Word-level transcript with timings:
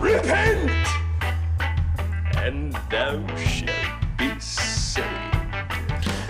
Repent, 0.00 0.70
and 2.38 2.72
thou 2.90 3.36
shalt 3.36 3.70
be 4.16 4.30
saved. 4.40 5.06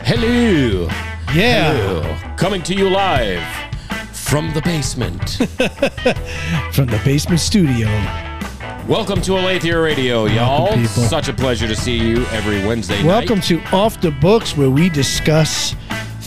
Hello. 0.03 0.89
Yeah. 1.33 1.75
Hello. 1.75 2.35
Coming 2.37 2.63
to 2.65 2.75
you 2.75 2.91
live 2.91 3.45
from 4.11 4.53
the 4.53 4.63
basement. 4.63 5.23
From 6.73 6.87
the 6.87 7.01
basement 7.05 7.39
studio. 7.39 7.87
Welcome 8.89 9.21
to 9.23 9.39
Aletheia 9.39 9.81
Radio, 9.81 10.27
y'all. 10.27 10.69
people. 10.75 10.89
Such 10.89 11.29
a 11.29 11.33
pleasure 11.33 11.69
to 11.69 11.77
see 11.77 11.97
you 11.97 12.25
every 12.27 12.67
Wednesday 12.67 12.97
night. 12.97 13.07
Welcome 13.07 13.41
to 13.43 13.63
Off 13.73 14.01
the 14.01 14.11
Books, 14.11 14.57
where 14.57 14.71
we 14.71 14.89
discuss 14.89 15.76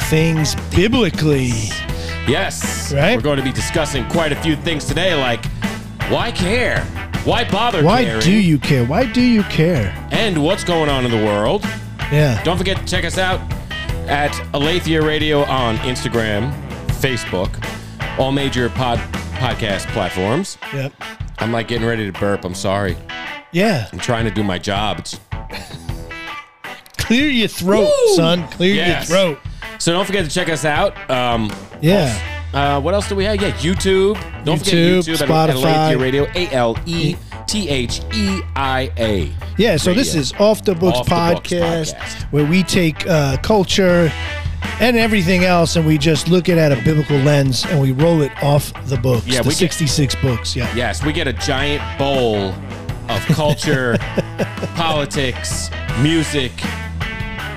things 0.10 0.56
biblically. 0.76 1.52
Yes. 2.28 2.92
Right? 2.94 3.16
We're 3.16 3.22
going 3.22 3.38
to 3.38 3.44
be 3.44 3.52
discussing 3.52 4.08
quite 4.10 4.32
a 4.32 4.36
few 4.38 4.56
things 4.56 4.86
today, 4.86 5.14
like 5.16 5.46
why 6.10 6.32
care? 6.32 6.84
Why 7.26 7.44
bother 7.50 7.84
Why 7.84 8.04
caring? 8.06 8.22
do 8.22 8.32
you 8.32 8.58
care? 8.58 8.86
Why 8.86 9.06
do 9.06 9.22
you 9.22 9.44
care? 9.44 9.94
And 10.12 10.44
what's 10.44 10.64
going 10.64 10.90
on 10.90 11.06
in 11.06 11.12
the 11.12 11.24
world. 11.26 11.64
Yeah. 12.12 12.42
Don't 12.44 12.58
forget 12.58 12.78
to 12.78 12.86
check 12.86 13.06
us 13.06 13.18
out 13.18 13.40
at 14.08 14.32
Aletheia 14.54 15.02
Radio 15.06 15.44
on 15.44 15.78
Instagram, 15.78 16.52
Facebook, 17.02 17.50
all 18.18 18.32
major 18.32 18.70
pod 18.70 18.98
podcast 19.36 19.86
platforms. 19.94 20.58
Yep. 20.74 20.94
I'm 21.38 21.52
like 21.52 21.68
getting 21.68 21.88
ready 21.88 22.12
to 22.12 22.20
burp. 22.20 22.44
I'm 22.46 22.56
sorry. 22.56 22.98
Yeah. 23.52 23.88
I'm 23.92 24.00
trying 24.00 24.26
to 24.26 24.32
do 24.32 24.44
my 24.44 24.58
job. 24.58 25.00
It's, 25.00 25.20
Clear 26.98 27.28
your 27.28 27.48
throat, 27.48 27.92
Woo! 28.08 28.16
son. 28.16 28.48
Clear 28.50 28.76
Yes. 28.76 29.10
your 29.10 29.18
throat. 29.18 29.40
So 29.80 29.94
don't 29.94 30.06
forget 30.06 30.26
to 30.26 30.32
check 30.32 30.50
us 30.50 30.66
out. 30.66 30.94
Um, 31.10 31.52
Yeah. 31.82 32.14
uh, 32.54 32.80
what 32.82 32.94
else 32.94 33.08
do 33.10 33.16
we 33.16 33.24
have? 33.24 33.42
Yeah, 33.42 33.52
YouTube. 33.52 34.16
Don't 34.44 34.60
YouTube, 34.60 35.04
forget 35.06 35.20
YouTube 35.20 35.28
Spotify. 35.28 35.52
Aletheia 35.54 35.98
Radio. 35.98 36.28
A 36.36 36.48
L 36.54 36.78
E 36.86 37.16
T 37.48 37.70
H 37.70 38.02
E 38.14 38.42
I 38.56 38.92
A. 38.98 39.32
Yeah, 39.58 39.78
so 39.78 39.94
this 39.94 40.16
is 40.16 40.34
Off 40.40 40.64
the 40.64 40.76
Books, 40.76 40.98
Off 41.00 41.06
the 41.06 41.12
Books 41.12 41.50
podcast, 41.52 41.96
podcast. 41.96 42.24
where 42.32 42.46
we 42.46 42.62
take 42.64 43.08
uh, 43.08 43.38
culture 43.38 44.12
and 44.82 44.98
everything 44.98 45.44
else 45.46 45.76
and 45.78 45.86
we 45.88 45.98
just 45.98 46.28
look 46.30 46.48
at 46.50 46.58
it 46.58 46.62
at 46.62 46.78
a 46.78 46.82
biblical 46.84 47.18
lens 47.18 47.66
and 47.66 47.82
we 47.82 47.92
roll 47.94 48.22
it 48.22 48.32
off 48.44 48.72
the 48.88 48.98
books. 48.98 49.26
Yeah, 49.28 49.42
the 49.42 49.48
we 49.50 49.56
get- 49.56 49.58
66 49.74 50.16
books. 50.16 50.56
Yeah. 50.56 50.74
Yes, 50.76 51.04
we 51.04 51.12
get 51.14 51.28
a 51.28 51.34
giant 51.34 51.82
bowl 51.98 52.54
of 53.10 53.26
culture, 53.28 53.98
politics, 54.76 55.70
music, 56.02 56.52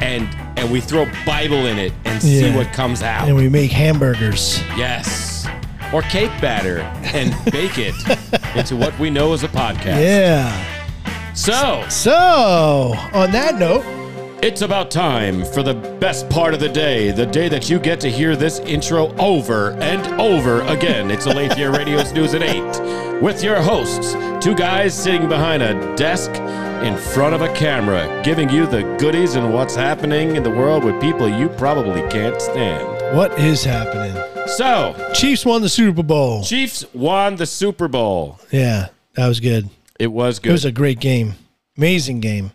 and 0.03 0.29
and 0.57 0.71
we 0.71 0.81
throw 0.81 1.07
Bible 1.27 1.67
in 1.67 1.79
it 1.79 1.93
and 2.05 2.23
see 2.23 2.41
Yeah. 2.49 2.57
what 2.57 2.73
comes 2.73 3.03
out. 3.03 3.27
And 3.29 3.37
we 3.37 3.49
make 3.49 3.71
hamburgers. 3.73 4.61
yes. 4.77 5.47
Or 5.93 6.03
cake 6.03 6.31
batter 6.41 6.81
and 7.15 7.35
bake 7.53 7.77
it 7.79 7.95
into 8.57 8.77
what 8.77 8.99
we 8.99 9.11
know 9.11 9.33
as 9.35 9.43
a 9.45 9.49
podcast. 9.49 10.03
Yeah. 10.03 10.51
So, 11.35 11.85
So, 11.89 12.95
on 13.13 13.31
that 13.33 13.59
note, 13.59 13.85
it's 14.43 14.63
about 14.63 14.91
time 14.91 15.45
for 15.45 15.63
the 15.63 15.75
best 15.75 16.29
part 16.31 16.53
of 16.55 16.61
the 16.61 16.69
day, 16.69 17.11
the 17.11 17.27
day 17.27 17.49
that 17.49 17.71
you 17.71 17.79
get 17.79 18.01
to 18.01 18.11
hear 18.11 18.35
this 18.37 18.59
intro 18.61 19.15
over 19.19 19.73
and 19.81 20.21
over 20.21 20.63
again. 20.63 21.11
It's 21.11 21.27
Aletheia 21.27 21.71
Radio's 21.71 22.13
News 22.13 22.35
at 22.35 22.43
8 22.43 23.21
with 23.23 23.45
your 23.45 23.61
hosts, 23.63 24.15
two 24.43 24.55
guys 24.57 24.93
sitting 24.93 25.29
behind 25.29 25.63
a 25.63 25.95
desk 25.95 26.29
in 26.85 26.97
front 26.97 27.33
of 27.33 27.43
a 27.43 27.55
camera, 27.55 28.21
giving 28.25 28.51
you 28.51 28.67
the 28.67 28.83
goodies 28.99 29.37
and 29.37 29.55
what's 29.55 29.77
happening 29.77 30.35
in 30.35 30.43
the 30.43 30.51
world 30.51 30.83
with 30.83 31.01
people 31.01 31.29
you 31.29 31.49
probably 31.51 32.01
can't 32.09 32.43
stand. 32.43 33.17
what 33.17 33.39
is 33.39 33.63
happening? 33.63 34.21
So, 34.49 35.13
Chiefs 35.15 35.47
won 35.47 35.63
the 35.63 35.69
Super 35.69 36.03
Bowl. 36.03 36.43
Chiefs 36.43 36.85
won 36.93 37.37
the 37.37 37.47
Super 37.47 37.87
Bowl. 37.87 38.41
Yeah, 38.51 38.89
that 39.15 39.29
was 39.29 39.39
good. 39.39 39.69
It 40.01 40.09
was 40.09 40.41
good. 40.41 40.49
It 40.49 40.53
was 40.53 40.65
a 40.65 40.73
great 40.73 40.99
game. 40.99 41.35
Amazing 41.77 42.19
game. 42.19 42.51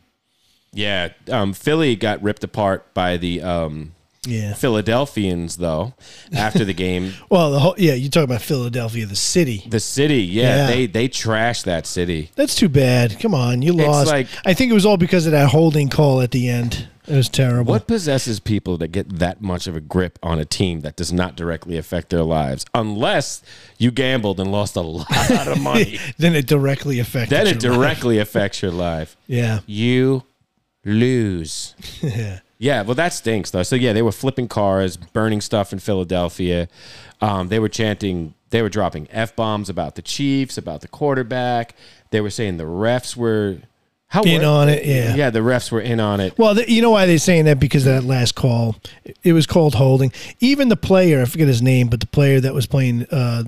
yeah, 0.73 1.09
um, 1.31 1.53
Philly 1.53 1.95
got 1.95 2.22
ripped 2.22 2.44
apart 2.44 2.94
by 2.94 3.16
the 3.16 3.41
um, 3.41 3.94
Yeah. 4.27 4.53
Philadelphians, 4.53 5.57
though, 5.57 5.93
after 6.33 6.63
the 6.65 6.73
game. 6.73 7.13
Well, 7.29 7.51
the 7.51 7.59
whole 7.59 7.75
yeah, 7.77 7.93
you 7.93 8.09
talk 8.09 8.23
about 8.23 8.41
Philadelphia, 8.41 9.05
the 9.05 9.15
city. 9.15 9.63
The 9.67 9.79
city, 9.79 10.21
yeah, 10.23 10.43
Yeah. 10.57 10.67
they 10.67 10.85
they 10.88 11.09
trashed 11.09 11.63
that 11.65 11.85
city. 11.88 12.31
That's 12.35 12.55
too 12.55 12.69
bad. 12.69 13.19
Come 13.19 13.33
on, 13.33 13.61
you 13.61 13.73
lost. 13.73 14.07
like- 14.07 14.27
I 14.45 14.53
think 14.53 14.71
it 14.71 14.73
was 14.73 14.85
all 14.85 14.97
because 14.97 15.25
of 15.25 15.31
that 15.31 15.49
holding 15.49 15.89
call 15.89 16.21
at 16.21 16.31
the 16.31 16.47
end. 16.49 16.87
It 17.07 17.16
was 17.16 17.29
terrible. 17.29 17.71
What 17.71 17.87
possesses 17.87 18.41
people 18.41 18.77
to 18.79 18.87
get 18.87 19.19
that 19.19 19.41
much 19.41 19.66
of 19.67 19.77
a 19.77 19.79
grip 19.79 20.19
on 20.21 20.39
a 20.39 20.45
team 20.45 20.81
that 20.81 20.97
does 20.97 21.13
not 21.13 21.37
directly 21.37 21.77
affect 21.77 22.09
their 22.09 22.23
lives, 22.23 22.66
unless 22.73 23.41
you 23.77 23.91
gambled 23.91 24.41
and 24.41 24.51
lost 24.51 24.75
a 24.75 24.81
lot 24.81 25.47
of 25.47 25.61
money? 25.71 25.99
then 26.17 26.35
it 26.35 26.47
directly 26.47 26.99
affected. 26.99 27.29
then 27.33 27.47
it 27.47 27.63
your 27.63 27.71
life. 27.71 27.79
directly 27.81 28.19
affects 28.19 28.61
your 28.61 28.71
life. 28.71 29.16
Yeah. 29.25 29.59
You 29.66 30.23
lose. 30.85 31.75
Yeah. 32.01 32.39
Yeah, 32.59 32.81
well, 32.81 32.95
that 32.95 33.13
stinks 33.13 33.51
though. 33.51 33.63
So 33.63 33.75
yeah, 33.75 33.94
they 33.94 34.01
were 34.01 34.12
flipping 34.12 34.47
cars, 34.47 34.97
burning 34.97 35.41
stuff 35.41 35.72
in 35.73 35.79
Philadelphia. 35.79 36.68
Um, 37.22 37.50
they 37.50 37.59
were 37.59 37.69
chanting, 37.69 38.34
they 38.50 38.62
were 38.62 38.69
dropping 38.69 39.07
f 39.12 39.35
bombs 39.35 39.69
about 39.69 39.95
the 39.95 40.01
Chiefs, 40.01 40.57
about 40.57 40.81
the 40.81 40.88
quarterback. 40.88 41.75
They 42.12 42.22
were 42.22 42.29
saying 42.29 42.57
the 42.57 42.63
refs 42.63 43.16
were 43.16 43.57
how 44.09 44.23
In 44.23 44.41
were- 44.41 44.47
on 44.47 44.69
it, 44.69 44.85
yeah. 44.85 45.16
yeah. 45.16 45.29
The 45.29 45.40
refs 45.40 45.69
were 45.69 45.81
in 45.81 46.00
on 46.00 46.19
it. 46.22 46.38
Well, 46.38 46.56
th 46.56 46.69
you 46.69 46.81
know 46.81 46.91
why 46.91 47.06
they're 47.06 47.17
saying 47.17 47.46
that 47.46 47.59
because 47.59 47.85
of 47.85 47.94
that 47.94 48.07
last 48.07 48.35
call, 48.35 48.78
it 49.23 49.34
was 49.34 49.46
called 49.46 49.75
holding. 49.75 50.13
Even 50.40 50.69
the 50.69 50.78
player, 50.78 51.22
I 51.22 51.25
forget 51.25 51.47
his 51.47 51.62
name, 51.62 51.88
but 51.90 52.00
the 52.00 52.07
player 52.07 52.40
that 52.40 52.53
was 52.53 52.66
playing 52.67 53.06
uh, 53.12 53.44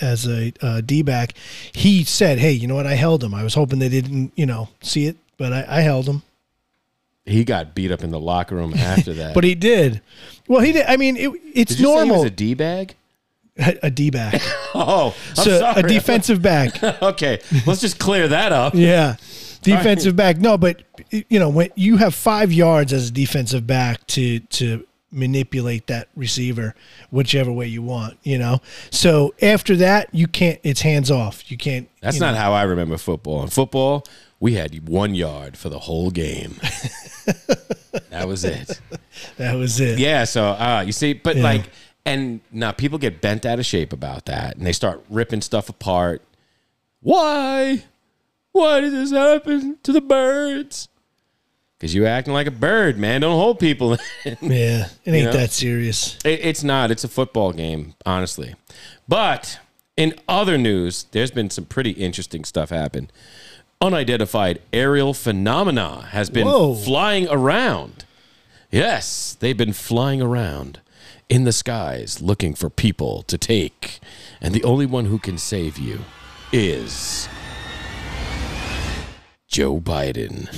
as 0.00 0.26
a 0.28 0.52
uh, 0.62 0.80
D 0.82 1.02
back, 1.02 1.34
he 1.72 2.04
said, 2.04 2.38
"Hey, 2.38 2.52
you 2.52 2.68
know 2.68 2.76
what? 2.76 2.86
I 2.86 2.94
held 2.94 3.24
him. 3.24 3.34
I 3.34 3.42
was 3.42 3.54
hoping 3.54 3.80
they 3.80 3.88
didn't, 3.88 4.32
you 4.36 4.46
know, 4.46 4.68
see 4.82 5.06
it, 5.06 5.16
but 5.36 5.52
I, 5.52 5.66
I 5.68 5.80
held 5.80 6.06
him." 6.06 6.22
He 7.26 7.44
got 7.44 7.74
beat 7.74 7.90
up 7.90 8.02
in 8.04 8.10
the 8.10 8.20
locker 8.20 8.54
room 8.54 8.74
after 8.74 9.12
that. 9.14 9.34
But 9.34 9.44
he 9.44 9.54
did. 9.54 10.00
Well, 10.48 10.60
he 10.60 10.72
did. 10.72 10.84
I 10.86 10.96
mean, 10.96 11.16
it, 11.16 11.30
it's 11.54 11.70
Did 11.74 11.80
you 11.80 11.86
say 11.86 11.92
he 11.92 11.98
normal. 11.98 12.16
was 12.22 12.24
a 12.26 12.30
d 12.30 12.54
bag? 12.54 12.94
a, 13.56 13.78
a 13.84 13.90
D 13.90 14.10
back, 14.10 14.42
Oh, 14.74 15.14
I'm 15.30 15.34
so 15.36 15.58
sorry. 15.60 15.80
a 15.80 15.82
defensive 15.86 16.42
back. 16.42 16.82
okay, 16.82 17.38
let's 17.66 17.80
just 17.80 17.98
clear 18.00 18.26
that 18.28 18.50
up. 18.52 18.74
Yeah. 18.74 19.14
Defensive 19.62 20.16
back. 20.16 20.38
No, 20.38 20.58
but 20.58 20.82
you 21.10 21.38
know, 21.38 21.48
when 21.48 21.70
you 21.76 21.96
have 21.96 22.14
5 22.14 22.52
yards 22.52 22.92
as 22.92 23.08
a 23.08 23.12
defensive 23.12 23.64
back 23.66 24.04
to 24.08 24.40
to 24.40 24.84
manipulate 25.14 25.86
that 25.86 26.08
receiver 26.16 26.74
whichever 27.10 27.50
way 27.52 27.66
you 27.66 27.82
want, 27.82 28.18
you 28.22 28.36
know. 28.38 28.60
So 28.90 29.34
after 29.40 29.76
that, 29.76 30.08
you 30.12 30.26
can't 30.26 30.58
it's 30.62 30.80
hands 30.82 31.10
off. 31.10 31.50
You 31.50 31.56
can't 31.56 31.88
That's 32.00 32.16
you 32.16 32.20
not 32.20 32.32
know. 32.34 32.40
how 32.40 32.52
I 32.52 32.62
remember 32.62 32.98
football. 32.98 33.42
In 33.42 33.48
football, 33.48 34.04
we 34.40 34.54
had 34.54 34.88
one 34.88 35.14
yard 35.14 35.56
for 35.56 35.68
the 35.68 35.78
whole 35.78 36.10
game. 36.10 36.54
that 38.10 38.26
was 38.26 38.44
it. 38.44 38.80
that 39.36 39.54
was 39.56 39.80
it. 39.80 39.98
Yeah, 39.98 40.24
so 40.24 40.44
uh, 40.44 40.82
you 40.84 40.92
see, 40.92 41.12
but 41.14 41.36
Yeah. 41.36 41.42
like, 41.42 41.70
and 42.04 42.40
now 42.52 42.72
people 42.72 42.98
get 42.98 43.20
bent 43.20 43.46
out 43.46 43.58
of 43.58 43.64
shape 43.66 43.92
about 43.92 44.26
that, 44.26 44.56
and 44.56 44.66
they 44.66 44.72
start 44.72 45.02
ripping 45.08 45.40
stuff 45.40 45.68
apart. 45.68 46.22
Why? 47.00 47.84
Why 48.52 48.80
did 48.80 48.92
this 48.92 49.10
happen 49.10 49.78
to 49.82 49.92
the 49.92 50.00
birds? 50.00 50.88
Because 51.84 51.94
you 51.94 52.06
acting 52.06 52.32
like 52.32 52.46
a 52.46 52.50
bird, 52.50 52.96
man. 52.96 53.20
Don't 53.20 53.38
hold 53.38 53.58
people. 53.58 53.98
Yeah. 54.40 54.88
It 55.04 55.12
ain't 55.12 55.26
know? 55.26 55.32
that 55.32 55.50
serious. 55.50 56.18
it's 56.24 56.64
not. 56.64 56.90
It's 56.90 57.04
a 57.04 57.08
football 57.08 57.52
game, 57.52 57.92
honestly. 58.06 58.54
But 59.06 59.58
in 59.94 60.14
other 60.26 60.56
news, 60.56 61.04
there's 61.10 61.30
been 61.30 61.50
some 61.50 61.66
pretty 61.66 61.90
interesting 61.90 62.44
stuff 62.44 62.70
happen. 62.70 63.10
Unidentified 63.82 64.62
aerial 64.72 65.12
phenomena 65.12 66.06
has 66.12 66.30
been 66.30 66.46
Whoa. 66.46 66.74
flying 66.74 67.28
around. 67.28 68.06
Yes, 68.70 69.36
they've 69.38 69.54
been 69.54 69.74
flying 69.74 70.22
around 70.22 70.80
in 71.28 71.44
the 71.44 71.52
skies 71.52 72.22
looking 72.22 72.54
for 72.54 72.70
people 72.70 73.24
to 73.24 73.36
take. 73.36 74.00
And 74.40 74.54
the 74.54 74.64
only 74.64 74.86
one 74.86 75.04
who 75.04 75.18
can 75.18 75.36
save 75.36 75.76
you 75.76 76.00
is 76.50 77.28
Joe 79.54 79.78
Biden. 79.78 80.48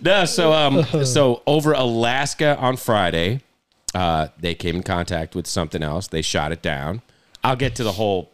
no, 0.00 0.24
so 0.24 0.52
um, 0.52 0.84
so 1.04 1.42
over 1.44 1.72
Alaska 1.72 2.56
on 2.56 2.76
Friday, 2.76 3.40
uh, 3.92 4.28
they 4.38 4.54
came 4.54 4.76
in 4.76 4.84
contact 4.84 5.34
with 5.34 5.48
something 5.48 5.82
else. 5.82 6.06
They 6.06 6.22
shot 6.22 6.52
it 6.52 6.62
down. 6.62 7.02
I'll 7.42 7.56
get 7.56 7.74
to 7.76 7.82
the 7.82 7.90
whole 7.90 8.30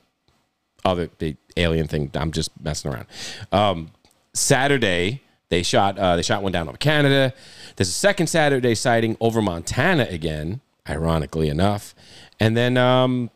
other 0.84 1.08
the 1.16 1.38
alien 1.56 1.86
thing. 1.88 2.10
I'm 2.12 2.32
just 2.32 2.50
messing 2.62 2.92
around. 2.92 3.06
Um, 3.50 3.92
Saturday 4.34 5.22
they 5.48 5.62
shot 5.62 5.98
uh, 5.98 6.16
they 6.16 6.22
shot 6.22 6.42
one 6.42 6.52
down 6.52 6.68
over 6.68 6.76
Canada. 6.76 7.32
There's 7.76 7.88
a 7.88 7.92
second 7.92 8.26
Saturday 8.26 8.74
sighting 8.74 9.16
over 9.20 9.40
Montana 9.40 10.06
again, 10.10 10.60
ironically 10.86 11.48
enough, 11.48 11.94
and 12.38 12.54
then 12.54 12.76
um, 12.76 13.30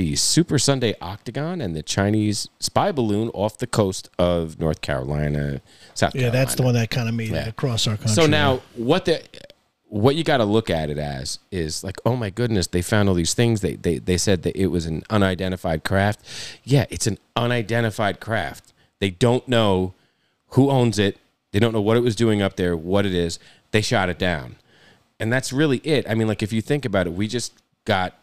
the 0.00 0.16
Super 0.16 0.58
Sunday 0.58 0.94
Octagon 1.02 1.60
and 1.60 1.76
the 1.76 1.82
Chinese 1.82 2.48
spy 2.58 2.90
balloon 2.90 3.28
off 3.34 3.58
the 3.58 3.66
coast 3.66 4.08
of 4.18 4.58
North 4.58 4.80
Carolina, 4.80 5.60
South 5.92 6.14
Carolina. 6.14 6.14
Yeah, 6.14 6.30
Carolina. 6.30 6.30
that's 6.32 6.54
the 6.54 6.62
one 6.62 6.72
that 6.74 6.88
kind 6.90 7.06
of 7.10 7.14
made 7.14 7.28
Yeah. 7.32 7.42
it 7.42 7.48
across 7.48 7.86
our 7.86 7.98
country. 7.98 8.14
So 8.14 8.24
now, 8.26 8.62
what 8.76 9.04
the 9.04 9.22
what 9.88 10.16
you 10.16 10.24
got 10.24 10.38
to 10.38 10.44
look 10.44 10.70
at 10.70 10.88
it 10.88 10.96
as 10.96 11.38
is 11.50 11.84
like, 11.84 12.00
oh 12.06 12.16
my 12.16 12.30
goodness, 12.30 12.66
they 12.68 12.80
found 12.80 13.10
all 13.10 13.14
these 13.14 13.34
things. 13.34 13.60
They, 13.60 13.74
they 13.74 13.98
they 13.98 14.16
said 14.16 14.42
that 14.44 14.56
it 14.56 14.68
was 14.68 14.86
an 14.86 15.02
unidentified 15.10 15.84
craft. 15.84 16.20
Yeah, 16.64 16.86
it's 16.88 17.06
an 17.06 17.18
unidentified 17.36 18.20
craft. 18.20 18.72
They 19.00 19.10
don't 19.10 19.46
know 19.48 19.92
who 20.50 20.70
owns 20.70 20.98
it. 20.98 21.18
They 21.52 21.58
don't 21.58 21.74
know 21.74 21.82
what 21.82 21.98
it 21.98 22.00
was 22.00 22.16
doing 22.16 22.40
up 22.40 22.56
there, 22.56 22.74
what 22.74 23.04
it 23.04 23.12
is. 23.12 23.38
They 23.72 23.82
shot 23.82 24.08
it 24.08 24.18
down, 24.18 24.56
and 25.18 25.30
that's 25.30 25.52
really 25.52 25.78
it. 25.84 26.08
I 26.08 26.14
mean, 26.14 26.26
like 26.26 26.42
if 26.42 26.54
you 26.54 26.62
think 26.62 26.86
about 26.86 27.06
it, 27.06 27.12
we 27.12 27.28
just 27.28 27.52
got 27.84 28.14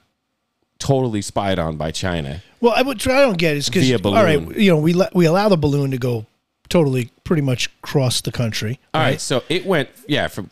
totally 0.80 1.22
spied 1.22 1.60
on 1.60 1.78
by 1.78 1.92
China. 1.92 2.42
Well, 2.62 2.74
I, 2.76 2.82
what 2.82 3.06
I 3.08 3.22
don't 3.22 3.38
get 3.38 3.56
is 3.56 3.70
because 3.70 3.92
all 4.06 4.14
right, 4.14 4.58
you 4.58 4.72
know, 4.72 4.78
we 4.78 4.94
let, 4.94 5.14
we 5.14 5.26
allow 5.26 5.50
the 5.50 5.58
balloon 5.58 5.92
to 5.92 5.98
go 5.98 6.26
totally, 6.70 7.12
pretty 7.24 7.42
much 7.42 7.68
across 7.84 8.22
the 8.22 8.32
country. 8.32 8.80
All 8.94 9.02
right, 9.02 9.22
so 9.22 9.44
it 9.50 9.66
went 9.66 9.90
yeah 10.08 10.28
from 10.28 10.50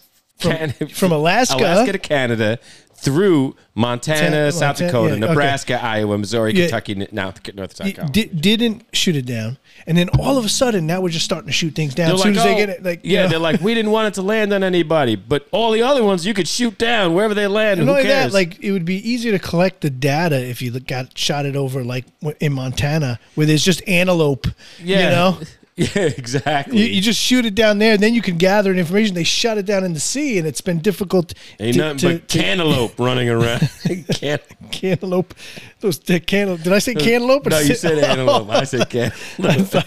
Can- 0.51 0.87
from 0.93 1.11
Alaska- 1.11 1.57
Alaska 1.57 1.91
to 1.93 1.99
Canada 1.99 2.59
through 2.97 3.55
Montana, 3.75 4.21
Montana, 4.21 4.51
South 4.53 4.77
Dakota, 4.77 5.09
yeah, 5.17 5.23
okay. 5.25 5.27
Nebraska, 5.27 5.83
Iowa, 5.83 6.17
Missouri, 6.17 6.53
Yeah. 6.53 6.63
Kentucky, 6.67 6.95
now 7.11 7.33
North 7.53 7.75
Dakota. 7.75 8.07
di- 8.09 8.25
didn't 8.27 8.85
shoot 8.93 9.17
it 9.17 9.25
down, 9.25 9.57
and 9.85 9.97
then 9.97 10.07
all 10.17 10.37
of 10.37 10.45
a 10.45 10.49
sudden, 10.49 10.87
now 10.87 11.01
we're 11.01 11.09
just 11.09 11.25
starting 11.25 11.47
to 11.47 11.53
shoot 11.53 11.75
things 11.75 11.93
down. 11.93 12.07
They're 12.07 12.15
as 12.15 12.21
soon 12.23 12.35
like, 12.35 12.39
as 12.39 12.43
they 12.45 12.53
"Oh," 12.53 12.57
get 12.57 12.69
it, 12.69 12.83
like 12.83 13.03
you 13.05 13.11
yeah, 13.13 13.23
know. 13.23 13.27
they're 13.27 13.39
like, 13.39 13.59
we 13.59 13.73
didn't 13.73 13.91
want 13.91 14.07
it 14.07 14.13
to 14.15 14.21
land 14.21 14.53
on 14.53 14.63
anybody, 14.63 15.17
but 15.17 15.45
all 15.51 15.71
the 15.71 15.83
other 15.83 16.03
ones 16.05 16.25
you 16.25 16.33
could 16.33 16.47
shoot 16.47 16.77
down 16.77 17.13
wherever 17.13 17.33
they 17.33 17.47
land. 17.47 17.81
And 17.81 17.89
who 17.89 17.95
cares? 17.95 18.31
that, 18.31 18.33
like 18.33 18.63
it 18.63 18.71
would 18.71 18.85
be 18.85 19.07
easier 19.07 19.33
to 19.33 19.39
collect 19.39 19.81
the 19.81 19.89
data 19.89 20.37
if 20.43 20.61
you 20.61 20.71
got 20.79 21.15
shot 21.17 21.45
it 21.45 21.57
over 21.57 21.83
like 21.83 22.05
in 22.39 22.53
Montana, 22.53 23.19
where 23.35 23.45
there's 23.45 23.63
just 23.63 23.87
antelope. 23.87 24.47
yeah, 24.81 25.03
You 25.03 25.09
know, 25.15 25.39
yeah, 25.95 26.03
exactly. 26.03 26.77
you, 26.79 26.85
you 26.85 27.01
just 27.01 27.19
shoot 27.19 27.45
it 27.45 27.53
down 27.53 27.79
there, 27.79 27.93
and 27.95 28.01
then 28.01 28.13
you 28.13 28.21
can 28.21 28.37
gather 28.37 28.73
information. 28.73 29.13
They 29.13 29.25
shut 29.25 29.57
it 29.57 29.65
down 29.65 29.83
in 29.83 29.91
the 29.93 29.99
sea, 29.99 30.37
and 30.37 30.47
it's 30.47 30.61
been 30.61 30.79
difficult. 30.79 31.33
Ain't 31.59 31.73
to- 31.75 31.79
nothing 31.79 31.97
to- 31.97 32.13
but 32.19 32.27
cantaloupe 32.29 32.97
running 32.97 33.27
around. 33.29 33.59
Can- 34.13 34.39
cantaloupe. 34.71 35.33
Those 35.81 35.99
the 35.99 36.19
cantaloupe. 36.21 36.61
Did 36.63 36.71
I 36.73 36.79
say 36.79 36.93
cantaloupe? 36.95 37.45
no, 37.47 37.59
you 37.59 37.75
said 37.75 37.97
antelope. 37.99 38.49
I 38.49 38.63
said 38.63 38.89
cantaloupe. 38.89 39.83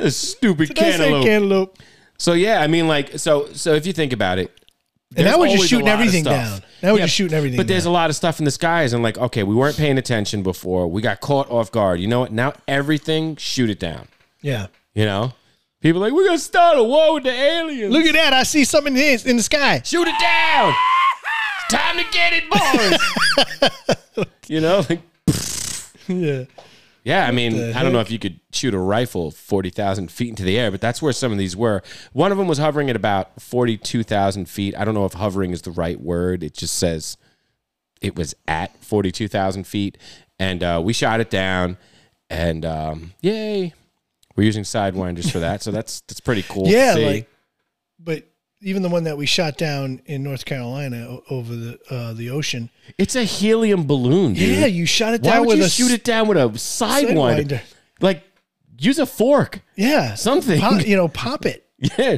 A 0.00 0.10
stupid 0.10 0.68
Did 0.68 0.76
cantaloupe. 0.76 1.24
cantaloupe? 1.24 1.78
So 2.18 2.32
yeah, 2.32 2.60
I 2.60 2.66
mean, 2.66 2.88
like, 2.88 3.18
so 3.18 3.52
so 3.52 3.74
if 3.74 3.86
you 3.86 3.92
think 3.92 4.12
about 4.12 4.38
it, 4.38 4.50
And 5.16 5.24
there's 5.26 5.30
now 5.36 5.38
we're 5.40 5.56
just 5.56 5.68
shooting 5.68 5.88
everything 5.88 6.24
down. 6.24 6.60
Now 6.82 6.94
we're 6.94 6.98
just 7.00 7.14
shooting 7.14 7.36
everything 7.36 7.56
But 7.56 7.68
there's 7.68 7.84
down. 7.84 7.90
a 7.92 7.94
lot 7.94 8.10
of 8.10 8.16
stuff 8.16 8.40
in 8.40 8.44
the 8.46 8.50
skies, 8.50 8.92
and 8.94 9.02
like, 9.02 9.16
okay, 9.16 9.42
we 9.44 9.54
weren't 9.54 9.76
paying 9.76 9.96
attention 9.96 10.42
before. 10.42 10.88
We 10.88 11.02
got 11.02 11.20
caught 11.20 11.48
off 11.50 11.70
guard. 11.70 12.00
You 12.00 12.08
know 12.08 12.20
what? 12.20 12.32
Now 12.32 12.54
everything, 12.66 13.36
shoot 13.36 13.70
it 13.70 13.78
down. 13.78 14.08
Yeah. 14.42 14.66
You 14.94 15.04
know, 15.04 15.32
people 15.80 16.00
like 16.00 16.12
we're 16.12 16.26
gonna 16.26 16.38
start 16.38 16.78
a 16.78 16.82
war 16.82 17.14
with 17.14 17.24
the 17.24 17.30
aliens. 17.32 17.92
Look 17.92 18.04
at 18.06 18.14
that! 18.14 18.32
I 18.32 18.42
see 18.42 18.64
something 18.64 18.96
in 18.96 18.98
the, 19.16 19.30
in 19.30 19.36
the 19.36 19.42
sky. 19.42 19.80
shoot 19.84 20.06
it 20.08 20.20
down. 20.20 20.74
It's 21.64 21.74
time 21.74 21.96
to 21.96 22.04
get 22.10 22.32
it, 22.32 24.18
boys. 24.18 24.26
you 24.48 24.60
know, 24.60 24.84
like, 24.88 25.00
Yeah. 26.08 26.44
yeah. 27.04 27.26
I 27.26 27.30
mean, 27.30 27.76
I 27.76 27.82
don't 27.84 27.92
know 27.92 28.00
if 28.00 28.10
you 28.10 28.18
could 28.18 28.40
shoot 28.52 28.74
a 28.74 28.78
rifle 28.78 29.30
forty 29.30 29.70
thousand 29.70 30.10
feet 30.10 30.30
into 30.30 30.42
the 30.42 30.58
air, 30.58 30.70
but 30.72 30.80
that's 30.80 31.00
where 31.00 31.12
some 31.12 31.30
of 31.30 31.38
these 31.38 31.56
were. 31.56 31.82
One 32.12 32.32
of 32.32 32.38
them 32.38 32.48
was 32.48 32.58
hovering 32.58 32.90
at 32.90 32.96
about 32.96 33.40
forty-two 33.40 34.02
thousand 34.02 34.48
feet. 34.48 34.74
I 34.76 34.84
don't 34.84 34.94
know 34.94 35.04
if 35.04 35.12
hovering 35.12 35.52
is 35.52 35.62
the 35.62 35.70
right 35.70 36.00
word. 36.00 36.42
It 36.42 36.54
just 36.54 36.76
says 36.76 37.16
it 38.00 38.16
was 38.16 38.34
at 38.48 38.82
42,000 38.82 39.64
feet. 39.66 39.98
And 40.38 40.62
uh, 40.64 40.80
we 40.82 40.94
shot 40.94 41.20
it 41.20 41.28
down. 41.28 41.76
And 42.30 42.64
um, 42.64 43.12
yay. 43.20 43.74
We're 44.40 44.46
using 44.46 44.62
Sidewinders 44.64 45.30
for 45.30 45.40
that. 45.40 45.62
So 45.62 45.70
that's 45.70 46.00
that's 46.08 46.20
pretty 46.20 46.42
cool. 46.48 46.64
to 46.64 46.70
Yeah, 46.70 46.94
like, 46.94 47.28
but 47.98 48.24
even 48.62 48.80
the 48.80 48.88
one 48.88 49.04
that 49.04 49.18
we 49.18 49.26
shot 49.26 49.58
down 49.58 50.00
in 50.06 50.22
North 50.22 50.46
Carolina 50.46 51.06
o- 51.10 51.22
over 51.28 51.54
the 51.54 51.78
uh, 51.90 52.14
the 52.14 52.30
ocean. 52.30 52.70
it's 52.96 53.16
a 53.16 53.24
helium 53.24 53.86
balloon, 53.86 54.32
dude. 54.32 54.56
Yeah, 54.58 54.64
you 54.64 54.86
shot 54.86 55.12
it 55.12 55.20
Why 55.20 55.32
down 55.32 55.40
would 55.40 55.48
with 55.48 55.58
you 55.58 55.64
a 55.64 55.68
shoot 55.68 55.90
it 55.90 56.04
down 56.04 56.26
with 56.26 56.38
a 56.38 56.48
Sidewinder? 56.56 57.44
Sidewinder. 57.48 57.60
Like, 58.00 58.24
use 58.78 58.98
a 58.98 59.04
fork. 59.04 59.60
Yeah, 59.76 60.14
Something. 60.14 60.58
Pop, 60.58 60.86
you 60.86 60.96
know, 61.00 61.08
pop 61.08 61.44
it. 61.44 61.66
Yeah. 61.78 62.16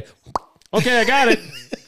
Okay, 0.73 1.01
I 1.01 1.03
got 1.03 1.27
it. 1.27 1.39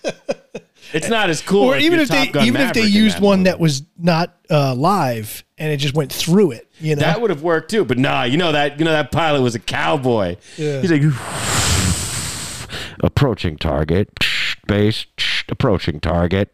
It's 0.93 1.09
not 1.09 1.29
as 1.29 1.41
cool. 1.41 1.63
Or 1.63 1.75
as 1.75 1.83
even 1.83 1.99
if 1.99 2.09
they 2.09 2.23
even 2.41 2.61
if 2.61 2.73
they 2.73 2.83
used 2.85 3.17
that 3.17 3.21
one 3.23 3.39
movie. 3.39 3.49
that 3.51 3.59
was 3.59 3.83
not 3.97 4.35
uh, 4.49 4.73
live 4.75 5.43
and 5.57 5.71
it 5.71 5.77
just 5.77 5.95
went 5.95 6.11
through 6.11 6.51
it. 6.51 6.69
You 6.79 6.95
know, 6.95 7.01
That 7.01 7.21
would 7.21 7.29
have 7.29 7.41
worked 7.41 7.71
too, 7.71 7.85
but 7.85 7.97
nah, 7.97 8.23
you 8.23 8.37
know 8.37 8.51
that 8.51 8.79
you 8.79 8.85
know 8.85 8.91
that 8.91 9.11
pilot 9.11 9.41
was 9.41 9.55
a 9.55 9.59
cowboy. 9.59 10.37
Yeah. 10.57 10.81
He's 10.81 10.91
like 10.91 11.01
approaching 13.01 13.57
target, 13.57 14.09
base, 14.67 15.05
approaching 15.49 15.99
target, 15.99 16.51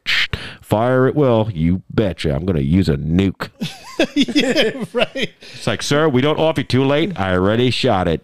fire 0.62 1.08
at 1.08 1.16
will. 1.16 1.50
You 1.54 1.82
betcha. 1.90 2.34
I'm 2.36 2.46
gonna 2.46 2.60
use 2.62 2.90
a 2.90 2.98
nuke. 2.98 3.50
yeah, 4.16 4.86
right. 4.94 5.32
It's 5.42 5.68
like, 5.68 5.82
sir, 5.82 6.08
we 6.10 6.22
don't 6.22 6.40
offer 6.40 6.62
you 6.62 6.66
too 6.68 6.84
late. 6.86 7.20
I 7.20 7.34
already 7.34 7.70
shot 7.72 8.08
it. 8.08 8.24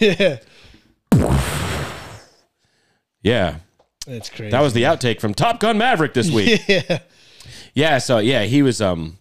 Yeah, 0.00 0.38
Yeah, 3.22 3.56
that's 4.08 4.30
crazy. 4.30 4.50
that 4.50 4.60
was 4.60 4.72
the 4.72 4.84
outtake 4.84 5.20
from 5.20 5.34
Top 5.34 5.60
Gun 5.60 5.78
Maverick 5.78 6.14
this 6.14 6.30
week. 6.30 6.62
yeah. 6.68 6.98
Yeah, 7.74 7.98
so 7.98 8.18
yeah, 8.18 8.42
he 8.44 8.62
was 8.62 8.80
um 8.80 9.18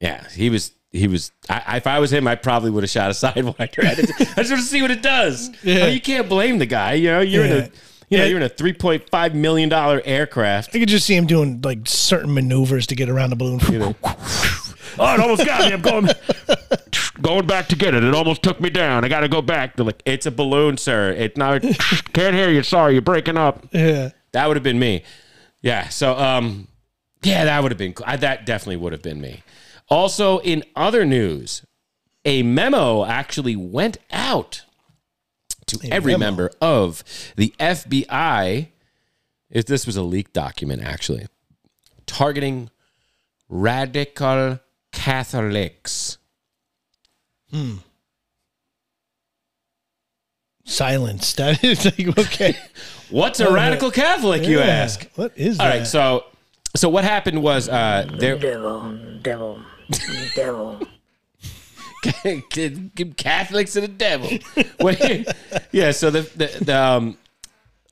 yeah, 0.00 0.28
he 0.30 0.50
was 0.50 0.72
he 0.92 1.08
was 1.08 1.32
I, 1.48 1.76
if 1.78 1.86
I 1.86 1.98
was 1.98 2.12
him, 2.12 2.26
I 2.28 2.34
probably 2.36 2.70
would 2.70 2.82
have 2.84 2.90
shot 2.90 3.10
a 3.10 3.14
sidewinder. 3.14 3.84
I 3.84 3.94
just, 3.94 4.36
want 4.36 4.46
to 4.46 4.58
see 4.62 4.80
what 4.82 4.90
it 4.90 5.02
does. 5.02 5.50
Yeah. 5.62 5.74
I 5.74 5.82
mean, 5.86 5.94
you 5.94 6.00
can't 6.00 6.28
blame 6.28 6.58
the 6.58 6.66
guy. 6.66 6.94
You 6.94 7.08
know, 7.10 7.20
you're 7.20 7.44
in 7.44 7.52
a 7.52 7.54
you 7.56 7.60
know, 7.62 7.68
Yeah. 8.08 8.24
you're 8.24 8.36
in 8.38 8.42
a 8.44 8.48
three 8.48 8.72
point 8.72 9.08
five 9.10 9.34
million 9.34 9.68
dollar 9.68 10.00
aircraft. 10.04 10.74
I 10.74 10.78
could 10.78 10.88
just 10.88 11.06
see 11.06 11.16
him 11.16 11.26
doing 11.26 11.60
like 11.62 11.80
certain 11.84 12.32
maneuvers 12.32 12.86
to 12.88 12.94
get 12.94 13.08
around 13.08 13.30
the 13.30 13.36
balloon. 13.36 13.60
Oh, 14.98 15.14
it 15.14 15.20
almost 15.20 15.44
got 15.44 15.60
me. 15.66 15.72
I'm 15.72 15.80
going 15.82 16.08
going 17.20 17.46
back 17.46 17.68
to 17.68 17.76
get 17.76 17.94
it. 17.94 18.04
It 18.04 18.14
almost 18.14 18.42
took 18.42 18.60
me 18.60 18.70
down. 18.70 19.04
I 19.04 19.08
gotta 19.08 19.28
go 19.28 19.42
back. 19.42 19.76
They're 19.76 19.86
like, 19.86 20.02
it's 20.04 20.26
a 20.26 20.30
balloon, 20.30 20.76
sir. 20.76 21.10
It's 21.12 21.36
not 21.36 21.62
can't 22.12 22.34
hear 22.34 22.50
you. 22.50 22.62
Sorry, 22.62 22.92
you're 22.94 23.02
breaking 23.02 23.36
up. 23.36 23.66
yeah, 23.72 24.10
That 24.32 24.46
would 24.46 24.56
have 24.56 24.62
been 24.64 24.78
me. 24.78 25.02
Yeah. 25.62 25.88
So, 25.88 26.16
um, 26.18 26.68
yeah, 27.22 27.44
that 27.46 27.62
would 27.62 27.72
have 27.72 27.78
been. 27.78 27.92
cool. 27.94 28.04
I, 28.06 28.16
that 28.16 28.44
definitely 28.46 28.76
would 28.76 28.92
have 28.92 29.02
been 29.02 29.20
me. 29.20 29.42
Also, 29.88 30.38
in 30.40 30.62
other 30.76 31.04
news, 31.04 31.64
a 32.24 32.42
memo 32.42 33.04
actually 33.04 33.56
went 33.56 33.96
out 34.12 34.64
to 35.66 35.78
every 35.90 36.12
memo. 36.12 36.24
member 36.26 36.50
of 36.60 37.02
the 37.36 37.54
FBI. 37.58 38.68
If 39.50 39.66
this 39.66 39.86
was 39.86 39.96
a 39.96 40.02
leaked 40.02 40.32
document, 40.32 40.82
actually, 40.82 41.26
targeting 42.06 42.70
radical 43.48 44.58
Catholics. 44.94 46.18
Hmm. 47.50 47.76
Silence. 50.64 51.34
That 51.36 51.62
is 51.62 51.84
like 51.84 52.18
okay. 52.18 52.56
What's 53.10 53.38
a 53.40 53.52
radical 53.52 53.90
Catholic, 53.90 54.44
you 54.44 54.58
Yeah. 54.58 54.64
ask? 54.66 55.06
What 55.14 55.32
is 55.36 55.60
All 55.60 55.66
that? 55.66 55.78
right, 55.78 55.86
so 55.86 56.24
so 56.74 56.88
what 56.88 57.04
happened 57.04 57.42
was 57.42 57.68
uh, 57.68 58.08
there. 58.18 58.36
Devil, 58.38 58.98
devil, 59.22 59.60
devil. 60.34 60.80
Give 62.50 63.16
Catholics 63.16 63.72
to 63.74 63.80
the 63.82 63.88
devil. 63.88 64.30
Wait, 64.80 65.26
yeah. 65.72 65.90
So 65.90 66.10
the, 66.10 66.22
the 66.36 66.64
the 66.64 66.76
um. 66.80 67.18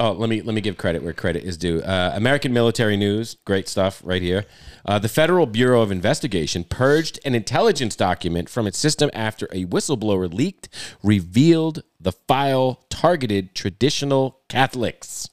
Oh, 0.02 0.10
let 0.10 0.28
me 0.28 0.42
let 0.42 0.52
me 0.52 0.60
give 0.60 0.76
credit 0.76 1.04
where 1.04 1.12
credit 1.12 1.44
is 1.44 1.56
due. 1.56 1.80
Uh, 1.80 2.10
American 2.12 2.52
Military 2.52 2.96
News, 2.96 3.36
great 3.44 3.68
stuff 3.68 4.02
right 4.04 4.20
here. 4.20 4.46
Uh, 4.84 4.98
the 4.98 5.08
Federal 5.08 5.46
Bureau 5.46 5.80
of 5.80 5.92
Investigation 5.92 6.64
purged 6.64 7.20
an 7.24 7.36
intelligence 7.36 7.94
document 7.94 8.48
from 8.48 8.66
its 8.66 8.76
system 8.76 9.10
after 9.14 9.46
a 9.52 9.64
whistleblower 9.66 10.34
leaked 10.34 10.68
revealed 11.04 11.84
the 12.00 12.10
file 12.10 12.84
targeted 12.90 13.54
traditional 13.54 14.40
Catholics. 14.48 15.30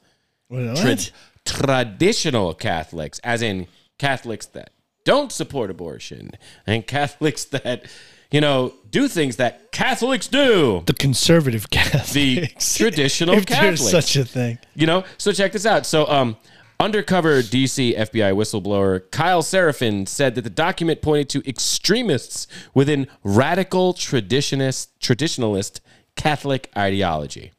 What? 0.49 0.77
Tra- 0.77 0.97
traditional 1.45 2.53
Catholics, 2.53 3.17
as 3.23 3.41
in 3.41 3.65
Catholics 3.97 4.45
that 4.45 4.69
don't 5.03 5.31
support 5.31 5.71
abortion 5.71 6.29
and 6.67 6.85
Catholics 6.85 7.43
that, 7.45 7.87
you 8.31 8.41
know, 8.41 8.73
do 8.89 9.07
things 9.07 9.37
that 9.37 9.71
Catholics 9.71 10.27
do. 10.27 10.83
the 10.85 10.93
conservative 10.93 11.69
Catholics. 11.69 12.13
The 12.13 12.47
traditional 12.75 13.35
if 13.35 13.45
there's 13.45 13.79
Catholics. 13.81 13.91
such 13.91 14.15
a 14.15 14.25
thing. 14.25 14.59
you 14.75 14.87
know, 14.87 15.03
so 15.17 15.31
check 15.31 15.51
this 15.51 15.65
out. 15.65 15.85
So, 15.85 16.07
um, 16.07 16.37
undercover 16.79 17.41
DC 17.41 17.97
FBI 17.97 18.33
whistleblower 18.33 19.09
Kyle 19.11 19.41
Seraphin 19.41 20.07
said 20.07 20.35
that 20.35 20.43
the 20.43 20.49
document 20.49 21.01
pointed 21.01 21.29
to 21.29 21.47
extremists 21.49 22.47
within 22.73 23.07
radical 23.23 23.93
traditionist 23.93 24.87
traditionalist 25.01 25.81
Catholic 26.15 26.71
ideology. 26.77 27.51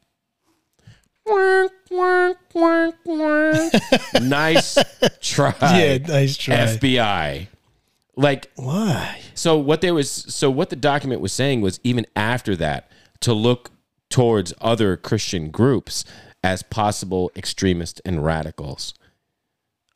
nice 4.21 4.77
try. 5.21 5.53
Yeah, 5.61 5.97
nice 5.99 6.35
try. 6.37 6.55
FBI. 6.55 7.47
Like 8.21 8.51
Why? 8.55 9.19
so 9.33 9.57
what 9.57 9.81
there 9.81 9.93
was 9.93 10.09
so 10.11 10.49
what 10.51 10.69
the 10.69 10.75
document 10.75 11.21
was 11.21 11.33
saying 11.33 11.61
was 11.61 11.79
even 11.83 12.05
after 12.15 12.55
that 12.57 12.91
to 13.21 13.33
look 13.33 13.71
towards 14.09 14.53
other 14.61 14.97
Christian 14.97 15.49
groups 15.49 16.05
as 16.43 16.63
possible 16.63 17.31
extremists 17.35 18.01
and 18.05 18.23
radicals. 18.23 18.93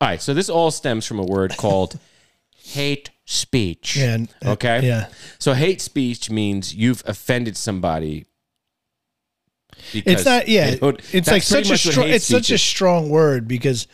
All 0.00 0.08
right, 0.08 0.20
so 0.20 0.34
this 0.34 0.48
all 0.48 0.70
stems 0.70 1.06
from 1.06 1.18
a 1.18 1.24
word 1.24 1.56
called 1.56 1.98
hate 2.54 3.10
speech. 3.24 3.96
Yeah, 3.96 4.18
uh, 4.44 4.52
okay. 4.52 4.86
yeah. 4.86 5.08
So 5.38 5.54
hate 5.54 5.80
speech 5.80 6.30
means 6.30 6.74
you've 6.74 7.02
offended 7.06 7.56
somebody. 7.56 8.26
It's 9.92 10.24
not. 10.24 10.48
Yeah, 10.48 10.74
it's 11.12 11.28
like 11.28 11.42
such 11.42 11.70
a 11.70 11.76
strong. 11.76 12.08
It's 12.08 12.26
such 12.26 12.50
a 12.50 12.58
strong 12.58 13.10
word 13.10 13.46
because, 13.46 13.86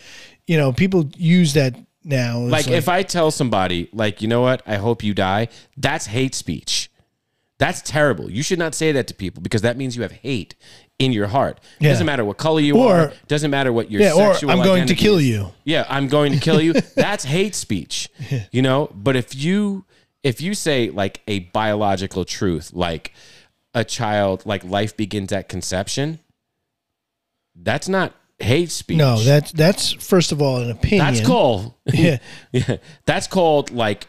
you 0.46 0.56
know, 0.56 0.72
people 0.72 1.10
use 1.16 1.54
that 1.54 1.76
now. 2.04 2.42
It's 2.42 2.52
like 2.52 2.68
if 2.68 2.88
I 2.88 3.02
tell 3.02 3.30
somebody, 3.30 3.88
like, 3.92 4.22
you 4.22 4.28
know 4.28 4.40
what, 4.40 4.62
I 4.66 4.76
hope 4.76 5.02
you 5.02 5.14
die, 5.14 5.48
that's 5.76 6.06
hate 6.06 6.34
speech. 6.34 6.90
That's 7.58 7.80
terrible. 7.82 8.28
You 8.30 8.42
should 8.42 8.58
not 8.58 8.74
say 8.74 8.90
that 8.92 9.06
to 9.08 9.14
people 9.14 9.40
because 9.42 9.62
that 9.62 9.76
means 9.76 9.94
you 9.94 10.02
have 10.02 10.10
hate 10.12 10.56
in 10.98 11.12
your 11.12 11.28
heart. 11.28 11.60
Yeah. 11.78 11.90
Doesn't 11.90 12.06
matter 12.06 12.24
what 12.24 12.36
color 12.36 12.60
you 12.60 12.76
Or- 12.76 12.94
are. 12.96 13.12
Doesn't 13.28 13.50
matter 13.52 13.72
what 13.72 13.88
your 13.90 14.00
yeah, 14.02 14.12
or 14.14 14.32
sexual 14.32 14.50
I'm 14.50 14.56
going 14.58 14.66
to 14.68 14.72
identity 14.82 14.94
kill 15.00 15.18
is. 15.18 15.26
you. 15.26 15.52
Yeah, 15.64 15.86
I'm 15.88 16.08
going 16.08 16.32
to 16.32 16.38
kill 16.40 16.60
you. 16.60 16.72
That's 16.96 17.24
hate 17.24 17.54
speech. 17.54 18.08
You 18.50 18.62
know, 18.62 18.90
but 18.94 19.14
if 19.14 19.34
you 19.36 19.84
if 20.24 20.40
you 20.40 20.54
say 20.54 20.90
like 20.90 21.20
a 21.28 21.40
biological 21.40 22.24
truth, 22.24 22.72
like 22.72 23.12
a 23.74 23.84
child, 23.84 24.44
like 24.44 24.64
life 24.64 24.96
begins 24.96 25.30
at 25.32 25.48
conception, 25.48 26.18
that's 27.56 27.88
not 27.88 28.12
hate 28.42 28.70
speech. 28.70 28.98
No, 28.98 29.18
that's 29.18 29.52
that's 29.52 29.92
first 29.92 30.32
of 30.32 30.40
all 30.42 30.58
an 30.58 30.70
opinion. 30.70 31.06
that's 31.14 31.26
called 31.26 31.74
Yeah, 31.92 32.18
yeah, 32.52 32.76
that's 33.06 33.26
called 33.26 33.70
like 33.70 34.06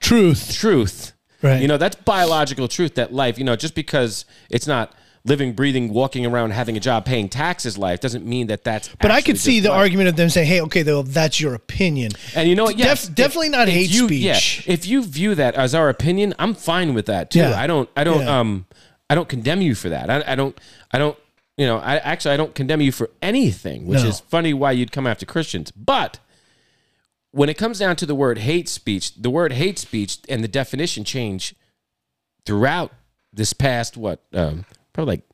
truth. 0.00 0.52
truth. 0.54 1.12
Right. 1.42 1.60
You 1.60 1.68
know, 1.68 1.76
that's 1.76 1.96
biological 1.96 2.68
truth 2.68 2.94
that 2.94 3.12
life, 3.12 3.36
you 3.38 3.44
know, 3.44 3.56
just 3.56 3.74
because 3.74 4.24
it's 4.48 4.66
not 4.66 4.94
living, 5.24 5.52
breathing, 5.54 5.92
walking 5.92 6.24
around, 6.24 6.50
having 6.50 6.76
a 6.76 6.80
job, 6.80 7.04
paying 7.04 7.28
taxes 7.28 7.76
life 7.76 8.00
doesn't 8.00 8.24
mean 8.24 8.46
that 8.46 8.62
that's. 8.62 8.88
But 9.00 9.10
I 9.10 9.22
could 9.22 9.38
see 9.38 9.58
the 9.60 9.70
life. 9.70 9.78
argument 9.78 10.08
of 10.08 10.16
them 10.16 10.28
saying, 10.30 10.46
"Hey, 10.46 10.60
okay, 10.62 10.82
though 10.82 11.02
that's 11.02 11.40
your 11.40 11.54
opinion." 11.54 12.12
And 12.36 12.48
you 12.48 12.54
know 12.54 12.64
what? 12.64 12.78
Yes, 12.78 13.06
Def- 13.06 13.14
definitely 13.16 13.48
not 13.48 13.68
hate 13.68 13.90
you, 13.90 14.06
speech. 14.06 14.64
Yeah, 14.66 14.72
if 14.72 14.86
you 14.86 15.02
view 15.02 15.34
that 15.34 15.54
as 15.56 15.74
our 15.74 15.88
opinion, 15.88 16.32
I'm 16.38 16.54
fine 16.54 16.94
with 16.94 17.06
that 17.06 17.30
too. 17.30 17.40
Yeah. 17.40 17.60
I 17.60 17.66
don't. 17.66 17.88
I 17.96 18.04
don't. 18.04 18.20
Yeah. 18.20 18.38
Um. 18.38 18.66
I 19.10 19.14
don't 19.14 19.28
condemn 19.28 19.60
you 19.60 19.74
for 19.74 19.88
that. 19.90 20.08
I, 20.10 20.32
I 20.32 20.34
don't. 20.36 20.56
I 20.92 20.98
don't. 20.98 21.18
You 21.56 21.66
know. 21.66 21.78
I 21.78 21.96
actually 21.98 22.34
I 22.34 22.36
don't 22.36 22.54
condemn 22.54 22.80
you 22.80 22.92
for 22.92 23.10
anything, 23.20 23.86
which 23.86 24.02
No. 24.02 24.08
is 24.08 24.20
funny 24.20 24.54
why 24.54 24.72
you'd 24.72 24.92
come 24.92 25.06
after 25.06 25.26
Christians. 25.26 25.70
But 25.70 26.18
when 27.30 27.48
it 27.48 27.56
comes 27.58 27.78
down 27.78 27.96
to 27.96 28.06
the 28.06 28.14
word 28.14 28.38
hate 28.38 28.68
speech, 28.68 29.14
the 29.14 29.30
word 29.30 29.52
hate 29.52 29.78
speech 29.78 30.18
and 30.28 30.42
the 30.44 30.48
definition 30.48 31.04
change 31.04 31.54
throughout 32.44 32.92
this 33.32 33.52
past 33.52 33.96
what 33.96 34.22
um, 34.32 34.64
probably 34.92 35.14
like 35.16 35.24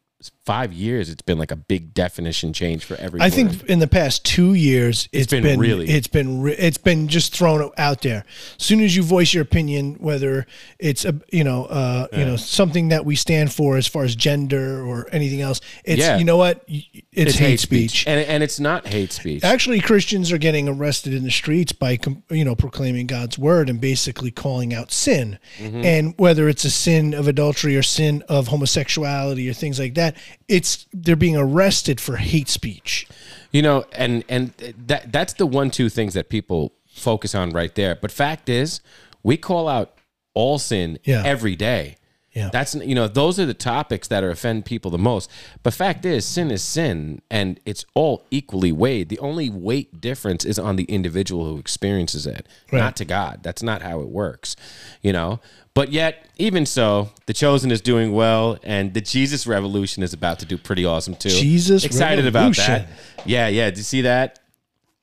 five 0.49 0.73
years. 0.73 1.11
It's 1.11 1.21
been 1.21 1.39
like 1.39 1.51
a 1.53 1.57
big 1.57 1.93
definition 1.93 2.55
change 2.55 2.83
for 2.85 2.97
every. 2.97 3.21
I 3.21 3.29
think 3.29 3.65
in 3.65 3.81
the 3.81 3.87
past 3.87 4.25
two 4.25 4.55
years, 4.55 5.07
it's 5.13 5.31
been 5.31 5.43
been, 5.43 5.61
really- 5.61 5.89
it's 5.91 6.09
been 6.09 6.41
re- 6.41 6.57
it's 6.57 6.79
been 6.79 7.07
just 7.09 7.37
thrown 7.37 7.71
out 7.77 8.01
there. 8.01 8.25
As 8.59 8.65
soon 8.65 8.81
as 8.81 8.97
you 8.97 9.03
voice 9.03 9.35
your 9.35 9.43
opinion, 9.43 9.97
whether 10.01 10.47
it's 10.79 11.05
a 11.05 11.15
you 11.31 11.45
know 11.45 11.67
uh, 11.67 12.07
you 12.13 12.25
know 12.25 12.37
something 12.37 12.89
that 12.89 13.05
we 13.05 13.15
stand 13.15 13.53
for 13.53 13.77
as 13.77 13.87
far 13.87 14.05
as 14.05 14.17
gender 14.17 14.83
or 14.87 15.07
anything 15.13 15.43
else, 15.43 15.61
it's 15.85 16.01
Yeah. 16.01 16.17
you 16.19 16.25
know 16.25 16.39
what 16.39 16.65
Y- 16.69 16.85
it's, 17.13 17.37
hate, 17.37 17.61
speech. 17.61 18.07
and 18.07 18.21
and 18.27 18.43
it's 18.43 18.59
not 18.59 18.87
hate 18.87 19.13
speech. 19.13 19.45
Actually, 19.45 19.81
Christians 19.81 20.33
are 20.33 20.39
getting 20.39 20.67
arrested 20.69 21.13
in 21.13 21.25
the 21.25 21.31
streets 21.31 21.73
by 21.73 21.99
you 22.31 22.45
know 22.45 22.55
proclaiming 22.57 23.07
God's 23.07 23.39
word 23.39 23.69
and 23.69 23.81
basically 23.81 24.31
calling 24.31 24.73
out 24.73 24.91
sin, 24.93 25.39
Mm-hmm. 25.59 25.85
and 25.85 26.15
whether 26.17 26.49
it's 26.49 26.65
a 26.65 26.71
sin 26.71 27.13
of 27.13 27.29
adultery 27.29 27.77
or 27.77 27.83
sin 27.83 28.23
of 28.29 28.49
homosexuality 28.49 29.49
or 29.51 29.53
things 29.53 29.79
like 29.79 29.95
that, 29.95 30.17
it's 30.49 30.87
they're 30.93 31.17
being 31.17 31.37
arrested 31.37 32.01
for 32.01 32.17
hate 32.17 32.49
speech. 32.49 33.07
You 33.53 33.63
know, 33.63 33.85
and 33.93 34.25
and 34.29 34.53
that 34.87 35.13
that's 35.13 35.35
the 35.35 35.47
one 35.47 35.71
two 35.71 35.89
things 35.89 36.15
that 36.15 36.29
people 36.29 36.73
focus 36.87 37.35
on 37.35 37.51
right 37.51 37.75
there. 37.75 37.95
But 37.95 38.11
fact 38.11 38.49
is, 38.49 38.81
we 39.23 39.37
call 39.37 39.69
out 39.69 39.95
all 40.35 40.59
sin 40.59 40.99
Yeah. 41.05 41.23
every 41.25 41.57
day. 41.57 41.97
Yeah. 42.33 42.51
That's 42.53 42.75
you 42.75 42.95
know, 42.95 43.09
those 43.09 43.41
are 43.41 43.47
the 43.47 43.55
topics 43.55 44.07
that 44.09 44.23
are 44.23 44.31
offend 44.31 44.65
people 44.67 44.91
the 44.91 44.99
most. 44.99 45.31
But 45.63 45.73
fact 45.75 46.05
is, 46.05 46.25
sin 46.27 46.51
is 46.51 46.63
sin 46.63 47.23
and 47.31 47.59
it's 47.65 47.85
all 47.95 48.25
equally 48.31 48.71
weighed. 48.71 49.09
The 49.09 49.19
only 49.19 49.49
weight 49.51 50.01
difference 50.01 50.45
is 50.45 50.59
on 50.59 50.77
the 50.77 50.85
individual 50.85 51.47
who 51.47 51.59
experiences 51.59 52.27
it, 52.27 52.47
Right. 52.71 52.79
not 52.79 52.97
to 52.97 53.05
God. 53.07 53.41
That's 53.43 53.63
not 53.63 53.83
how 53.83 54.01
it 54.03 54.09
works. 54.09 54.55
You 55.03 55.13
know? 55.15 55.41
But 55.79 55.93
yet, 55.93 56.27
even 56.39 56.67
so, 56.67 57.11
the 57.27 57.33
chosen 57.33 57.71
is 57.71 57.81
doing 57.81 58.13
well, 58.13 58.59
and 58.65 58.93
the 58.93 59.01
Jesus 59.01 59.47
Revolution 59.47 60.03
is 60.03 60.13
about 60.13 60.41
to 60.41 60.45
do 60.45 60.59
pretty 60.59 60.85
awesome 60.85 61.15
too. 61.15 61.29
Jesus 61.29 61.85
excited 61.85 62.27
about 62.27 62.57
that. 62.57 62.69
Revolution. 62.69 62.95
Yeah, 63.25 63.47
yeah. 63.47 63.67
Did 63.67 63.77
you 63.77 63.85
see 63.85 64.01
that? 64.01 64.41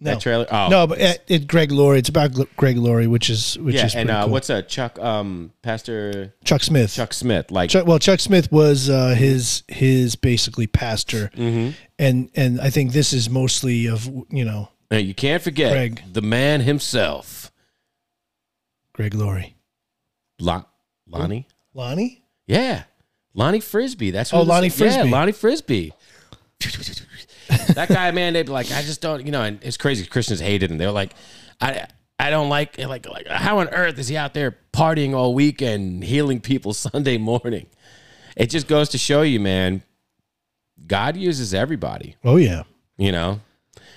No. 0.02 0.12
That 0.12 0.20
trailer? 0.20 0.46
Oh, 0.52 0.68
No, 0.68 0.86
but 0.86 1.00
it, 1.00 1.24
it 1.30 1.48
Greg 1.48 1.72
Laurie. 1.72 2.00
It's 2.00 2.10
about 2.10 2.32
Greg 2.58 2.76
Laurie, 2.76 3.08
which 3.08 3.30
is 3.30 3.58
which 3.58 3.76
yeah. 3.76 3.86
is 3.86 3.96
And 3.96 4.12
uh, 4.12 4.24
cool. 4.24 4.34
what's 4.34 4.50
a 4.50 4.62
Chuck? 4.64 5.00
Um, 5.00 5.54
Pastor 5.62 6.34
Chuck 6.44 6.62
Smith? 6.62 6.94
Chuck 6.94 7.14
Smith. 7.14 7.52
Like, 7.52 7.70
Chuck, 7.70 7.88
well, 7.88 7.98
Chuck 7.98 8.20
Smith 8.20 8.52
was 8.52 8.90
uh, 8.90 9.16
his 9.18 9.64
his 9.70 10.18
basically 10.18 10.68
pastor, 10.68 11.32
Mm-hmm. 11.38 11.72
and 12.00 12.30
and 12.36 12.60
I 12.60 12.70
think 12.70 12.92
this 12.92 13.14
is 13.14 13.30
mostly 13.30 13.88
of 13.88 14.08
you 14.30 14.44
know 14.44 14.68
uh, 14.92 14.98
you 14.98 15.14
can't 15.14 15.42
forget 15.42 15.72
Greg. 15.72 16.02
the 16.12 16.22
man 16.22 16.60
himself, 16.60 17.50
Greg 18.92 19.14
Laurie. 19.14 19.55
Lon- 20.40 20.66
Lonnie. 21.08 21.48
Lonnie. 21.74 22.24
Yeah, 22.48 22.84
Lonnie 23.34 23.60
Frisbee. 23.60 24.12
That's 24.12 24.34
Oh, 24.34 24.38
what 24.38 24.44
it 24.44 24.48
Lonnie 24.50 24.68
was- 24.68 24.80
Yeah, 24.80 24.92
Frisbee. 24.94 25.10
Lonnie 25.12 25.32
Frisbee. 25.32 25.92
that 27.74 27.90
guy, 27.90 28.12
man, 28.12 28.34
they'd 28.34 28.46
be 28.46 28.52
like, 28.52 28.72
I 28.72 28.82
just 28.82 29.02
don't, 29.02 29.26
you 29.26 29.32
know, 29.32 29.42
and 29.44 29.60
it's 29.64 29.78
crazy. 29.78 30.06
Christians 30.06 30.40
hated 30.40 30.72
him. 30.72 30.78
They're 30.78 30.92
like, 30.92 31.14
I, 31.62 31.86
I 32.20 32.30
don't 32.30 32.50
like, 32.50 32.78
like, 32.78 33.08
like, 33.08 33.28
how 33.28 33.60
on 33.60 33.68
earth 33.70 33.98
is 34.00 34.08
he 34.08 34.18
out 34.18 34.34
there 34.34 34.58
partying 34.74 35.14
all 35.14 35.34
week 35.34 35.62
and 35.62 36.04
healing 36.04 36.40
people 36.40 36.74
Sunday 36.74 37.18
morning? 37.18 37.68
It 38.38 38.50
just 38.50 38.68
goes 38.68 38.90
to 38.90 38.98
show 38.98 39.22
you, 39.22 39.40
man. 39.40 39.84
God 40.88 41.16
uses 41.18 41.54
everybody. 41.54 42.16
Oh 42.24 42.36
yeah, 42.36 42.64
You 42.98 43.12
know, 43.12 43.40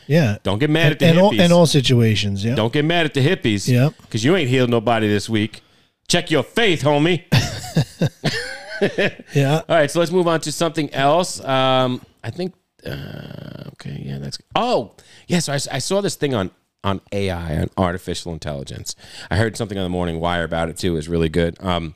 yeah. 0.07 0.39
don't 0.43 0.59
get 0.59 0.71
mad 0.71 0.93
at 0.93 0.99
the 1.01 1.07
and 1.07 1.19
all 1.19 1.33
hippies. 1.33 1.45
in 1.45 1.53
all 1.53 1.67
situations. 1.67 2.45
Yeah. 2.45 2.55
don't 2.55 2.73
get 2.73 2.85
mad 2.85 3.05
at 3.07 3.15
the 3.15 3.21
hippies. 3.21 3.69
Yep. 3.69 3.95
because 4.03 4.25
you 4.25 4.37
ain't 4.37 4.49
healed 4.49 4.71
nobody 4.71 5.09
this 5.09 5.29
week. 5.29 5.63
Check 6.09 6.31
your 6.31 6.43
faith, 6.43 6.83
homie. 6.83 7.25
Yeah. 9.35 9.63
All 9.69 9.77
right, 9.77 9.91
so 9.91 9.99
let's 9.99 10.13
move 10.13 10.29
on 10.29 10.41
to 10.41 10.53
something 10.53 10.93
else. 10.95 11.43
Um, 11.45 12.01
I 12.23 12.31
think. 12.31 12.55
Uh, 12.87 13.71
okay, 13.73 14.01
yeah, 14.05 14.19
that's. 14.19 14.39
Oh, 14.55 14.95
yeah. 15.27 15.41
So 15.41 15.53
I, 15.53 15.57
I 15.73 15.79
saw 15.79 16.01
this 16.01 16.15
thing 16.15 16.35
on 16.35 16.51
on 16.85 17.01
AI 17.13 17.61
on 17.61 17.71
artificial 17.77 18.33
intelligence. 18.33 18.95
I 19.31 19.37
heard 19.37 19.57
something 19.57 19.77
on 19.77 19.85
the 19.85 19.91
Morning 19.91 20.21
Wire 20.21 20.45
about 20.45 20.69
it 20.69 20.77
too. 20.77 20.97
Is 20.97 21.09
really 21.09 21.29
good. 21.29 21.57
Um, 21.61 21.95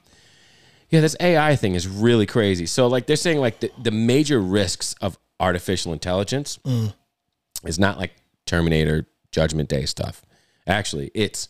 yeah, 0.90 1.00
this 1.00 1.16
AI 1.20 1.56
thing 1.56 1.74
is 1.74 1.86
really 1.86 2.26
crazy. 2.26 2.66
So 2.66 2.86
like 2.86 3.06
they're 3.06 3.16
saying 3.16 3.38
like 3.38 3.60
the, 3.60 3.70
the 3.80 3.90
major 3.90 4.40
risks 4.40 4.94
of 5.00 5.18
artificial 5.40 5.92
intelligence 5.92 6.58
is 7.64 7.78
not 7.78 7.96
like 7.96 8.12
Terminator 8.44 9.06
Judgment 9.30 9.68
Day 9.68 9.86
stuff. 9.86 10.22
Actually, 10.66 11.10
it's 11.14 11.48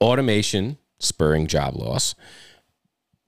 automation 0.00 0.78
spurring 0.98 1.46
job 1.46 1.76
loss. 1.76 2.14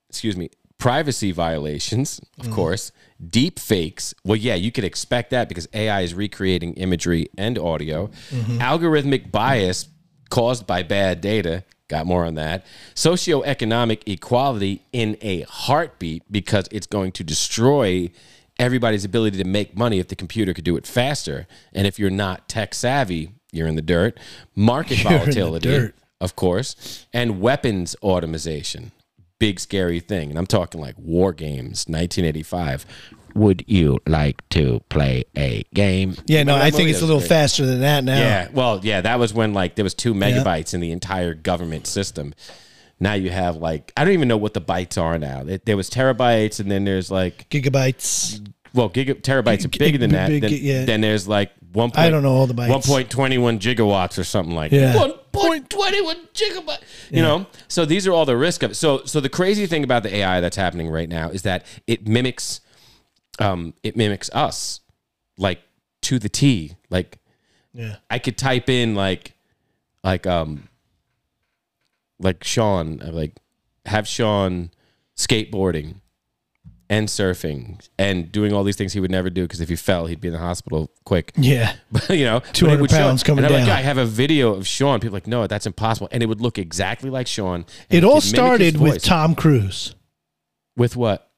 Excuse 0.09 0.37
me, 0.37 0.51
privacy 0.79 1.33
violations, 1.33 2.21
of 2.39 2.47
mm-hmm. 2.47 2.55
course, 2.55 2.93
deep 3.25 3.59
fakes. 3.59 4.15
Well, 4.25 4.37
yeah, 4.37 4.55
you 4.55 4.73
could 4.73 4.85
expect 4.85 5.31
that 5.31 5.49
because 5.49 5.69
AI 5.75 6.03
is 6.03 6.15
recreating 6.15 6.75
imagery 6.75 7.29
and 7.37 7.59
audio. 7.59 8.09
Mm-hmm. 8.31 8.59
Algorithmic 8.59 9.31
bias 9.31 9.89
caused 10.31 10.67
by 10.67 10.83
bad 10.83 11.21
data. 11.21 11.65
Got 11.89 12.07
more 12.07 12.25
on 12.25 12.35
that. 12.35 12.67
Socioeconomic 12.95 14.03
equality 14.07 14.83
in 14.93 15.17
a 15.21 15.43
heartbeat 15.43 16.23
because 16.31 16.69
it's 16.71 16.87
going 16.87 17.13
to 17.13 17.25
destroy 17.25 18.11
everybody's 18.59 19.05
ability 19.05 19.39
to 19.39 19.45
make 19.45 19.77
money 19.77 19.99
if 19.99 20.09
the 20.09 20.17
computer 20.17 20.53
could 20.53 20.65
do 20.65 20.77
it 20.77 20.87
faster. 20.87 21.47
And 21.73 21.87
if 21.87 21.99
you're 21.99 22.11
not 22.11 22.49
tech 22.49 22.75
savvy, 22.75 23.33
you're 23.53 23.69
in 23.69 23.77
the 23.77 23.83
dirt. 23.83 24.19
Market 24.55 24.99
You're 25.03 25.19
volatility, 25.19 25.69
dirt. 25.69 25.95
Of 26.21 26.37
course, 26.37 27.07
and 27.13 27.41
weapons 27.41 27.95
automation. 28.03 28.93
Big 29.39 29.61
scary 29.61 30.01
thing. 30.01 30.31
And 30.31 30.39
I'm 30.39 30.47
talking 30.49 30.81
like 30.81 30.97
war 30.99 31.33
games, 31.33 31.85
1985. 31.87 32.85
Would 33.35 33.63
you 33.69 33.99
like 34.07 34.43
to 34.51 34.81
play 34.89 35.25
a 35.37 35.63
game? 35.73 36.17
Yeah. 36.27 36.43
No, 36.43 36.57
I 36.57 36.71
think 36.73 36.89
it's 36.91 36.99
a 37.03 37.05
little 37.07 37.21
great. 37.21 37.29
faster 37.29 37.65
than 37.65 37.81
that 37.81 38.03
now. 38.03 38.19
Yeah, 38.19 38.49
well, 38.53 38.81
yeah, 38.83 39.01
that 39.03 39.21
was 39.21 39.33
when 39.33 39.55
like 39.55 39.77
there 39.77 39.85
was 39.85 39.95
two 39.95 40.13
megabytes 40.13 40.75
in 40.75 40.81
the 40.81 40.91
entire 40.91 41.35
government 41.35 41.87
system. 41.87 42.35
Now 42.99 43.13
you 43.15 43.31
have 43.31 43.55
like 43.57 43.93
I 43.97 44.05
don't 44.05 44.15
even 44.15 44.27
know 44.27 44.39
what 44.39 44.55
the 44.55 44.61
bytes 44.61 45.01
are 45.01 45.19
now. 45.19 45.45
There- 45.45 45.61
There 45.65 45.77
was 45.77 45.89
terabytes, 45.89 46.59
and 46.59 46.69
then 46.69 46.85
there's 46.85 47.13
like 47.13 47.49
Gigabytes. 47.49 48.45
well, 48.75 48.91
giga, 48.91 49.21
terabytes 49.23 49.65
are 49.65 49.69
bigger 49.69 49.99
than 49.99 50.11
that. 50.13 50.29
big- 50.31 50.43
Then, 50.43 50.53
yeah. 50.55 50.85
then 50.85 51.01
there's 51.01 51.29
like 51.29 51.53
one. 51.73 51.93
I 51.95 52.11
don't 52.11 52.25
know 52.25 52.33
all 52.33 52.49
the 52.49 52.55
bytes. 52.55 52.71
One 52.71 52.83
point 52.83 53.09
twenty 53.09 53.39
one 53.39 53.61
gigawatts 53.61 54.19
or 54.19 54.25
something 54.25 54.57
like 54.57 54.73
Yeah. 54.73 54.97
One 54.97 55.13
point 55.47 55.71
twenty 55.71 56.01
one 56.01 56.29
gigabyte. 56.35 56.83
You 57.11 57.23
know, 57.23 57.47
so 57.69 57.85
these 57.85 58.07
are 58.07 58.13
all 58.13 58.25
the 58.27 58.37
risk 58.37 58.63
of. 58.63 58.73
it. 58.73 58.75
So, 58.75 59.05
so 59.05 59.21
the 59.21 59.29
crazy 59.29 59.67
thing 59.67 59.85
about 59.85 60.03
the 60.03 60.15
AI 60.17 60.41
that's 60.41 60.57
happening 60.57 60.89
right 60.91 61.09
now 61.09 61.31
is 61.31 61.43
that 61.43 61.65
it 61.87 62.07
mimics, 62.07 62.61
um, 63.39 63.75
it 63.83 63.97
mimics 63.97 64.29
us, 64.33 64.81
like 65.39 65.61
to 66.03 66.19
the 66.19 66.29
T. 66.29 66.77
Like 66.91 67.19
Yeah. 67.73 67.97
I 68.11 68.19
could 68.19 68.37
type 68.39 68.69
in 68.69 68.95
like 68.95 69.35
like 70.05 70.27
um 70.27 70.69
like 72.19 72.45
Sean, 72.45 73.01
uh, 73.03 73.11
like 73.13 73.37
have 73.87 74.07
Sean 74.09 74.71
skateboarding 75.17 76.01
and 76.91 77.09
surfing 77.09 77.87
and 77.99 78.33
doing 78.33 78.53
all 78.53 78.65
these 78.65 78.77
things 78.77 78.93
he 78.93 79.01
would 79.01 79.11
never 79.11 79.29
do 79.29 79.43
because 79.43 79.61
if 79.61 79.69
he 79.69 79.77
fell, 79.77 80.07
he'd 80.07 80.21
be 80.21 80.29
in 80.29 80.35
the 80.35 80.41
hospital 80.41 80.91
quick. 81.05 81.33
Yeah. 81.37 81.75
But 81.93 82.11
you 82.11 82.25
know, 82.25 82.39
it 82.39 82.55
200 82.55 82.81
would 82.81 82.91
show- 82.91 82.97
pounds 82.97 83.23
coming 83.23 83.45
and 83.45 83.53
I'm 83.55 83.61
down. 83.61 83.69
Like, 83.69 83.79
I 83.79 83.83
have 83.83 83.99
a 83.99 84.07
video 84.07 84.55
of 84.55 84.67
Sean. 84.67 85.01
People 85.01 85.17
are 85.17 85.21
like, 85.21 85.27
no, 85.27 85.47
that's 85.47 85.67
impossible, 85.67 86.09
and 86.13 86.23
it 86.23 86.27
would 86.27 86.41
look 86.41 86.59
exactly 86.59 87.11
like 87.11 87.27
Sean. 87.27 87.67
It 87.91 88.05
all 88.05 88.21
could 88.21 88.23
mimic 88.23 88.23
his 88.23 88.31
started 88.31 88.77
with. 88.81 89.03
Tom 89.03 89.35
Cruise. 89.35 89.95
With 90.77 90.97
what? 90.97 91.29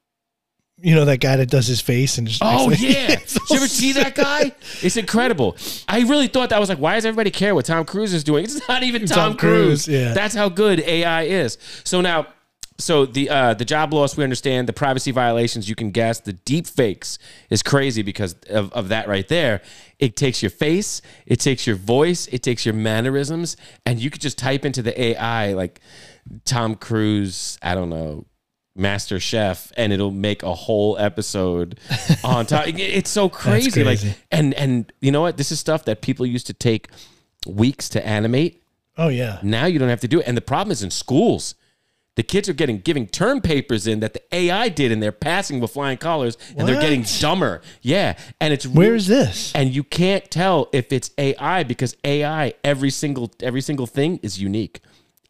You 0.83 0.95
know 0.95 1.05
that 1.05 1.19
guy 1.19 1.35
that 1.35 1.49
does 1.49 1.67
his 1.67 1.79
face 1.79 2.17
and 2.17 2.27
just 2.27 2.41
Oh 2.43 2.69
yeah! 2.79 3.07
Did 3.15 3.49
you 3.49 3.55
ever 3.57 3.67
see 3.67 3.93
that 3.93 4.15
guy? 4.15 4.51
It's 4.81 4.97
incredible. 4.97 5.55
I 5.87 6.01
really 6.01 6.27
thought 6.27 6.49
that 6.49 6.55
I 6.55 6.59
was 6.59 6.69
like, 6.69 6.79
why 6.79 6.95
does 6.95 7.05
everybody 7.05 7.29
care 7.29 7.53
what 7.53 7.65
Tom 7.65 7.85
Cruise 7.85 8.13
is 8.13 8.23
doing? 8.23 8.45
It's 8.45 8.67
not 8.67 8.83
even 8.83 9.05
Tom, 9.05 9.15
Tom 9.31 9.37
Cruise. 9.37 9.85
Cruise, 9.85 9.87
yeah. 9.87 10.13
that's 10.13 10.33
how 10.33 10.49
good 10.49 10.79
AI 10.79 11.23
is. 11.23 11.57
So 11.83 12.01
now, 12.01 12.27
so 12.81 13.05
the 13.05 13.29
uh, 13.29 13.53
the 13.53 13.65
job 13.65 13.93
loss 13.93 14.17
we 14.17 14.23
understand, 14.23 14.67
the 14.67 14.73
privacy 14.73 15.11
violations 15.11 15.69
you 15.69 15.75
can 15.75 15.91
guess, 15.91 16.19
the 16.19 16.33
deep 16.33 16.67
fakes 16.67 17.17
is 17.49 17.63
crazy 17.63 18.01
because 18.01 18.33
of, 18.49 18.71
of 18.73 18.89
that 18.89 19.07
right 19.07 19.27
there. 19.27 19.61
It 19.99 20.15
takes 20.15 20.41
your 20.41 20.49
face, 20.49 21.01
it 21.25 21.39
takes 21.39 21.67
your 21.67 21.75
voice, 21.75 22.27
it 22.27 22.43
takes 22.43 22.65
your 22.65 22.73
mannerisms, 22.73 23.57
and 23.85 23.99
you 23.99 24.09
could 24.09 24.21
just 24.21 24.37
type 24.37 24.65
into 24.65 24.81
the 24.81 24.99
AI 24.99 25.53
like 25.53 25.79
Tom 26.45 26.75
Cruise. 26.75 27.57
I 27.61 27.75
don't 27.75 27.89
know. 27.89 28.25
Master 28.73 29.19
Chef, 29.19 29.71
and 29.75 29.91
it'll 29.91 30.11
make 30.11 30.43
a 30.43 30.53
whole 30.53 30.97
episode 30.97 31.77
on 32.23 32.45
top. 32.45 32.67
It's 32.67 33.09
so 33.09 33.27
crazy. 33.27 33.83
Like, 33.83 33.99
crazy. 33.99 34.15
and 34.31 34.53
and 34.53 34.91
you 35.01 35.11
know 35.11 35.21
what? 35.21 35.37
This 35.37 35.51
is 35.51 35.59
stuff 35.59 35.85
that 35.85 36.01
people 36.01 36.25
used 36.25 36.47
to 36.47 36.53
take 36.53 36.87
weeks 37.45 37.89
to 37.89 38.05
animate. 38.05 38.63
Oh 38.97 39.09
yeah. 39.09 39.39
Now 39.43 39.65
you 39.65 39.79
don't 39.79 39.89
have 39.89 40.01
to 40.01 40.07
do 40.07 40.19
it. 40.19 40.27
And 40.27 40.37
the 40.37 40.41
problem 40.41 40.71
is 40.71 40.83
in 40.83 40.91
schools. 40.91 41.55
The 42.15 42.23
kids 42.23 42.49
are 42.49 42.53
getting 42.53 42.79
giving 42.79 43.07
term 43.07 43.39
papers 43.39 43.87
in 43.87 44.01
that 44.01 44.13
the 44.13 44.21
AI 44.35 44.67
did, 44.67 44.91
and 44.91 45.01
they're 45.01 45.13
passing 45.13 45.61
with 45.61 45.71
flying 45.71 45.97
colors, 45.97 46.37
and 46.57 46.67
they're 46.67 46.81
getting 46.81 47.05
dumber. 47.19 47.61
Yeah, 47.81 48.17
and 48.41 48.53
it's 48.53 48.67
Where 48.67 48.95
is 48.95 49.07
this? 49.07 49.53
and 49.55 49.73
you 49.73 49.83
can't 49.83 50.29
tell 50.29 50.67
if 50.73 50.91
it's 50.91 51.11
AI 51.17 51.63
because 51.63 51.95
AI 52.03 52.53
every 52.63 52.89
single 52.89 53.31
every 53.41 53.61
single 53.61 53.87
thing 53.87 54.19
is 54.21 54.41
unique. 54.41 54.81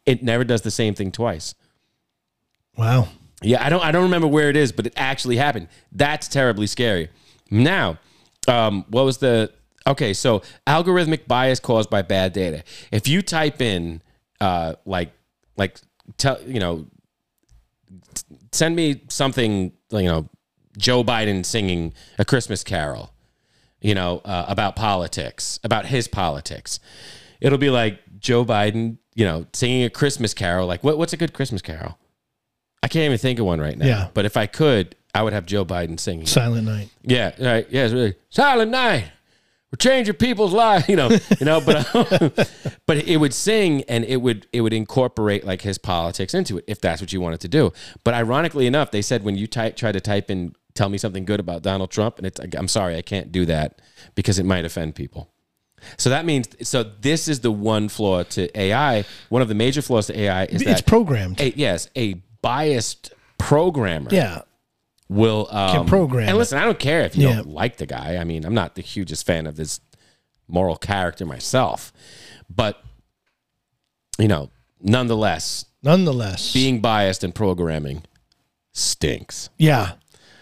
It 0.04 0.24
never 0.24 0.42
does 0.42 0.62
the 0.62 0.72
same 0.72 0.94
thing 0.94 1.12
twice. 1.12 1.54
Wow. 2.76 3.08
Yeah, 3.42 3.64
I 3.64 3.68
don't 3.68 3.82
I 3.84 3.92
don't 3.92 4.02
remember 4.04 4.26
where 4.28 4.48
it 4.50 4.56
is, 4.56 4.72
but 4.72 4.86
it 4.86 4.92
actually 4.96 5.36
happened. 5.36 5.68
That's 5.92 6.26
terribly 6.28 6.66
scary. 6.66 7.10
Now, 7.50 7.98
um, 8.48 8.84
what 8.88 9.04
was 9.04 9.18
the 9.18 9.52
okay? 9.86 10.12
So 10.14 10.42
algorithmic 10.66 11.26
bias 11.26 11.60
caused 11.60 11.90
by 11.90 12.02
bad 12.02 12.32
data. 12.32 12.64
If 12.90 13.06
you 13.08 13.22
type 13.22 13.60
in 13.60 14.02
uh, 14.40 14.74
like 14.84 15.12
like 15.56 15.78
tell 16.18 16.40
you 16.42 16.60
know 16.60 16.86
send 18.52 18.76
me 18.76 19.02
something 19.08 19.72
you 19.90 20.02
know 20.02 20.28
Joe 20.78 21.04
Biden 21.04 21.44
singing 21.44 21.92
a 22.18 22.24
Christmas 22.24 22.64
carol, 22.64 23.12
you 23.80 23.94
know 23.94 24.20
uh, 24.24 24.46
about 24.48 24.76
politics, 24.76 25.58
about 25.64 25.86
his 25.86 26.08
politics. 26.08 26.80
It'll 27.40 27.58
be 27.58 27.70
like 27.70 27.98
Joe 28.18 28.44
Biden, 28.44 28.98
you 29.14 29.24
know, 29.24 29.46
singing 29.52 29.84
a 29.84 29.90
Christmas 29.90 30.32
carol. 30.32 30.66
Like 30.66 30.84
what, 30.84 30.96
what's 30.96 31.12
a 31.12 31.16
good 31.16 31.32
Christmas 31.32 31.60
carol? 31.60 31.98
I 32.82 32.88
can't 32.88 33.04
even 33.04 33.18
think 33.18 33.38
of 33.38 33.46
one 33.46 33.60
right 33.60 33.76
now. 33.76 33.86
Yeah. 33.86 34.08
But 34.14 34.24
if 34.24 34.36
I 34.36 34.46
could, 34.46 34.96
I 35.14 35.22
would 35.22 35.32
have 35.32 35.46
Joe 35.46 35.64
Biden 35.64 35.98
singing. 35.98 36.26
Silent 36.26 36.66
Night. 36.66 36.88
Yeah, 37.02 37.32
right. 37.38 37.66
Yeah, 37.70 37.84
it's 37.84 37.92
really 37.92 38.14
Silent 38.30 38.70
Night. 38.70 39.10
We're 39.72 39.76
changing 39.78 40.14
people's 40.16 40.52
lives, 40.52 40.86
you 40.90 40.96
know, 40.96 41.08
you 41.40 41.46
know, 41.46 41.60
but 41.60 41.94
um, 41.94 42.32
but 42.86 42.98
it 42.98 43.16
would 43.16 43.32
sing 43.32 43.82
and 43.88 44.04
it 44.04 44.18
would 44.18 44.46
it 44.52 44.60
would 44.60 44.72
incorporate 44.74 45.44
like 45.44 45.62
his 45.62 45.78
politics 45.78 46.34
into 46.34 46.58
it 46.58 46.64
if 46.66 46.80
that's 46.80 47.00
what 47.00 47.12
you 47.12 47.20
wanted 47.20 47.40
to 47.40 47.48
do. 47.48 47.72
But 48.04 48.14
ironically 48.14 48.66
enough, 48.66 48.90
they 48.90 49.02
said 49.02 49.24
when 49.24 49.36
you 49.36 49.46
type 49.46 49.76
try 49.76 49.90
to 49.90 50.00
type 50.00 50.30
in 50.30 50.54
tell 50.74 50.88
me 50.88 50.98
something 50.98 51.24
good 51.24 51.40
about 51.40 51.62
Donald 51.62 51.90
Trump 51.90 52.18
and 52.18 52.26
it's 52.26 52.38
I'm 52.56 52.68
sorry, 52.68 52.96
I 52.96 53.02
can't 53.02 53.32
do 53.32 53.46
that 53.46 53.80
because 54.14 54.38
it 54.38 54.44
might 54.44 54.64
offend 54.64 54.94
people. 54.94 55.30
So 55.96 56.10
that 56.10 56.24
means 56.24 56.48
so 56.68 56.82
this 56.82 57.26
is 57.26 57.40
the 57.40 57.50
one 57.50 57.88
flaw 57.88 58.22
to 58.24 58.58
AI. 58.60 59.04
One 59.30 59.42
of 59.42 59.48
the 59.48 59.54
major 59.54 59.82
flaws 59.82 60.06
to 60.08 60.18
AI 60.18 60.44
is 60.44 60.62
that 60.62 60.70
It's 60.70 60.80
programmed. 60.82 61.40
a, 61.40 61.50
yes, 61.56 61.88
a 61.96 62.14
biased 62.42 63.12
programmer 63.38 64.10
yeah. 64.12 64.42
Will 65.14 65.48
um, 65.50 65.86
program 65.86 66.28
And 66.28 66.36
it. 66.36 66.38
listen, 66.38 66.58
I 66.58 66.64
don't 66.64 66.78
care 66.78 67.02
if 67.02 67.16
you 67.16 67.28
Yeah. 67.28 67.36
don't 67.36 67.48
like 67.48 67.76
the 67.76 67.86
guy. 67.86 68.16
I 68.16 68.24
mean, 68.24 68.44
I'm 68.44 68.54
not 68.54 68.74
the 68.74 68.82
hugest 68.82 69.26
fan 69.26 69.46
of 69.46 69.56
this 69.56 69.80
moral 70.48 70.76
character 70.76 71.24
myself, 71.26 71.92
but 72.54 72.82
you 74.18 74.28
know, 74.28 74.50
nonetheless, 74.80 75.64
Nonetheless. 75.82 76.52
being 76.52 76.80
biased 76.80 77.24
in 77.24 77.32
programming 77.32 78.02
stinks. 78.72 79.50
Yeah. 79.58 79.92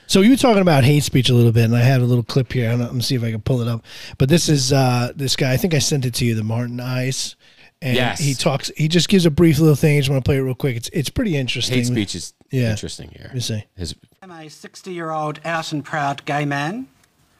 So 0.07 0.23
you 0.23 0.31
were 0.31 0.37
talking 0.37 0.61
about 0.63 0.83
hate 0.83 1.05
speech 1.05 1.31
a 1.31 1.35
little 1.35 1.53
bit, 1.53 1.65
and 1.67 1.77
I 1.77 1.81
have 1.83 2.03
a 2.03 2.05
little 2.05 2.25
clip 2.25 2.53
here. 2.53 2.69
I'm 2.71 2.79
going 2.79 2.99
to 2.99 3.03
see 3.03 3.15
if 3.15 3.23
I 3.23 3.31
can 3.31 3.41
pull 3.43 3.61
it 3.61 3.69
up. 3.69 3.85
But 4.19 4.29
this 4.29 4.49
is 4.49 4.73
uh, 4.73 5.13
this 5.15 5.37
guy. 5.37 5.53
I 5.53 5.57
think 5.57 5.73
I 5.73 5.79
sent 5.79 6.05
it 6.05 6.15
to 6.15 6.25
you, 6.25 6.35
the 6.35 6.43
Martin 6.43 6.81
Iles. 6.81 7.37
And 7.83 7.97
Yes. 7.97 8.21
he 8.21 8.35
talks. 8.35 8.71
He 8.77 8.89
just 8.89 9.09
gives 9.09 9.25
a 9.25 9.31
brief 9.31 9.59
little 9.59 9.75
thing. 9.75 9.97
I 9.97 10.01
just 10.01 10.11
want 10.11 10.23
to 10.23 10.29
play 10.29 10.37
it 10.37 10.41
real 10.41 10.55
quick. 10.55 10.77
It's 10.77 10.91
it's 10.93 11.09
pretty 11.09 11.37
interesting. 11.37 11.79
Hate 11.79 11.87
speech 11.87 12.15
is 12.15 12.35
Yeah. 12.51 12.71
interesting 12.71 13.11
here. 13.11 13.27
Let 13.27 13.35
me 13.35 13.41
see. 13.41 13.65
His 13.77 13.95
I'm 14.23 14.31
a 14.31 14.49
60 14.51 14.93
year 14.93 15.11
old 15.11 15.41
out 15.45 15.73
and 15.73 15.83
proud 15.85 16.25
gay 16.27 16.45
man. 16.45 16.89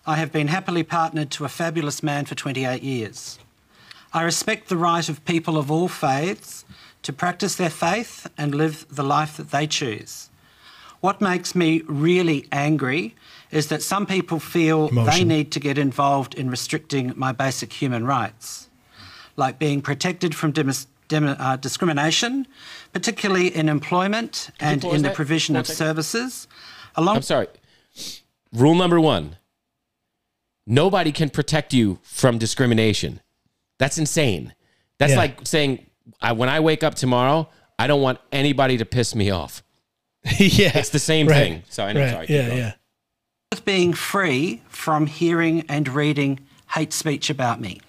I 0.07 0.17
have 0.17 0.33
been 0.33 0.49
happily 0.49 0.83
partnered 0.83 1.31
to 1.33 1.45
a 1.45 1.49
fabulous 1.49 2.03
man 2.03 2.25
for 2.25 2.35
28 2.35 2.83
years. 2.83 3.39
I 4.15 4.23
respect 4.23 4.69
the 4.69 4.79
right 4.79 5.07
of 5.11 5.23
people 5.27 5.59
of 5.59 5.71
all 5.71 5.89
faiths 5.89 6.65
to 7.03 7.13
practice 7.13 7.55
their 7.57 7.71
faith 7.71 8.27
and 8.39 8.55
live 8.55 8.87
the 8.91 9.03
life 9.05 9.37
that 9.37 9.51
they 9.51 9.67
choose. 9.67 10.31
What 11.01 11.21
makes 11.21 11.55
me 11.55 11.83
really 11.87 12.47
angry 12.51 13.15
is 13.51 13.67
that 13.67 13.83
some 13.83 14.07
people 14.07 14.41
feel 14.41 14.89
they 14.89 15.23
need 15.23 15.51
to 15.53 15.61
get 15.61 15.77
involved 15.77 16.35
in 16.35 16.51
restricting 16.51 17.13
my 17.15 17.31
basic 17.33 17.73
human 17.75 18.05
rights, 18.07 18.69
like 19.41 19.59
being 19.59 19.81
protected 19.83 20.35
from 20.35 20.53
demis- 20.53 20.87
dem- 21.09 21.37
uh, 21.39 21.57
discrimination, 21.57 22.47
particularly 22.93 23.49
in 23.55 23.69
employment 23.69 24.51
and 24.61 24.85
in 24.85 25.03
the 25.03 25.09
that 25.09 25.15
provision 25.17 25.55
for 25.57 25.61
of 25.61 25.67
second? 25.67 25.79
services. 25.87 26.47
Along 26.95 27.17
I'm 27.17 27.23
sorry. 27.23 27.49
Rule 28.53 28.75
number 28.77 29.01
one 29.01 29.37
nobody 30.67 31.11
can 31.11 31.31
protect 31.31 31.73
you 31.75 31.99
from 32.03 32.39
discrimination. 32.39 33.21
That's 33.79 33.99
insane. 33.99 34.55
That's 34.99 35.13
Yeah. 35.13 35.19
like 35.19 35.41
saying, 35.47 35.85
I, 36.21 36.31
when 36.33 36.49
I 36.49 36.61
wake 36.61 36.85
up 36.85 36.95
tomorrow, 36.95 37.49
I 37.79 37.87
don't 37.89 38.03
want 38.03 38.19
anybody 38.31 38.77
to 38.77 38.85
piss 38.85 39.15
me 39.15 39.31
off. 39.31 39.63
yeah. 40.39 40.77
It's 40.79 40.91
the 40.91 40.99
same 41.01 41.27
Right. 41.27 41.37
thing. 41.37 41.63
So 41.71 41.83
I 41.85 41.93
know. 41.93 42.01
Right. 42.03 42.13
Sorry. 42.13 42.27
Yeah. 42.29 42.47
going. 42.49 42.59
Yeah. 42.59 42.73
with 43.51 43.65
being 43.65 43.93
free 43.95 44.63
from 44.69 45.07
hearing 45.07 45.65
and 45.69 45.89
reading 45.89 46.39
hate 46.75 46.93
speech 46.93 47.31
about 47.31 47.61
me. 47.61 47.81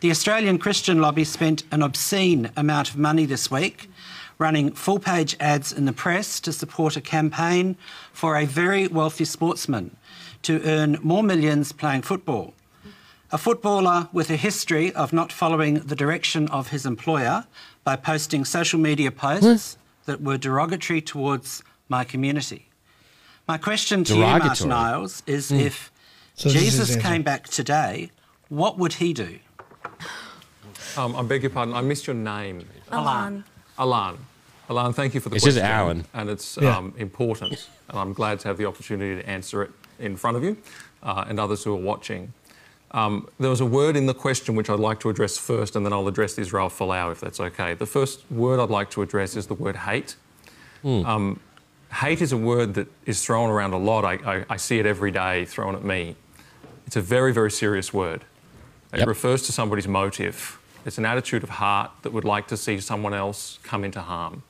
The 0.00 0.10
Australian 0.10 0.58
Christian 0.58 1.00
Lobby 1.00 1.24
spent 1.24 1.62
an 1.70 1.82
obscene 1.82 2.50
amount 2.54 2.90
of 2.90 2.98
money 2.98 3.24
this 3.24 3.50
week 3.50 3.88
running 4.38 4.72
full 4.72 4.98
page 4.98 5.34
ads 5.40 5.72
in 5.72 5.86
the 5.86 5.92
press 5.92 6.38
to 6.40 6.52
support 6.52 6.96
a 6.96 7.00
campaign 7.00 7.76
for 8.12 8.36
a 8.36 8.44
very 8.44 8.86
wealthy 8.88 9.24
sportsman 9.24 9.96
to 10.42 10.62
earn 10.64 10.98
more 11.02 11.22
millions 11.22 11.72
playing 11.72 12.02
football. 12.02 12.52
A 13.32 13.38
footballer 13.38 14.08
with 14.12 14.28
a 14.28 14.36
history 14.36 14.92
of 14.92 15.14
not 15.14 15.32
following 15.32 15.74
the 15.74 15.96
direction 15.96 16.46
of 16.48 16.68
his 16.68 16.84
employer 16.84 17.46
by 17.82 17.96
posting 17.96 18.44
social 18.44 18.78
media 18.78 19.10
posts 19.10 19.78
that 20.04 20.20
were 20.20 20.36
derogatory 20.36 21.00
towards 21.00 21.62
my 21.88 22.04
community. 22.04 22.68
My 23.48 23.56
question 23.56 24.04
to 24.04 24.14
you, 24.14 24.20
Martin 24.20 24.48
Derogatory. 24.48 24.72
Iles, 24.72 25.22
is 25.26 25.50
if 25.50 25.90
So 26.34 26.50
Jesus 26.50 26.96
came 26.96 27.22
back 27.22 27.48
today, 27.48 28.10
what 28.50 28.78
would 28.78 28.94
he 28.94 29.14
do? 29.14 29.38
Um, 30.96 31.14
I 31.16 31.22
beg 31.22 31.42
your 31.42 31.50
pardon, 31.50 31.74
I 31.74 31.80
missed 31.82 32.06
your 32.06 32.16
name. 32.16 32.66
Alan. 32.90 33.44
Alan. 33.78 34.16
Alan, 34.68 34.92
thank 34.92 35.14
you 35.14 35.20
for 35.20 35.28
the 35.28 35.36
It's 35.36 35.44
just 35.44 35.58
question. 35.58 35.74
Alan. 35.78 36.04
And 36.14 36.28
it's 36.30 36.58
Yeah. 36.60 36.76
um, 36.76 36.94
important. 36.96 37.68
And 37.88 37.98
I'm 37.98 38.12
glad 38.14 38.40
to 38.40 38.48
have 38.48 38.56
the 38.56 38.66
opportunity 38.66 39.20
to 39.22 39.28
answer 39.28 39.62
it 39.62 39.70
in 39.98 40.16
front 40.16 40.36
of 40.36 40.44
you 40.44 40.56
uh, 41.02 41.24
and 41.28 41.38
others 41.38 41.64
who 41.64 41.72
are 41.72 41.76
watching. 41.80 42.32
Um, 42.92 43.28
there 43.38 43.50
was 43.50 43.60
a 43.60 43.66
word 43.66 43.96
in 43.96 44.06
the 44.06 44.14
question 44.14 44.54
which 44.54 44.70
I'd 44.70 44.78
like 44.80 45.00
to 45.00 45.10
address 45.10 45.36
first, 45.38 45.76
and 45.76 45.84
then 45.84 45.92
I'll 45.92 46.08
address 46.08 46.38
Israel 46.38 46.68
Folau 46.68 47.12
if 47.12 47.20
that's 47.20 47.40
okay. 47.40 47.74
The 47.74 47.86
first 47.86 48.20
word 48.30 48.58
I'd 48.60 48.70
like 48.70 48.90
to 48.90 49.02
address 49.02 49.36
is 49.36 49.46
the 49.46 49.54
word 49.54 49.76
hate. 49.76 50.16
Um, 50.84 51.40
hate 51.92 52.20
is 52.22 52.32
a 52.32 52.36
word 52.36 52.74
that 52.74 52.88
is 53.06 53.24
thrown 53.24 53.50
around 53.50 53.72
a 53.72 53.78
lot. 53.78 54.04
I, 54.04 54.14
I, 54.38 54.44
I 54.50 54.56
see 54.56 54.78
it 54.78 54.86
every 54.86 55.10
day 55.10 55.44
thrown 55.44 55.74
at 55.74 55.84
me. 55.84 56.16
It's 56.86 56.96
a 56.96 57.00
very, 57.00 57.32
very 57.32 57.50
serious 57.50 57.92
word. 57.92 58.22
It 58.96 59.00
Yep. 59.00 59.08
refers 59.08 59.42
to 59.42 59.52
somebody's 59.52 59.86
motive. 59.86 60.58
It's 60.86 60.96
an 60.96 61.04
attitude 61.04 61.42
of 61.42 61.50
heart 61.50 61.90
that 62.00 62.14
would 62.14 62.24
like 62.24 62.46
to 62.48 62.56
see 62.56 62.80
someone 62.80 63.12
else 63.12 63.58
come 63.62 63.84
into 63.84 64.00
harm. 64.00 64.42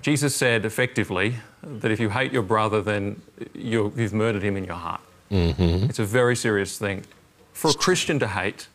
Jesus 0.00 0.34
said 0.34 0.64
effectively 0.64 1.36
that 1.62 1.90
if 1.90 2.00
you 2.00 2.08
hate 2.08 2.32
your 2.32 2.42
brother, 2.42 2.80
then 2.80 3.20
you 3.52 3.92
you've 3.96 4.14
murdered 4.14 4.42
him 4.42 4.56
in 4.56 4.64
your 4.64 4.76
heart. 4.76 5.02
Mm-hmm. 5.30 5.90
It's 5.90 5.98
a 5.98 6.06
very 6.06 6.34
serious 6.34 6.78
thing. 6.78 7.04
For 7.52 7.70
a 7.70 7.74
Christian 7.74 8.18
to 8.20 8.28
hate 8.28 8.68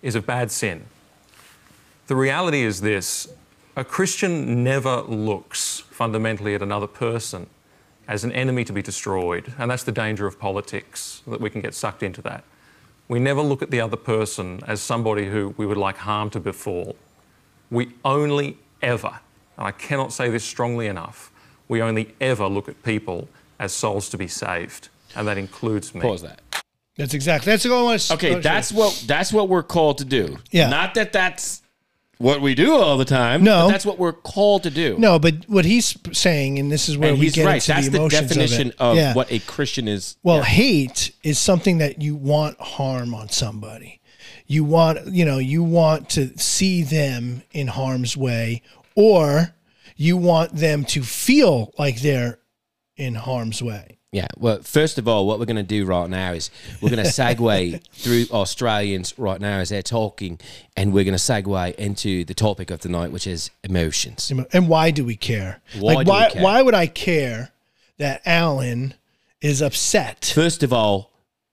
is 0.00 0.14
a 0.14 0.22
bad 0.22 0.50
sin. 0.50 0.86
The 2.06 2.16
reality 2.16 2.62
is 2.62 2.80
this 2.80 3.28
a 3.76 3.84
Christian 3.84 4.64
never 4.64 5.02
looks 5.02 5.80
fundamentally 5.90 6.54
at 6.54 6.62
another 6.62 6.86
person 6.86 7.46
as 8.06 8.24
an 8.24 8.32
enemy 8.32 8.64
to 8.64 8.72
be 8.72 8.80
destroyed. 8.80 9.52
And 9.58 9.70
that's 9.70 9.84
the 9.84 9.92
danger 9.92 10.26
of 10.26 10.38
politics, 10.40 11.20
that 11.26 11.42
we 11.42 11.50
can 11.50 11.60
get 11.60 11.74
sucked 11.74 12.02
into 12.02 12.22
that. 12.22 12.42
We 13.08 13.18
never 13.18 13.40
look 13.40 13.62
at 13.62 13.70
the 13.70 13.80
other 13.80 13.96
person 13.96 14.60
as 14.66 14.80
somebody 14.82 15.26
who 15.26 15.54
we 15.56 15.66
would 15.66 15.78
like 15.78 15.96
harm 15.96 16.30
to 16.30 16.40
befall. 16.40 16.94
We 17.70 17.92
only 18.04 18.58
ever, 18.82 19.18
and 19.56 19.66
I 19.66 19.72
cannot 19.72 20.12
say 20.12 20.28
this 20.28 20.44
strongly 20.44 20.86
enough, 20.86 21.32
we 21.68 21.82
only 21.82 22.14
ever 22.20 22.46
look 22.46 22.68
at 22.68 22.82
people 22.82 23.28
as 23.58 23.72
souls 23.72 24.08
to 24.10 24.18
be 24.18 24.28
saved. 24.28 24.88
And 25.16 25.26
that 25.26 25.38
includes 25.38 25.94
me. 25.94 26.02
Pause 26.02 26.22
that. 26.22 26.40
That's 26.96 27.14
exactly. 27.14 27.52
That's 27.52 27.64
what 27.64 27.74
I 27.74 27.82
want 27.82 28.00
to. 28.00 28.14
Okay, 28.14 28.40
that's 28.40 28.72
what 28.72 29.04
that's 29.06 29.32
what 29.32 29.48
we're 29.48 29.62
called 29.62 29.98
to 29.98 30.04
do. 30.04 30.36
Yeah. 30.50 30.68
Not 30.68 30.94
that 30.94 31.12
that's 31.12 31.62
what 32.18 32.40
we 32.40 32.54
do 32.54 32.74
all 32.74 32.96
the 32.98 33.04
time. 33.04 33.42
No. 33.44 33.66
but 33.66 33.72
that's 33.72 33.86
what 33.86 33.98
we're 33.98 34.12
called 34.12 34.64
to 34.64 34.70
do. 34.70 34.96
no, 34.98 35.18
but 35.18 35.48
what 35.48 35.64
he's 35.64 35.96
saying, 36.12 36.58
and 36.58 36.70
this 36.70 36.88
is 36.88 36.98
where 36.98 37.10
and 37.10 37.18
we 37.18 37.26
he's 37.26 37.34
get 37.34 37.46
right. 37.46 37.54
into 37.56 37.66
That's 37.68 37.88
the 37.88 37.98
the, 37.98 38.08
definition 38.08 38.68
of, 38.68 38.72
it. 38.72 38.80
of 38.80 38.96
Yeah. 38.96 39.14
what 39.14 39.30
a 39.32 39.38
Christian 39.40 39.86
is. 39.88 40.16
Well, 40.22 40.38
Yeah. 40.38 40.44
hate 40.44 41.12
is 41.22 41.38
something 41.38 41.78
that 41.78 42.02
you 42.02 42.16
want 42.16 42.60
harm 42.60 43.14
on 43.14 43.28
somebody. 43.28 44.00
You 44.46 44.64
want, 44.64 45.06
you 45.12 45.24
know, 45.24 45.38
you 45.38 45.62
want 45.62 46.08
to 46.10 46.36
see 46.38 46.82
them 46.82 47.42
in 47.52 47.68
harm's 47.68 48.16
way, 48.16 48.62
or 48.94 49.54
you 49.96 50.16
want 50.16 50.56
them 50.56 50.84
to 50.86 51.02
feel 51.02 51.72
like 51.78 52.00
they're 52.00 52.38
in 52.96 53.14
harm's 53.14 53.62
way. 53.62 53.97
Yeah. 54.10 54.28
Well, 54.38 54.62
first 54.62 54.96
of 54.98 55.06
all, 55.06 55.26
what 55.26 55.38
we're 55.38 55.44
going 55.44 55.56
to 55.56 55.62
do 55.62 55.84
right 55.84 56.08
now 56.08 56.32
is 56.32 56.50
we're 56.80 56.90
going 56.90 57.04
to 57.04 57.10
segue 57.10 57.82
through 57.92 58.24
Australians 58.30 59.18
right 59.18 59.40
now 59.40 59.58
as 59.58 59.68
they're 59.68 59.82
talking, 59.82 60.38
and 60.76 60.92
we're 60.92 61.04
going 61.04 61.16
to 61.16 61.22
segue 61.22 61.74
into 61.74 62.24
the 62.24 62.34
topic 62.34 62.70
of 62.70 62.80
the 62.80 62.88
night, 62.88 63.12
which 63.12 63.26
is 63.26 63.50
emotions. 63.64 64.32
And 64.52 64.68
why 64.68 64.90
do 64.90 65.04
we 65.04 65.16
care? 65.16 65.60
Why 65.78 65.94
like, 65.94 66.06
why, 66.06 66.30
care? 66.30 66.42
why 66.42 66.62
would 66.62 66.74
I 66.74 66.86
care 66.86 67.52
that 67.98 68.22
Alan 68.24 68.94
is 69.42 69.60
upset? 69.60 70.32
First 70.34 70.62
of 70.62 70.72
all, 70.72 71.10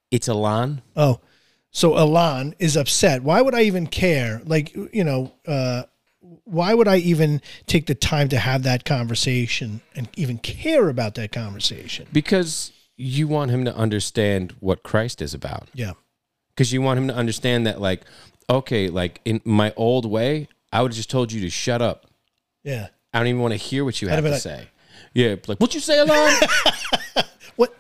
it's 0.10 0.30
Alan. 0.30 0.82
Oh, 0.96 1.20
so 1.72 1.98
Alan 1.98 2.56
is 2.58 2.78
upset. 2.78 3.22
Why 3.22 3.42
would 3.42 3.54
I 3.54 3.64
even 3.64 3.88
care? 3.88 4.42
Like, 4.46 4.74
you 4.94 5.04
know, 5.04 5.34
uh, 5.46 5.84
why 6.44 6.74
would 6.74 6.88
I 6.88 6.98
even 6.98 7.42
take 7.68 7.86
the 7.88 7.96
time 7.96 8.30
to 8.30 8.38
have 8.38 8.64
that 8.64 8.86
conversation 8.86 9.82
and 9.96 10.08
even 10.16 10.38
care 10.38 10.90
about 10.90 11.16
that 11.16 11.32
conversation? 11.32 12.08
Because 12.12 12.72
you 12.98 13.28
want 13.28 13.52
him 13.52 13.66
to 13.66 13.76
understand 13.76 14.56
what 14.60 14.84
Christ 14.84 15.22
is 15.22 15.34
about. 15.34 15.70
Yeah. 15.74 15.94
Because 16.50 16.72
you 16.74 16.82
want 16.82 16.98
him 17.00 17.08
to 17.10 17.16
understand 17.16 17.68
that, 17.68 17.82
like, 17.82 18.02
okay, 18.50 18.88
like 18.90 19.20
in 19.26 19.42
my 19.44 19.74
old 19.76 20.06
way, 20.06 20.48
I 20.72 20.82
would 20.82 20.92
have 20.92 20.96
just 20.98 21.10
told 21.10 21.32
you 21.32 21.42
to 21.42 21.50
shut 21.50 21.82
up. 21.82 22.08
Yeah. 22.64 22.88
I 23.14 23.20
don't 23.20 23.28
even 23.28 23.42
want 23.42 23.52
to 23.54 23.58
hear 23.58 23.84
what 23.86 24.02
you 24.02 24.08
I'd 24.10 24.16
have 24.16 24.24
to 24.24 24.32
like- 24.32 24.42
say. 24.42 24.68
Yeah, 25.14 25.36
like, 25.48 25.60
what 25.60 25.74
you 25.74 25.80
say, 25.80 26.00
Alon? 26.00 26.34
What? 27.56 27.74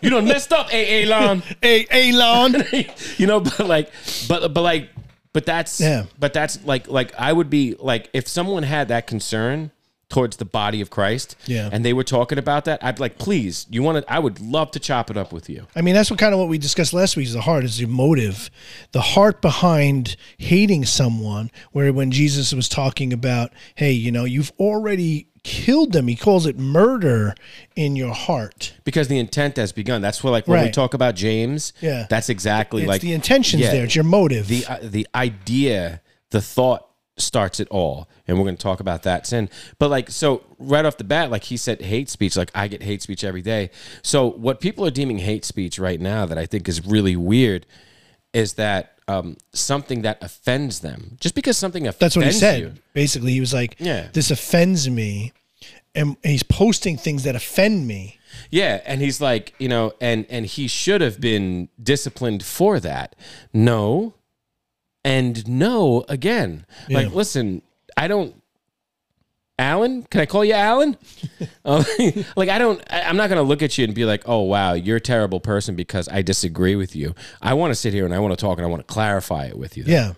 you 0.00 0.10
done 0.10 0.24
messed 0.26 0.52
up, 0.52 0.66
AA 0.68 1.02
Alon. 1.04 1.42
hey, 1.60 1.84
Alon. 2.12 2.62
you 3.18 3.26
know, 3.26 3.40
but 3.40 3.58
like, 3.66 3.90
but 4.28 4.54
but 4.54 4.62
like, 4.62 4.90
but 5.36 5.44
that's 5.44 5.78
Yeah. 5.80 6.04
But 6.18 6.32
that's 6.32 6.64
like 6.64 6.88
like 6.88 7.12
I 7.18 7.30
would 7.30 7.50
be 7.50 7.74
like 7.78 8.08
if 8.14 8.26
someone 8.26 8.62
had 8.62 8.88
that 8.88 9.06
concern 9.06 9.70
towards 10.08 10.36
the 10.36 10.44
body 10.44 10.80
of 10.80 10.88
Christ, 10.88 11.34
Yeah. 11.46 11.68
and 11.72 11.84
they 11.84 11.92
were 11.92 12.04
talking 12.04 12.38
about 12.38 12.64
that, 12.66 12.82
I'd 12.82 12.94
be 12.94 13.00
like, 13.00 13.18
please, 13.18 13.66
you 13.68 13.82
want 13.82 13.98
to? 14.06 14.10
I 14.12 14.18
would 14.20 14.38
love 14.40 14.70
to 14.70 14.78
chop 14.78 15.10
it 15.10 15.16
up 15.16 15.32
with 15.32 15.50
you. 15.50 15.66
I 15.76 15.82
mean, 15.82 15.94
that's 15.94 16.10
what 16.10 16.18
kind 16.18 16.32
of 16.32 16.38
what 16.38 16.48
we 16.48 16.58
discussed 16.58 16.92
last 16.94 17.16
week 17.16 17.26
is 17.26 17.32
the 17.34 17.40
heart, 17.42 17.64
is 17.64 17.76
the 17.78 17.86
motive, 17.86 18.48
the 18.92 19.00
heart 19.00 19.42
behind 19.42 20.16
hating 20.38 20.86
someone. 20.86 21.50
Where 21.72 21.92
when 21.92 22.12
Jesus 22.12 22.54
was 22.54 22.68
talking 22.68 23.12
about, 23.12 23.52
hey, 23.74 23.92
you 23.92 24.10
know, 24.12 24.24
you've 24.24 24.52
already 24.58 25.26
killed 25.46 25.92
them, 25.92 26.08
he 26.08 26.16
calls 26.16 26.44
it 26.44 26.58
murder 26.58 27.34
in 27.76 27.94
your 27.94 28.12
heart. 28.12 28.74
Because 28.84 29.06
the 29.06 29.18
intent 29.18 29.56
has 29.56 29.70
begun. 29.72 30.02
That's 30.02 30.22
what, 30.24 30.32
like, 30.32 30.48
when 30.48 30.58
we 30.58 30.64
Right. 30.66 30.74
talk 30.74 30.92
about 30.92 31.14
James, 31.14 31.72
Yeah. 31.80 32.06
that's 32.10 32.28
exactly 32.28 32.82
It's 32.82 32.88
like 32.88 33.00
the 33.00 33.12
intentions 33.12 33.62
yeah, 33.62 33.70
there, 33.70 33.84
it's 33.84 33.94
your 33.94 34.04
motive. 34.04 34.48
the 34.48 34.66
uh, 34.66 34.78
the 34.82 35.06
idea, 35.14 36.00
the 36.30 36.40
thought 36.40 36.82
starts 37.16 37.60
it 37.60 37.68
all, 37.70 38.08
and 38.26 38.36
we're 38.36 38.44
going 38.44 38.56
to 38.56 38.62
talk 38.62 38.80
about 38.80 39.04
that 39.04 39.26
soon. 39.26 39.48
But 39.78 39.88
like, 39.88 40.10
so 40.10 40.42
right 40.58 40.84
off 40.84 40.96
the 40.98 41.04
bat, 41.04 41.30
like 41.30 41.44
he 41.44 41.56
said, 41.56 41.80
hate 41.80 42.10
speech. 42.10 42.36
Like 42.36 42.50
I 42.54 42.66
get 42.68 42.82
hate 42.82 43.00
speech 43.00 43.22
every 43.24 43.40
day. 43.40 43.70
So 44.02 44.28
what 44.28 44.60
people 44.60 44.84
are 44.84 44.90
deeming 44.90 45.18
hate 45.18 45.44
speech 45.44 45.78
right 45.78 46.00
now, 46.00 46.26
that 46.26 46.36
I 46.36 46.44
think 46.44 46.68
is 46.68 46.84
really 46.84 47.16
weird, 47.16 47.64
is 48.36 48.54
that 48.54 48.98
um, 49.08 49.36
something 49.52 50.02
that 50.02 50.18
offends 50.22 50.80
them. 50.80 51.16
Just 51.20 51.34
because 51.34 51.56
something 51.56 51.86
offends 51.86 52.14
That's 52.14 52.16
what 52.16 52.26
he 52.26 52.32
said. 52.32 52.60
you, 52.60 52.72
Basically, 52.92 53.32
he 53.32 53.40
was 53.40 53.54
like, 53.54 53.76
Yeah. 53.78 54.08
this 54.12 54.30
offends 54.30 54.90
me. 54.90 55.32
And 55.94 56.16
he's 56.22 56.42
posting 56.42 56.98
things 56.98 57.22
that 57.22 57.34
offend 57.34 57.86
me. 57.86 58.18
Yeah, 58.50 58.82
and 58.84 59.00
he's 59.00 59.18
like, 59.18 59.54
you 59.58 59.68
know, 59.68 59.94
and 59.98 60.26
and 60.28 60.44
he 60.44 60.68
should 60.68 61.00
have 61.00 61.18
been 61.22 61.70
disciplined 61.82 62.42
for 62.44 62.78
that. 62.80 63.16
No, 63.54 64.12
and 65.04 65.48
no 65.48 66.04
again. 66.08 66.66
Like, 66.90 67.14
listen, 67.14 67.62
I 67.96 68.08
don't. 68.08 68.34
Alan, 69.58 70.02
can 70.04 70.20
I 70.20 70.26
call 70.26 70.44
you 70.44 70.52
Alan? 70.52 70.96
Uh, 71.64 71.82
like, 72.36 72.48
I 72.48 72.58
don't. 72.58 72.82
I, 72.90 73.02
I'm 73.02 73.16
not 73.16 73.28
going 73.28 73.38
to 73.38 73.42
look 73.42 73.62
at 73.62 73.78
you 73.78 73.84
and 73.84 73.94
be 73.94 74.04
like, 74.04 74.22
"Oh, 74.26 74.40
wow, 74.40 74.74
you're 74.74 74.98
a 74.98 75.00
terrible 75.00 75.40
person" 75.40 75.74
because 75.74 76.08
I 76.08 76.22
disagree 76.22 76.76
with 76.76 76.94
you. 76.94 77.14
I 77.40 77.54
want 77.54 77.70
to 77.70 77.74
sit 77.74 77.94
here 77.94 78.04
and 78.04 78.14
I 78.14 78.18
want 78.18 78.32
to 78.32 78.40
talk 78.40 78.58
and 78.58 78.66
I 78.66 78.68
want 78.68 78.86
to 78.86 78.92
clarify 78.92 79.46
it 79.46 79.58
with 79.58 79.76
you. 79.76 79.84
Yeah. 79.86 80.12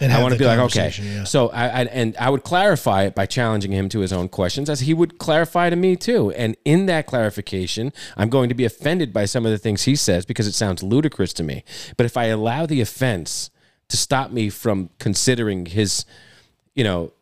And 0.00 0.12
I 0.12 0.20
want 0.20 0.32
to 0.32 0.38
be 0.38 0.44
like, 0.44 0.58
okay. 0.58 0.92
yeah. 1.00 1.22
So 1.22 1.50
I, 1.50 1.66
I 1.66 1.82
and 1.84 2.16
I 2.16 2.28
would 2.28 2.42
clarify 2.42 3.04
it 3.04 3.14
by 3.14 3.26
challenging 3.26 3.70
him 3.70 3.88
to 3.90 4.00
his 4.00 4.12
own 4.12 4.28
questions, 4.28 4.68
as 4.68 4.80
he 4.80 4.92
would 4.92 5.18
clarify 5.18 5.70
to 5.70 5.76
me 5.76 5.94
too. 5.94 6.32
And 6.32 6.56
in 6.64 6.86
that 6.86 7.06
clarification, 7.06 7.92
I'm 8.16 8.28
going 8.28 8.48
to 8.48 8.56
be 8.56 8.64
offended 8.64 9.12
by 9.12 9.24
some 9.26 9.46
of 9.46 9.52
the 9.52 9.58
things 9.58 9.84
he 9.84 9.94
says 9.94 10.26
because 10.26 10.48
it 10.48 10.54
sounds 10.54 10.82
ludicrous 10.82 11.32
to 11.34 11.44
me. 11.44 11.62
But 11.96 12.06
if 12.06 12.16
I 12.16 12.24
allow 12.24 12.66
the 12.66 12.80
offense 12.80 13.50
to 13.88 13.96
stop 13.96 14.32
me 14.32 14.50
from 14.50 14.90
considering 14.98 15.66
his, 15.66 16.04
you 16.74 16.82
know, 16.82 17.12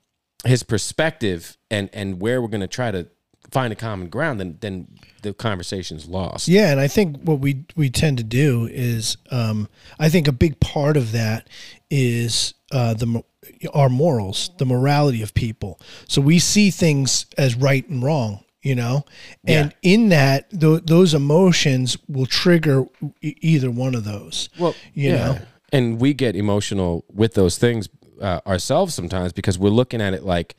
his 0.44 0.62
perspective 0.62 1.56
and 1.70 1.88
and 1.92 2.20
where 2.20 2.42
we're 2.42 2.48
going 2.48 2.60
to 2.60 2.66
try 2.66 2.90
to 2.90 3.08
find 3.50 3.72
a 3.72 3.76
common 3.76 4.08
ground, 4.08 4.40
then 4.40 4.58
then 4.60 4.88
the 5.22 5.32
conversation's 5.32 6.08
lost. 6.08 6.48
Yeah, 6.48 6.70
and 6.72 6.80
I 6.80 6.88
think 6.88 7.20
what 7.22 7.38
we 7.38 7.64
we 7.76 7.90
tend 7.90 8.18
to 8.18 8.24
do 8.24 8.68
is, 8.70 9.16
um, 9.30 9.68
I 9.98 10.08
think 10.08 10.26
a 10.26 10.32
big 10.32 10.58
part 10.60 10.96
of 10.96 11.12
that 11.12 11.48
is 11.90 12.54
uh, 12.72 12.94
the 12.94 13.22
our 13.74 13.88
morals, 13.88 14.50
the 14.58 14.66
morality 14.66 15.22
of 15.22 15.34
people. 15.34 15.78
So 16.08 16.20
we 16.20 16.38
see 16.38 16.70
things 16.70 17.26
as 17.38 17.54
right 17.54 17.88
and 17.88 18.02
wrong, 18.02 18.44
you 18.62 18.74
know, 18.74 19.04
and 19.46 19.74
in 19.82 20.08
that 20.08 20.50
th- 20.50 20.82
those 20.84 21.14
emotions 21.14 21.96
will 22.08 22.26
trigger 22.26 22.86
e- 23.20 23.36
either 23.40 23.70
one 23.70 23.94
of 23.94 24.04
those. 24.04 24.48
Well, 24.58 24.74
you 24.94 25.10
yeah. 25.10 25.16
know, 25.16 25.38
and 25.72 26.00
we 26.00 26.14
get 26.14 26.34
emotional 26.34 27.04
with 27.12 27.34
those 27.34 27.58
things 27.58 27.88
uh, 28.20 28.40
ourselves 28.46 28.94
sometimes 28.94 29.32
because 29.32 29.58
we're 29.58 29.70
looking 29.70 30.00
at 30.00 30.14
it 30.14 30.24
like, 30.24 30.54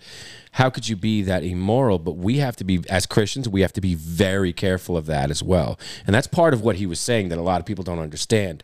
how 0.53 0.69
could 0.69 0.87
you 0.87 0.95
be 0.95 1.21
that 1.23 1.43
immoral? 1.43 1.99
But 1.99 2.13
we 2.13 2.37
have 2.37 2.55
to 2.57 2.63
be, 2.63 2.81
as 2.89 3.05
Christians, 3.05 3.49
we 3.49 3.61
have 3.61 3.73
to 3.73 3.81
be 3.81 3.95
very 3.95 4.53
careful 4.53 4.95
of 4.97 5.05
that 5.07 5.31
as 5.31 5.41
well. 5.41 5.79
And 6.05 6.13
that's 6.13 6.27
part 6.27 6.53
of 6.53 6.61
what 6.61 6.75
he 6.75 6.85
was 6.85 6.99
saying 6.99 7.29
that 7.29 7.37
a 7.37 7.41
lot 7.41 7.59
of 7.59 7.65
people 7.65 7.83
don't 7.83 7.99
understand. 7.99 8.63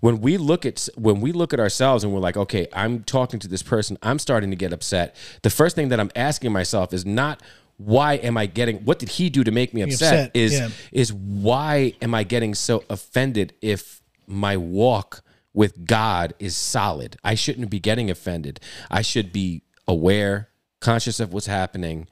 When 0.00 0.20
we 0.20 0.36
look 0.36 0.66
at 0.66 0.88
when 0.96 1.20
we 1.20 1.32
look 1.32 1.54
at 1.54 1.60
ourselves 1.60 2.04
and 2.04 2.12
we're 2.12 2.20
like, 2.20 2.36
okay, 2.36 2.68
I'm 2.72 3.04
talking 3.04 3.40
to 3.40 3.48
this 3.48 3.62
person, 3.62 3.96
I'm 4.02 4.18
starting 4.18 4.50
to 4.50 4.56
get 4.56 4.72
upset. 4.72 5.16
The 5.42 5.50
first 5.50 5.74
thing 5.76 5.88
that 5.88 5.98
I'm 5.98 6.10
asking 6.14 6.52
myself 6.52 6.92
is 6.92 7.06
not 7.06 7.42
why 7.76 8.14
am 8.14 8.36
I 8.36 8.46
getting 8.46 8.78
what 8.84 8.98
did 8.98 9.08
he 9.08 9.30
do 9.30 9.42
to 9.42 9.50
make 9.50 9.74
me 9.74 9.82
upset? 9.82 10.26
upset, 10.26 10.30
Is 10.34 10.52
yeah. 10.52 10.68
is 10.92 11.12
why 11.12 11.94
am 12.00 12.14
I 12.14 12.22
getting 12.22 12.54
so 12.54 12.84
offended 12.88 13.54
if 13.60 14.00
my 14.26 14.56
walk 14.56 15.22
with 15.54 15.86
God 15.86 16.34
is 16.38 16.56
solid? 16.56 17.16
I 17.24 17.34
shouldn't 17.34 17.70
be 17.70 17.80
getting 17.80 18.10
offended. 18.10 18.60
I 18.90 19.02
should 19.02 19.32
be 19.32 19.62
aware, 19.88 20.50
conscious 20.80 21.20
of 21.20 21.32
what's 21.32 21.46
happening, 21.46 22.08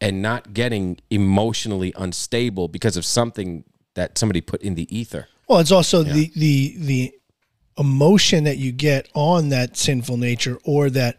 and 0.00 0.22
not 0.22 0.54
getting 0.54 0.98
emotionally 1.10 1.92
unstable 1.96 2.68
because 2.68 2.96
of 2.96 3.04
something 3.04 3.64
that 3.94 4.16
somebody 4.16 4.40
put 4.40 4.62
in 4.62 4.74
the 4.74 4.96
ether. 4.96 5.28
Well, 5.48 5.58
it's 5.58 5.72
also 5.72 6.02
the 6.02 6.30
the 6.34 6.76
the 6.78 7.14
emotion 7.78 8.44
that 8.44 8.56
you 8.56 8.72
get 8.72 9.08
on 9.14 9.48
that 9.48 9.76
sinful 9.76 10.16
nature 10.16 10.58
or 10.64 10.90
that 10.90 11.18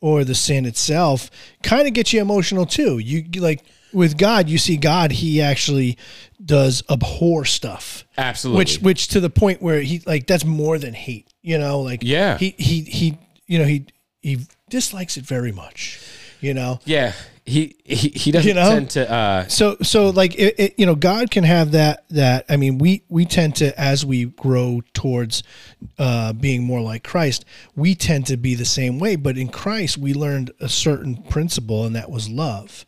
or 0.00 0.22
the 0.22 0.34
sin 0.34 0.66
itself 0.66 1.30
kind 1.62 1.88
of 1.88 1.94
gets 1.94 2.12
you 2.12 2.20
emotional 2.20 2.66
too. 2.66 2.98
You 2.98 3.24
like 3.40 3.64
with 3.94 4.18
God, 4.18 4.48
you 4.48 4.58
see 4.58 4.76
God, 4.76 5.12
he 5.12 5.40
actually 5.40 5.96
does 6.44 6.82
abhor 6.90 7.44
stuff. 7.44 8.04
Absolutely. 8.18 8.58
Which 8.58 8.78
which 8.80 9.08
to 9.08 9.20
the 9.20 9.30
point 9.30 9.62
where 9.62 9.80
he 9.80 10.02
like 10.06 10.26
that's 10.26 10.44
more 10.44 10.78
than 10.78 10.94
hate, 10.94 11.28
you 11.42 11.58
know, 11.58 11.80
like 11.80 12.00
Yeah. 12.02 12.36
He 12.38 12.54
he 12.58 12.80
he 12.82 13.18
you 13.46 13.58
know, 13.58 13.64
he 13.64 13.86
he 14.20 14.40
dislikes 14.68 15.16
it 15.16 15.24
very 15.24 15.52
much. 15.52 16.00
You 16.40 16.52
know? 16.52 16.78
Yeah, 16.84 17.12
he 17.46 17.76
he, 17.84 18.08
he 18.08 18.30
doesn't 18.30 18.48
You 18.48 18.54
know? 18.54 18.68
tend 18.70 18.90
to. 18.90 19.10
Uh, 19.10 19.46
so 19.48 19.76
so 19.82 20.10
like 20.10 20.34
it, 20.38 20.54
it, 20.58 20.74
you 20.78 20.84
know 20.86 20.94
god 20.94 21.30
can 21.30 21.44
have 21.44 21.72
that 21.72 22.04
that 22.10 22.44
i 22.48 22.56
mean 22.56 22.78
we 22.78 23.02
we 23.08 23.24
tend 23.24 23.56
to 23.56 23.78
as 23.80 24.04
we 24.04 24.26
grow 24.26 24.82
towards 24.92 25.42
uh 25.98 26.32
being 26.32 26.64
more 26.64 26.80
like 26.80 27.02
christ 27.04 27.44
we 27.76 27.94
tend 27.94 28.26
to 28.26 28.36
be 28.36 28.54
the 28.54 28.64
same 28.64 28.98
way 28.98 29.16
but 29.16 29.36
in 29.38 29.48
christ 29.48 29.96
we 29.98 30.12
learned 30.14 30.50
a 30.60 30.68
certain 30.68 31.16
principle 31.16 31.84
and 31.84 31.94
that 31.96 32.10
was 32.10 32.28
love 32.28 32.84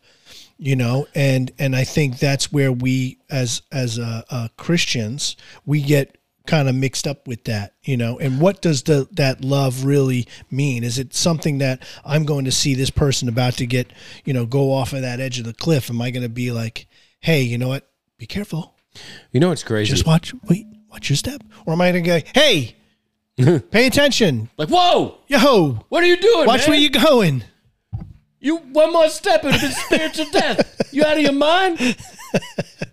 you 0.57 0.75
know 0.75 1.07
and 1.13 1.51
and 1.59 1.75
i 1.75 1.83
think 1.83 2.17
that's 2.19 2.51
where 2.51 2.71
we 2.71 3.17
as 3.29 3.61
as 3.71 3.99
uh, 3.99 4.21
uh 4.29 4.47
christians 4.57 5.35
we 5.65 5.81
get 5.81 6.17
kind 6.47 6.69
of 6.69 6.75
mixed 6.75 7.05
up 7.05 7.27
with 7.27 7.43
that 7.43 7.73
you 7.83 7.95
know? 7.95 8.19
And 8.19 8.41
what 8.41 8.61
does 8.61 8.83
the 8.83 9.07
that 9.11 9.43
love 9.43 9.85
really 9.85 10.27
mean? 10.51 10.83
Is 10.83 10.97
it 10.99 11.13
something 11.13 11.59
that 11.59 11.83
i'm 12.03 12.25
going 12.25 12.45
to 12.45 12.51
see 12.51 12.73
this 12.73 12.89
person 12.89 13.29
about 13.29 13.53
to 13.55 13.65
get 13.65 13.91
you 14.25 14.33
know 14.33 14.45
go 14.45 14.73
off 14.73 14.93
of 14.93 15.01
that 15.01 15.19
edge 15.19 15.39
of 15.39 15.45
the 15.45 15.53
cliff? 15.53 15.89
Am 15.89 16.01
i 16.01 16.09
going 16.09 16.23
to 16.23 16.29
be 16.29 16.51
like 16.51 16.87
hey 17.19 17.41
you 17.41 17.57
know 17.57 17.67
what? 17.67 17.89
Be 18.17 18.25
careful. 18.25 18.75
You 19.31 19.39
know 19.39 19.51
it's 19.51 19.63
crazy? 19.63 19.91
just 19.91 20.07
watch 20.07 20.33
wait 20.49 20.65
watch 20.89 21.09
your 21.09 21.17
step. 21.17 21.43
Or 21.65 21.73
am 21.73 21.81
i 21.81 21.91
going 21.91 22.03
to 22.03 22.09
go 22.21 22.27
hey 22.33 22.75
pay 23.71 23.85
attention. 23.85 24.49
Like, 24.57 24.69
whoa, 24.69 25.19
yo 25.27 25.85
what 25.89 26.03
are 26.03 26.07
you 26.07 26.17
doing? 26.17 26.47
watch 26.47 26.61
man? 26.61 26.69
where 26.69 26.79
you're 26.79 27.03
going 27.03 27.43
You 28.39 28.57
one 28.57 28.93
more 28.93 29.09
step 29.09 29.43
and 29.43 29.55
it's 29.55 29.77
spiritual 29.85 30.25
death. 30.31 30.89
You 30.93 31.03
out 31.03 31.17
of 31.17 31.23
your 31.23 31.33
mind? 31.33 31.79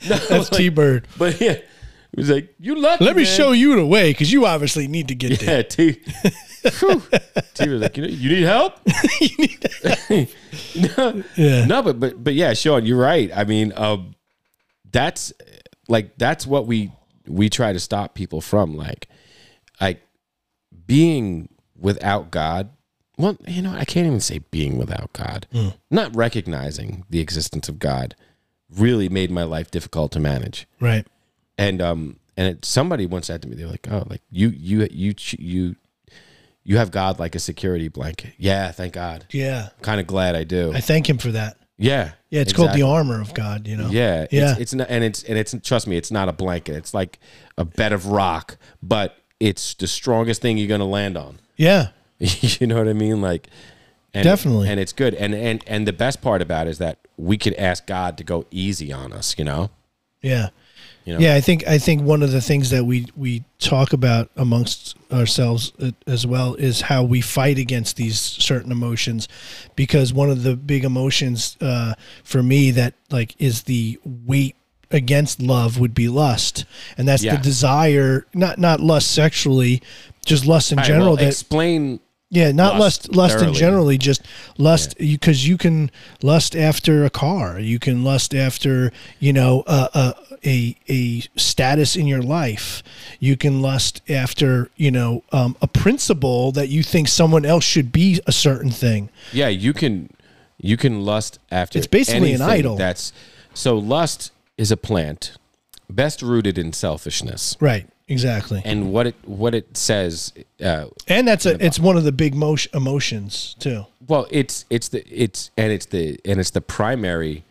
No, 0.08 0.16
that's 0.16 0.52
like- 0.52 0.58
t-bird 0.58 1.08
But 1.18 1.40
yeah, 1.40 1.52
it 1.52 1.66
was 2.14 2.30
like 2.30 2.54
you 2.60 2.76
lucky. 2.76 3.04
let 3.04 3.16
me 3.16 3.24
man. 3.24 3.36
show 3.36 3.52
you 3.52 3.74
the 3.74 3.84
way 3.86 4.10
because 4.12 4.30
you 4.32 4.44
obviously 4.46 4.86
need 4.86 5.08
to 5.08 5.14
get 5.14 5.40
there 5.40 5.62
T. 5.64 6.00
Whew. 6.78 7.02
T 7.54 7.68
was 7.68 7.80
like, 7.82 7.96
you, 7.96 8.02
know, 8.04 8.08
you 8.08 8.28
need 8.30 8.42
help? 8.44 8.74
no, 10.98 11.22
Yeah. 11.36 11.64
no, 11.66 11.82
but 11.82 11.98
but 12.00 12.22
but 12.22 12.34
yeah, 12.34 12.52
Sean, 12.54 12.84
you're 12.86 12.98
right. 13.00 13.30
I 13.34 13.44
mean, 13.44 13.72
um, 13.76 14.14
that's 14.92 15.32
like 15.88 16.16
that's 16.18 16.46
what 16.46 16.66
we 16.66 16.92
we 17.26 17.48
try 17.48 17.72
to 17.72 17.80
stop 17.80 18.14
people 18.14 18.40
from, 18.40 18.76
like, 18.76 19.08
like 19.80 20.02
being 20.86 21.48
without 21.76 22.30
God. 22.30 22.70
Well, 23.16 23.36
you 23.46 23.62
know, 23.62 23.72
I 23.72 23.84
can't 23.84 24.06
even 24.06 24.20
say 24.20 24.40
being 24.50 24.76
without 24.76 25.12
God. 25.12 25.46
Not 25.90 26.14
recognizing 26.16 27.04
the 27.10 27.20
existence 27.20 27.68
of 27.68 27.78
God 27.78 28.16
really 28.76 29.08
made 29.08 29.30
my 29.30 29.44
life 29.44 29.70
difficult 29.70 30.10
to 30.12 30.20
manage. 30.20 30.66
Right. 30.80 31.06
And 31.56 31.80
um 31.80 32.16
and 32.36 32.48
it, 32.56 32.64
somebody 32.64 33.06
once 33.06 33.28
said 33.28 33.40
to 33.42 33.48
me 33.48 33.54
they're 33.54 33.68
like 33.68 33.86
oh 33.90 34.04
like 34.08 34.22
you 34.30 34.48
you 34.48 34.88
you 34.90 35.14
you 35.38 35.76
you 36.64 36.78
have 36.78 36.90
god 36.90 37.20
like 37.20 37.34
a 37.36 37.38
security 37.38 37.86
blanket. 37.88 38.32
Yeah 38.36 38.72
thank 38.72 38.94
god. 38.94 39.26
Yeah. 39.30 39.68
Kind 39.82 40.00
of 40.00 40.06
glad 40.08 40.34
i 40.34 40.42
do. 40.42 40.72
I 40.72 40.80
thank 40.80 41.08
him 41.08 41.18
for 41.18 41.30
that. 41.32 41.56
Yeah. 41.76 42.12
Yeah, 42.30 42.40
it's 42.40 42.52
called 42.52 42.72
the 42.72 42.82
armor 42.82 43.20
of 43.20 43.32
God, 43.34 43.68
you 43.68 43.76
know. 43.76 43.88
yeah 43.90 44.26
Yeah. 44.32 44.52
it's, 44.52 44.60
it's 44.60 44.74
not 44.74 44.88
and 44.90 45.04
it's 45.04 45.22
and 45.22 45.38
it's 45.38 45.54
trust 45.62 45.86
me 45.86 45.96
it's 45.96 46.10
not 46.10 46.28
a 46.28 46.32
blanket. 46.32 46.74
It's 46.74 46.94
like 46.94 47.20
a 47.56 47.64
bed 47.64 47.92
of 47.92 48.06
rock 48.06 48.56
but 48.82 49.16
it's 49.38 49.74
the 49.74 49.86
strongest 49.86 50.42
thing 50.42 50.58
you're 50.58 50.66
gonna 50.68 50.84
land 50.84 51.16
on. 51.16 51.38
Yeah. 51.56 51.88
you 52.60 52.66
know 52.66 52.76
what 52.78 52.88
i 52.88 52.92
mean 52.92 53.20
like 53.20 53.48
and, 54.12 54.24
Definitely. 54.24 54.68
and 54.68 54.78
it's 54.78 54.92
good 54.92 55.14
and 55.14 55.34
and 55.34 55.62
and 55.66 55.88
the 55.88 55.92
best 55.92 56.22
part 56.22 56.40
about 56.42 56.66
it 56.66 56.70
is 56.70 56.78
that 56.78 56.98
we 57.16 57.36
could 57.36 57.54
ask 57.54 57.86
god 57.86 58.16
to 58.18 58.24
go 58.24 58.46
easy 58.50 58.92
on 58.92 59.12
us 59.12 59.34
you 59.38 59.44
know 59.44 59.70
Yeah. 60.22 60.48
You 61.06 61.12
know? 61.14 61.20
Yeah, 61.20 61.34
I 61.34 61.42
think 61.42 61.66
I 61.66 61.76
think 61.76 62.00
one 62.00 62.22
of 62.22 62.30
the 62.32 62.40
things 62.40 62.70
that 62.70 62.84
we 62.86 63.06
we 63.14 63.44
talk 63.58 63.92
about 63.92 64.30
amongst 64.36 64.96
ourselves 65.12 65.70
as 66.06 66.26
well 66.26 66.54
is 66.54 66.80
how 66.80 67.02
we 67.02 67.20
fight 67.20 67.58
against 67.58 67.96
these 67.96 68.18
certain 68.18 68.72
emotions, 68.72 69.28
because 69.76 70.14
one 70.14 70.30
of 70.30 70.44
the 70.44 70.56
big 70.56 70.82
emotions 70.82 71.58
uh, 71.60 71.92
for 72.22 72.42
me 72.42 72.70
that 72.70 72.94
like 73.10 73.34
is 73.38 73.64
the 73.64 74.00
weight 74.04 74.56
against 74.90 75.42
love 75.42 75.78
would 75.78 75.92
be 75.92 76.08
lust, 76.08 76.64
and 76.96 77.06
that's 77.06 77.22
Yeah. 77.22 77.36
the 77.36 77.42
desire 77.42 78.24
not 78.32 78.58
not 78.58 78.80
lust 78.80 79.10
sexually, 79.10 79.82
just 80.24 80.46
lust 80.46 80.72
in 80.72 80.78
right, 80.78 80.86
general. 80.86 81.08
well, 81.08 81.16
that 81.16 81.26
explain 81.26 82.00
Yeah, 82.34 82.52
not 82.52 82.78
lust 82.78 83.14
lust, 83.14 83.36
lust 83.36 83.44
in 83.44 83.54
generally, 83.54 83.96
just 83.96 84.22
lust 84.58 85.00
you 85.00 85.16
because 85.16 85.46
you 85.46 85.56
can 85.56 85.90
lust 86.22 86.56
after 86.56 87.04
a 87.04 87.10
car, 87.10 87.60
you 87.60 87.78
can 87.78 88.02
lust 88.02 88.34
after 88.34 88.92
you 89.20 89.32
know 89.32 89.62
a, 89.66 89.88
a 89.94 90.14
a 90.44 90.76
a 90.88 91.20
status 91.38 91.96
in 91.96 92.06
your 92.06 92.22
life, 92.22 92.82
you 93.20 93.36
can 93.36 93.62
lust 93.62 94.02
after 94.08 94.68
you 94.76 94.90
know 94.90 95.22
um, 95.32 95.56
a 95.62 95.68
principle 95.68 96.50
that 96.52 96.68
you 96.68 96.82
think 96.82 97.08
someone 97.08 97.44
else 97.44 97.64
should 97.64 97.92
be 97.92 98.20
a 98.26 98.32
certain 98.32 98.70
thing. 98.70 99.10
Yeah, 99.32 99.48
you 99.48 99.72
can 99.72 100.10
you 100.58 100.76
can 100.76 101.04
lust 101.04 101.38
after. 101.52 101.78
It's 101.78 101.86
basically 101.86 102.32
an 102.32 102.42
idol. 102.42 102.76
That's 102.76 103.12
so 103.54 103.78
lust 103.78 104.32
is 104.58 104.72
a 104.72 104.76
plant 104.76 105.36
best 105.88 106.22
rooted 106.22 106.58
in 106.58 106.72
selfishness, 106.72 107.56
Right. 107.60 107.86
Exactly. 108.06 108.60
and 108.64 108.92
what 108.92 109.06
it 109.06 109.14
what 109.24 109.54
it 109.54 109.76
says. 109.76 110.32
Uh, 110.62 110.86
And 111.08 111.26
that's 111.26 111.46
a 111.46 111.64
it's 111.64 111.78
one 111.78 111.96
of 111.96 112.04
the 112.04 112.12
big 112.12 112.34
motion, 112.34 112.70
emotions 112.74 113.56
too. 113.58 113.86
well, 114.06 114.26
it's 114.30 114.64
it's 114.68 114.88
the 114.88 115.06
it's 115.08 115.50
and 115.56 115.72
it's 115.72 115.86
the 115.86 116.18
and 116.24 116.38
it's 116.38 116.50
the 116.50 116.60
primary 116.60 117.44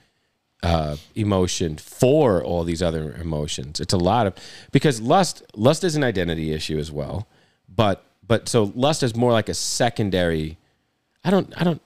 uh, 0.62 0.96
emotion 1.16 1.76
for 1.78 2.44
all 2.44 2.64
these 2.64 2.82
other 2.84 3.14
emotions. 3.16 3.80
It's 3.80 3.94
a 3.94 3.98
lot 3.98 4.28
of 4.28 4.34
because 4.72 5.02
lust 5.02 5.42
lust 5.56 5.84
is 5.84 5.96
an 5.96 6.04
identity 6.04 6.54
issue 6.54 6.78
as 6.78 6.92
well, 6.92 7.28
but 7.68 8.06
but 8.28 8.48
so 8.48 8.72
lust 8.76 9.02
is 9.04 9.16
more 9.16 9.32
like 9.32 9.50
a 9.50 9.54
secondary. 9.56 10.58
I 11.24 11.32
don't 11.32 11.52
I 11.60 11.64
don't 11.64 11.82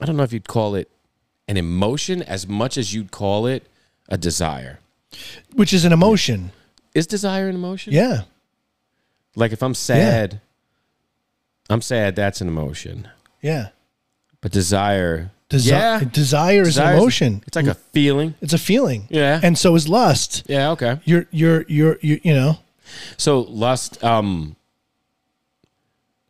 I 0.00 0.04
don't 0.04 0.16
know 0.18 0.24
if 0.24 0.32
you'd 0.32 0.46
call 0.48 0.74
it 0.74 0.90
an 1.48 1.56
emotion 1.56 2.22
as 2.22 2.46
much 2.46 2.76
as 2.76 2.92
you'd 2.92 3.10
call 3.10 3.46
it 3.46 3.66
a 4.10 4.18
desire. 4.18 4.78
Which 5.54 5.72
is 5.72 5.84
an 5.86 5.92
emotion. 5.92 6.52
Is 6.96 7.06
desire 7.06 7.48
an 7.48 7.54
emotion? 7.54 7.92
Yeah. 7.92 8.22
Like 9.34 9.52
if 9.52 9.62
I'm 9.62 9.74
sad, 9.74 10.40
I'm 11.68 11.82
sad. 11.82 12.16
That's 12.16 12.40
an 12.40 12.48
emotion. 12.48 13.08
Yeah. 13.42 13.68
But 14.40 14.52
desire, 14.52 15.30
Desi- 15.50 15.70
yeah, 15.70 16.00
Desire 16.10 16.62
is 16.62 16.78
an 16.78 16.84
Desire's- 16.84 16.98
emotion. 16.98 17.42
It's 17.46 17.54
like 17.56 17.66
a 17.66 17.74
feeling. 17.74 18.34
It's 18.40 18.54
a 18.54 18.58
feeling. 18.58 19.08
Yeah. 19.10 19.40
And 19.42 19.58
so 19.58 19.74
is 19.74 19.88
lust. 19.88 20.44
Yeah. 20.46 20.70
Okay. 20.70 20.98
You're 21.04 21.26
you're 21.30 21.64
you're 21.68 21.98
you 22.00 22.18
you 22.22 22.32
know. 22.34 22.58
So 23.18 23.40
lust, 23.40 24.02
um, 24.02 24.56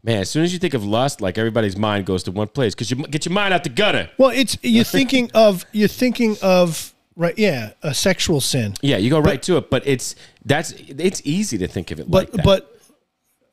man. 0.03 0.21
As 0.23 0.31
soon 0.31 0.43
as 0.43 0.53
you 0.53 0.59
think 0.59 0.75
of 0.75 0.85
lust, 0.85 1.21
like 1.21 1.39
everybody's 1.39 1.77
mind 1.77 2.07
goes 2.07 2.23
to 2.25 2.33
one 2.33 2.49
place 2.49 2.75
because 2.75 2.91
you 2.91 2.97
get 3.07 3.25
your 3.25 3.33
mind 3.35 3.55
out 3.55 3.63
the 3.63 3.71
gutter. 3.71 4.11
Well, 4.19 4.31
it's 4.31 4.59
you're 4.63 4.83
thinking 4.85 5.31
of 5.33 5.65
you're 5.73 5.87
thinking 5.89 6.37
of 6.43 6.93
right 7.17 7.37
yeah, 7.39 7.73
a 7.83 7.93
sexual 7.95 8.41
sin. 8.41 8.75
Yeah, 8.83 8.99
you 8.99 9.11
go 9.11 9.19
right 9.19 9.43
to 9.43 9.57
it. 9.57 9.71
But 9.71 9.87
it's 9.87 10.15
that's 10.45 10.73
it's 10.73 11.23
easy 11.25 11.59
to 11.59 11.67
think 11.69 11.91
of 11.91 11.99
it 12.01 12.11
But 12.11 12.27
like 12.27 12.33
that. 12.33 12.45
but 12.45 12.73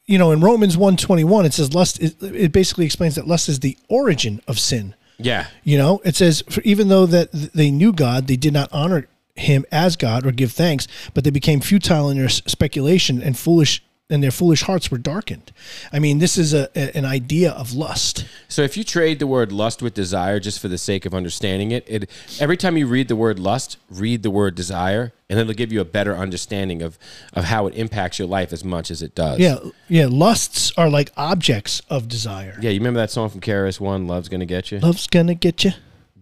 you 0.06 0.18
know, 0.18 0.32
in 0.32 0.42
Romans 0.42 0.76
121 0.78 1.46
it 1.46 1.54
says 1.54 1.74
lust 1.74 2.02
is, 2.02 2.16
it 2.22 2.52
basically 2.52 2.86
explains 2.86 3.16
that 3.16 3.26
lust 3.28 3.48
is 3.50 3.62
the 3.62 3.78
origin 3.88 4.42
of 4.48 4.60
sin. 4.60 4.96
yeah, 5.18 5.48
You 5.64 5.78
know, 5.78 6.02
it 6.04 6.16
says 6.16 6.44
for 6.50 6.62
even 6.62 6.90
though 6.90 7.06
that 7.06 7.32
they 7.32 7.72
knew 7.72 7.94
God, 7.94 8.28
they 8.28 8.36
did 8.36 8.52
not 8.54 8.70
honor 8.74 9.08
him 9.36 9.66
as 9.72 9.96
God 9.96 10.26
or 10.26 10.32
give 10.32 10.52
thanks, 10.52 10.88
but 11.14 11.24
they 11.24 11.30
became 11.32 11.60
futile 11.62 12.10
in 12.10 12.18
their 12.18 12.30
speculation 12.30 13.22
and 13.22 13.38
foolish 13.38 13.82
and 14.10 14.22
their 14.22 14.32
foolish 14.32 14.64
hearts 14.64 14.92
were 14.92 14.98
darkened. 14.98 15.52
I 15.92 16.00
mean, 16.00 16.20
this 16.20 16.38
is 16.38 16.54
a, 16.54 16.70
a- 16.76 16.96
an 16.96 17.06
idea 17.06 17.52
of 17.52 17.74
lust. 17.74 18.26
So 18.50 18.62
if 18.62 18.76
you 18.78 18.84
trade 18.84 19.20
the 19.20 19.26
word 19.28 19.52
lust 19.52 19.82
with 19.82 19.94
desire 19.94 20.40
just 20.40 20.60
for 20.60 20.68
the 20.68 20.78
sake 20.78 21.06
of 21.06 21.14
understanding 21.16 21.72
it, 21.72 21.86
it 21.88 22.10
every 22.40 22.58
time 22.58 22.76
you 22.78 22.86
read 22.86 23.08
the 23.08 23.16
word 23.16 23.40
lust, 23.40 23.78
read 23.90 24.22
the 24.22 24.30
word 24.30 24.56
desire, 24.56 25.14
and 25.30 25.40
it'll 25.40 25.54
give 25.54 25.72
you 25.72 25.80
a 25.82 25.86
better 25.86 26.16
understanding 26.16 26.82
of 26.82 27.00
of 27.34 27.46
how 27.46 27.66
it 27.66 27.74
impacts 27.76 28.20
your 28.20 28.28
life 28.28 28.52
as 28.54 28.64
much 28.64 28.92
as 28.92 29.02
it 29.02 29.16
does. 29.16 29.40
Yeah, 29.40 29.58
yeah, 29.88 30.08
lusts 30.10 30.72
are 30.78 30.90
like 30.90 31.12
objects 31.18 31.82
of 31.90 32.08
desire. 32.08 32.58
Yeah, 32.62 32.70
you 32.72 32.80
remember 32.80 33.00
that 33.00 33.10
song 33.12 33.30
from 33.30 33.40
KRS 33.42 33.80
One, 33.80 34.06
"Love's 34.06 34.30
Gonna 34.30 34.46
Get 34.46 34.72
You"? 34.72 34.80
Love's 34.80 35.08
gonna 35.08 35.34
get 35.36 35.64
you. 35.64 35.72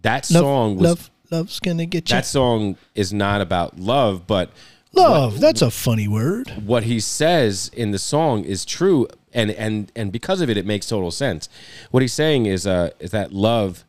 That 0.02 0.30
Love, 0.30 0.40
song 0.42 0.76
was 0.76 0.82
love, 0.88 1.10
love's 1.30 1.60
gonna 1.60 1.86
get 1.86 2.08
you. 2.10 2.14
that 2.16 2.26
song 2.26 2.76
is 2.94 3.12
not 3.12 3.40
about 3.40 3.78
love, 3.78 4.26
but 4.26 4.50
love. 4.92 5.40
that's 5.40 5.62
a 5.62 5.70
funny 5.70 6.08
word. 6.08 6.50
what 6.64 6.84
he 6.84 7.00
says 7.00 7.70
in 7.74 7.90
the 7.90 7.98
song 7.98 8.44
is 8.44 8.64
true 8.64 9.06
and 9.32 9.50
and 9.52 9.90
and 9.96 10.12
because 10.12 10.40
of 10.40 10.50
it 10.50 10.56
it 10.56 10.66
makes 10.66 10.86
total 10.86 11.10
sense 11.10 11.48
what 11.90 12.02
he's 12.02 12.12
saying 12.12 12.46
is 12.46 12.66
uh 12.66 12.90
is 13.00 13.10
that 13.10 13.32
love 13.32 13.84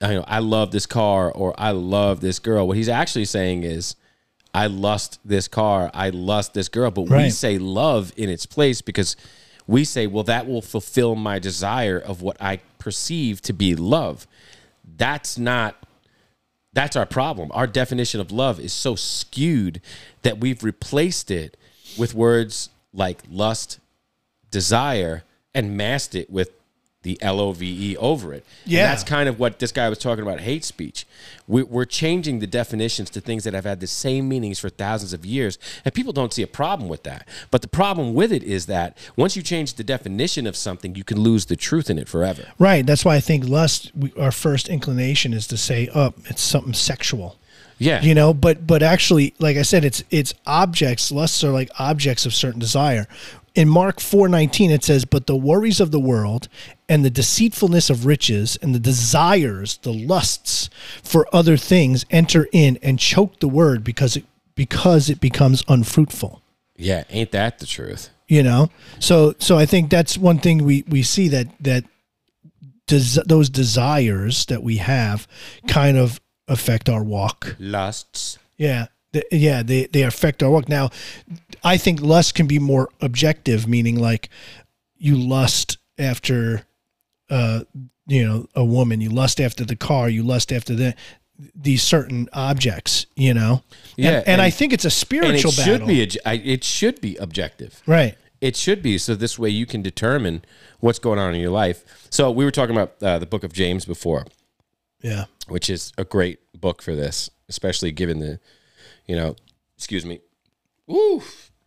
I 0.00 0.14
know 0.14 0.24
I 0.26 0.38
love 0.38 0.70
this 0.70 0.86
car 0.86 1.30
or 1.30 1.54
I 1.58 1.70
love 1.70 2.20
this 2.20 2.38
girl 2.38 2.66
what 2.68 2.76
he's 2.76 2.88
actually 2.88 3.24
saying 3.26 3.62
is 3.64 3.96
I 4.52 4.66
lust 4.66 5.18
this 5.24 5.48
car 5.48 5.90
I 5.94 6.10
lust 6.10 6.54
this 6.54 6.68
girl 6.68 6.90
but 6.90 7.02
we 7.02 7.30
say 7.30 7.58
love 7.58 8.12
in 8.16 8.28
its 8.28 8.46
place 8.46 8.82
because 8.82 9.16
we 9.66 9.84
say 9.84 10.06
well 10.06 10.24
that 10.24 10.46
will 10.46 10.62
fulfill 10.62 11.14
my 11.14 11.38
desire 11.38 11.98
of 11.98 12.20
what 12.22 12.36
I 12.40 12.60
perceive 12.78 13.40
to 13.42 13.52
be 13.52 13.74
love 13.74 14.26
that's 14.96 15.38
not 15.38 15.76
that's 16.72 16.96
our 16.96 17.06
problem. 17.06 17.50
Our 17.52 17.66
definition 17.66 18.20
of 18.20 18.30
love 18.30 18.60
is 18.60 18.72
so 18.72 18.94
skewed 18.94 19.80
that 20.22 20.38
we've 20.38 20.62
replaced 20.62 21.30
it 21.30 21.56
with 21.98 22.14
words 22.14 22.70
like 22.92 23.22
lust, 23.28 23.80
desire, 24.50 25.24
and 25.54 25.76
masked 25.76 26.14
it 26.14 26.30
with 26.30 26.50
the 27.02 27.16
L 27.22 27.40
O 27.40 27.52
V 27.52 27.92
E 27.92 27.96
over 27.96 28.34
it. 28.34 28.44
And 28.64 28.72
Yeah. 28.74 28.88
that's 28.88 29.04
kind 29.04 29.28
of 29.28 29.38
what 29.38 29.58
this 29.58 29.72
guy 29.72 29.88
was 29.88 29.96
talking 29.98 30.22
about 30.22 30.40
hate 30.40 30.64
speech. 30.64 31.06
We, 31.48 31.62
we're 31.62 31.86
changing 31.86 32.40
the 32.40 32.46
definitions 32.46 33.08
to 33.10 33.20
things 33.22 33.44
that 33.44 33.54
have 33.54 33.64
had 33.64 33.80
the 33.80 33.86
same 33.86 34.28
meanings 34.28 34.58
for 34.58 34.68
thousands 34.68 35.12
of 35.14 35.24
years, 35.24 35.58
and 35.84 35.94
people 35.94 36.12
don't 36.12 36.32
see 36.32 36.42
a 36.42 36.46
problem 36.46 36.88
with 36.90 37.02
that. 37.04 37.26
But 37.50 37.62
the 37.62 37.68
problem 37.68 38.12
with 38.12 38.32
it 38.32 38.42
is 38.42 38.66
that 38.66 38.98
once 39.16 39.34
you 39.34 39.42
change 39.42 39.74
the 39.74 39.84
definition 39.84 40.46
of 40.46 40.56
something, 40.56 40.94
you 40.94 41.04
can 41.04 41.18
lose 41.20 41.46
the 41.46 41.56
truth 41.56 41.88
in 41.88 41.98
it 41.98 42.08
forever. 42.08 42.44
Right. 42.58 42.84
That's 42.84 43.04
why 43.04 43.16
I 43.16 43.20
think 43.20 43.48
lust. 43.48 43.90
We, 43.96 44.12
our 44.18 44.32
first 44.32 44.68
inclination 44.68 45.32
is 45.32 45.46
to 45.48 45.56
say, 45.56 45.88
"Oh, 45.94 46.12
it's 46.26 46.42
something 46.42 46.74
sexual." 46.74 47.36
Yeah. 47.78 48.02
You 48.02 48.14
know, 48.14 48.34
but 48.34 48.66
but 48.66 48.82
actually, 48.82 49.32
like 49.38 49.56
I 49.56 49.62
said, 49.62 49.86
it's 49.86 50.04
it's 50.10 50.34
objects. 50.46 51.10
Lusts 51.10 51.42
are 51.42 51.50
like 51.50 51.70
objects 51.78 52.26
of 52.26 52.34
certain 52.34 52.60
desire. 52.60 53.06
In 53.54 53.68
Mark 53.68 54.00
four 54.00 54.28
nineteen, 54.28 54.70
it 54.70 54.84
says, 54.84 55.04
"But 55.04 55.26
the 55.26 55.36
worries 55.36 55.80
of 55.80 55.90
the 55.90 56.00
world 56.00 56.48
and 56.88 57.04
the 57.04 57.10
deceitfulness 57.10 57.90
of 57.90 58.06
riches 58.06 58.56
and 58.62 58.74
the 58.74 58.78
desires, 58.78 59.78
the 59.82 59.92
lusts 59.92 60.70
for 61.02 61.26
other 61.34 61.56
things, 61.56 62.04
enter 62.10 62.48
in 62.52 62.78
and 62.82 62.98
choke 62.98 63.40
the 63.40 63.48
word 63.48 63.82
because 63.82 64.16
it 64.16 64.24
because 64.54 65.10
it 65.10 65.20
becomes 65.20 65.64
unfruitful." 65.68 66.42
yeah. 66.76 67.04
Ain't 67.10 67.32
that 67.32 67.58
the 67.58 67.66
truth? 67.66 68.10
you 68.30 68.42
know 68.44 68.70
so 69.00 69.34
so 69.38 69.58
i 69.58 69.66
think 69.66 69.90
that's 69.90 70.16
one 70.16 70.38
thing 70.38 70.64
we 70.64 70.84
we 70.88 71.02
see 71.02 71.28
that 71.28 71.48
that 71.60 71.84
des- 72.86 73.22
those 73.26 73.50
desires 73.50 74.46
that 74.46 74.62
we 74.62 74.76
have 74.76 75.26
kind 75.66 75.98
of 75.98 76.20
affect 76.48 76.88
our 76.88 77.02
walk 77.02 77.56
Lusts. 77.58 78.38
yeah 78.56 78.86
Th- 79.12 79.24
yeah 79.32 79.62
they 79.62 79.86
they 79.86 80.02
affect 80.02 80.42
our 80.42 80.50
work. 80.50 80.68
now 80.68 80.90
i 81.64 81.76
think 81.76 82.00
lust 82.00 82.34
can 82.34 82.46
be 82.46 82.58
more 82.58 82.88
objective 83.00 83.66
meaning 83.66 83.98
like 83.98 84.28
you 84.96 85.16
lust 85.16 85.78
after 85.98 86.62
uh 87.28 87.60
you 88.06 88.26
know 88.26 88.46
a 88.54 88.64
woman 88.64 89.00
you 89.00 89.10
lust 89.10 89.40
after 89.40 89.64
the 89.64 89.76
car 89.76 90.08
you 90.08 90.22
lust 90.22 90.52
after 90.52 90.74
the 90.74 90.94
these 91.54 91.82
certain 91.82 92.28
objects 92.32 93.06
you 93.16 93.32
know 93.34 93.62
And- 93.96 94.04
Yeah, 94.04 94.22
and, 94.26 94.40
i 94.42 94.50
think 94.50 94.72
it's 94.72 94.84
a 94.84 94.88
And 94.88 94.92
it 94.92 95.40
spiritual 95.40 95.52
should 95.52 95.86
be. 95.86 96.02
It 96.02 96.62
should 96.64 97.00
be 97.00 97.16
objective. 97.16 97.82
right 97.86 98.16
It 98.40 98.56
should 98.56 98.82
be 98.82 98.96
so 98.98 99.14
this 99.14 99.38
way 99.38 99.48
you 99.50 99.66
can 99.66 99.82
determine 99.82 100.42
what's 100.80 100.98
going 100.98 101.18
on 101.18 101.34
in 101.34 101.40
your 101.40 101.50
life. 101.50 101.84
So 102.10 102.30
we 102.30 102.44
were 102.44 102.50
talking 102.50 102.74
about 102.76 103.02
uh, 103.02 103.18
the 103.18 103.26
book 103.26 103.44
of 103.44 103.52
James 103.52 103.84
before, 103.84 104.24
yeah 105.02 105.24
which 105.48 105.68
is 105.68 105.92
a 105.98 106.04
great 106.04 106.38
book 106.60 106.80
for 106.82 106.94
this, 106.94 107.28
especially 107.48 107.90
given 107.92 108.20
the, 108.20 108.38
you 109.10 109.16
know, 109.16 109.34
excuse 109.76 110.06
me, 110.06 110.20
woo, 110.86 111.20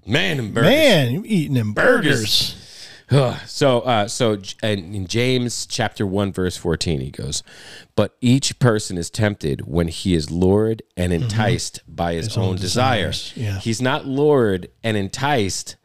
man, 0.08 0.40
and 0.40 0.54
burgers. 0.54 0.70
man 0.70 1.12
you 1.12 1.24
eating 1.26 1.56
them 1.56 1.74
Burgers. 1.74 2.56
burgers. 3.10 3.40
So, 3.46 3.82
uh, 3.82 4.08
so 4.08 4.40
and 4.64 4.96
in 4.96 5.08
James 5.08 5.66
chapter 5.68 6.08
one 6.08 6.32
verse 6.32 6.56
fourteen, 6.56 7.02
he 7.02 7.12
goes, 7.12 7.44
"But 7.98 8.16
each 8.22 8.58
person 8.60 8.98
is 8.98 9.10
tempted 9.10 9.68
when 9.68 9.90
he 9.90 10.16
is 10.16 10.32
lured 10.32 10.82
and 10.96 11.12
enticed 11.12 11.82
by 11.86 12.14
his, 12.14 12.38
own, 12.38 12.52
own 12.52 12.56
desire. 12.56 13.10
desires, 13.10 13.34
yeah. 13.36 13.60
He's 13.60 13.82
not 13.82 14.06
lured 14.08 14.70
and 14.84 14.96
enticed 14.96 15.76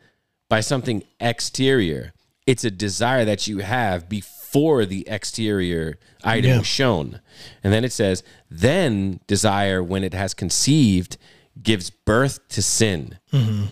by 0.49 0.61
something 0.61 1.03
exterior. 1.21 2.13
It's 2.47 2.65
a 2.65 2.71
desire 2.71 3.25
that 3.27 3.47
you 3.49 3.59
have 3.59 4.09
before 4.09 4.87
the 4.87 5.07
exterior 5.09 5.99
item 6.25 6.51
Yeah. 6.59 6.63
shown, 6.63 7.21
and 7.63 7.73
then 7.75 7.85
it 7.85 7.93
says, 7.93 8.23
then 8.49 9.21
desire, 9.27 9.83
when 9.83 10.03
it 10.03 10.15
has 10.15 10.33
conceived, 10.33 11.19
gives 11.63 11.91
birth 11.91 12.47
to 12.49 12.63
sin. 12.63 13.19
Mm-hmm. 13.33 13.67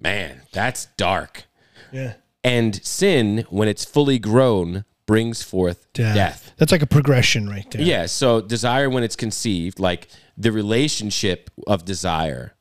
Man, 0.00 0.42
that's 0.52 0.86
dark." 0.96 1.44
Yeah. 1.92 2.14
And 2.44 2.82
sin, 2.84 3.44
when 3.50 3.68
it's 3.68 3.84
fully 3.84 4.18
grown, 4.18 4.84
brings 5.06 5.42
forth 5.42 5.92
death. 5.92 6.52
That's 6.58 6.70
like 6.70 6.82
a 6.82 6.86
progression 6.86 7.48
right 7.48 7.68
there. 7.70 7.82
Yeah. 7.82 8.06
So 8.06 8.40
desire, 8.40 8.88
when 8.90 9.02
it's 9.02 9.16
conceived, 9.16 9.80
like 9.80 10.08
the 10.36 10.52
relationship 10.52 11.50
of 11.66 11.84
desire, 11.84 12.54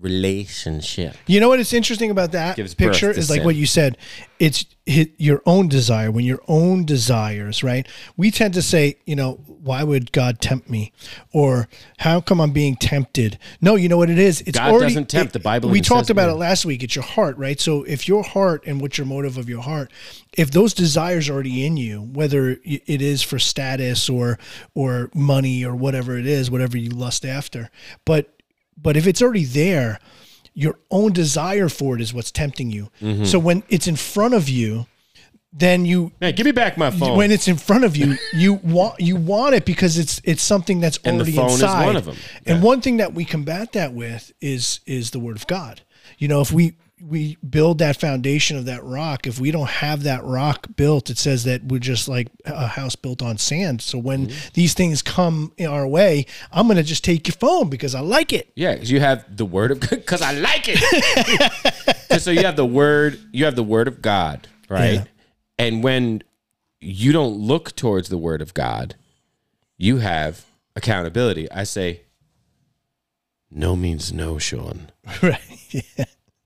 relationship. 0.00 1.16
You 1.26 1.40
know 1.40 1.48
what 1.48 1.60
is 1.60 1.72
interesting 1.72 2.10
about 2.10 2.32
that 2.32 2.56
Gives 2.56 2.74
picture 2.74 3.12
to 3.12 3.18
is 3.18 3.30
like 3.30 3.38
sin. 3.38 3.44
what 3.46 3.56
you 3.56 3.66
said. 3.66 3.96
It's 4.38 4.66
hit 4.84 5.12
your 5.16 5.40
own 5.46 5.68
desire 5.68 6.10
when 6.10 6.24
your 6.26 6.40
own 6.46 6.84
desires, 6.84 7.62
right? 7.62 7.86
We 8.16 8.30
tend 8.30 8.52
to 8.54 8.62
say, 8.62 8.96
you 9.06 9.16
know, 9.16 9.34
why 9.46 9.82
would 9.82 10.12
God 10.12 10.40
tempt 10.40 10.68
me, 10.68 10.92
or 11.32 11.68
how 11.98 12.20
come 12.20 12.40
I'm 12.40 12.50
being 12.50 12.76
tempted? 12.76 13.38
No, 13.62 13.76
you 13.76 13.88
know 13.88 13.96
what 13.96 14.10
it 14.10 14.18
is. 14.18 14.42
It's 14.42 14.58
God 14.58 14.70
already, 14.72 14.92
doesn't 14.94 15.08
tempt. 15.08 15.32
The 15.32 15.38
Bible 15.38 15.70
We 15.70 15.80
talked 15.80 16.10
about 16.10 16.28
it. 16.28 16.32
it 16.32 16.36
last 16.36 16.66
week. 16.66 16.82
It's 16.82 16.94
your 16.94 17.04
heart, 17.04 17.38
right? 17.38 17.58
So 17.58 17.84
if 17.84 18.06
your 18.08 18.22
heart 18.24 18.64
and 18.66 18.80
what's 18.80 18.98
your 18.98 19.06
motive 19.06 19.38
of 19.38 19.48
your 19.48 19.62
heart, 19.62 19.90
if 20.36 20.50
those 20.50 20.74
desires 20.74 21.28
are 21.30 21.34
already 21.34 21.64
in 21.64 21.76
you, 21.78 22.02
whether 22.02 22.58
it 22.64 23.00
is 23.00 23.22
for 23.22 23.38
status 23.38 24.10
or 24.10 24.38
or 24.74 25.10
money 25.14 25.64
or 25.64 25.74
whatever 25.74 26.18
it 26.18 26.26
is, 26.26 26.50
whatever 26.50 26.76
you 26.76 26.90
lust 26.90 27.24
after, 27.24 27.70
but 28.04 28.33
but 28.80 28.96
if 28.96 29.06
it's 29.06 29.22
already 29.22 29.44
there, 29.44 29.98
your 30.54 30.78
own 30.90 31.12
desire 31.12 31.68
for 31.68 31.94
it 31.96 32.00
is 32.00 32.14
what's 32.14 32.30
tempting 32.30 32.70
you. 32.70 32.90
Mm-hmm. 33.00 33.24
So 33.24 33.38
when 33.38 33.62
it's 33.68 33.86
in 33.88 33.96
front 33.96 34.34
of 34.34 34.48
you, 34.48 34.86
then 35.52 35.84
you 35.84 36.12
Hey, 36.20 36.32
give 36.32 36.46
me 36.46 36.52
back 36.52 36.76
my 36.76 36.90
phone. 36.90 37.16
when 37.16 37.30
it's 37.30 37.46
in 37.48 37.56
front 37.56 37.84
of 37.84 37.96
you, 37.96 38.16
you 38.34 38.54
want 38.54 38.98
you 39.00 39.16
want 39.16 39.54
it 39.54 39.64
because 39.64 39.98
it's 39.98 40.20
it's 40.24 40.42
something 40.42 40.80
that's 40.80 40.98
And 41.04 41.16
the 41.16 41.22
already 41.22 41.36
phone 41.36 41.46
is 41.50 41.54
inside. 41.62 41.86
one 41.86 41.96
of 41.96 42.08
'em. 42.08 42.16
And 42.46 42.58
Yeah. 42.58 42.64
one 42.64 42.80
thing 42.80 42.96
that 42.98 43.14
we 43.14 43.24
combat 43.24 43.72
that 43.72 43.92
with 43.92 44.32
is 44.40 44.80
is 44.86 45.10
the 45.12 45.18
word 45.20 45.36
of 45.36 45.46
God. 45.46 45.82
You 46.18 46.28
know, 46.28 46.40
if 46.40 46.52
we 46.52 46.74
we 47.06 47.36
build 47.48 47.78
that 47.78 47.96
foundation 48.00 48.56
of 48.56 48.64
that 48.64 48.82
rock, 48.82 49.26
if 49.26 49.38
we 49.38 49.50
don't 49.50 49.68
have 49.68 50.04
that 50.04 50.24
rock 50.24 50.66
built, 50.76 51.10
it 51.10 51.18
says 51.18 51.44
that 51.44 51.62
we're 51.64 51.78
just 51.78 52.08
like 52.08 52.28
a 52.46 52.66
house 52.66 52.96
built 52.96 53.20
on 53.22 53.36
sand. 53.38 53.82
So 53.82 53.98
when 53.98 54.28
Mm-hmm. 54.28 54.48
these 54.54 54.72
things 54.74 55.02
come 55.02 55.52
in 55.58 55.66
our 55.66 55.86
way, 55.86 56.24
I'm 56.50 56.66
going 56.66 56.76
to 56.78 56.82
just 56.82 57.04
take 57.04 57.26
your 57.28 57.34
phone 57.34 57.68
because 57.68 57.94
I 57.94 58.00
like 58.00 58.32
it. 58.32 58.50
yeah 58.56 58.72
because 58.74 58.90
you 58.90 59.00
have 59.00 59.36
the 59.36 59.44
word 59.44 59.70
of 59.72 59.80
because 59.90 60.22
I 60.22 60.32
like 60.32 60.64
it. 60.66 62.20
so 62.22 62.30
you 62.30 62.42
have 62.44 62.56
the 62.56 62.64
word, 62.66 63.20
you 63.32 63.44
have 63.44 63.56
the 63.56 63.62
word 63.64 63.86
of 63.88 64.00
God, 64.00 64.48
right? 64.68 64.94
Yeah. 64.94 65.04
And 65.58 65.84
when 65.84 66.22
you 66.80 67.12
don't 67.12 67.34
look 67.36 67.76
towards 67.76 68.08
the 68.08 68.18
word 68.18 68.40
of 68.42 68.54
God, 68.54 68.94
you 69.76 69.98
have 69.98 70.44
accountability. 70.76 71.50
I 71.50 71.64
say, 71.64 72.02
no 73.50 73.76
means 73.76 74.12
no, 74.12 74.38
Sean. 74.38 74.90
right. 75.22 75.40
Yeah. 75.70 76.04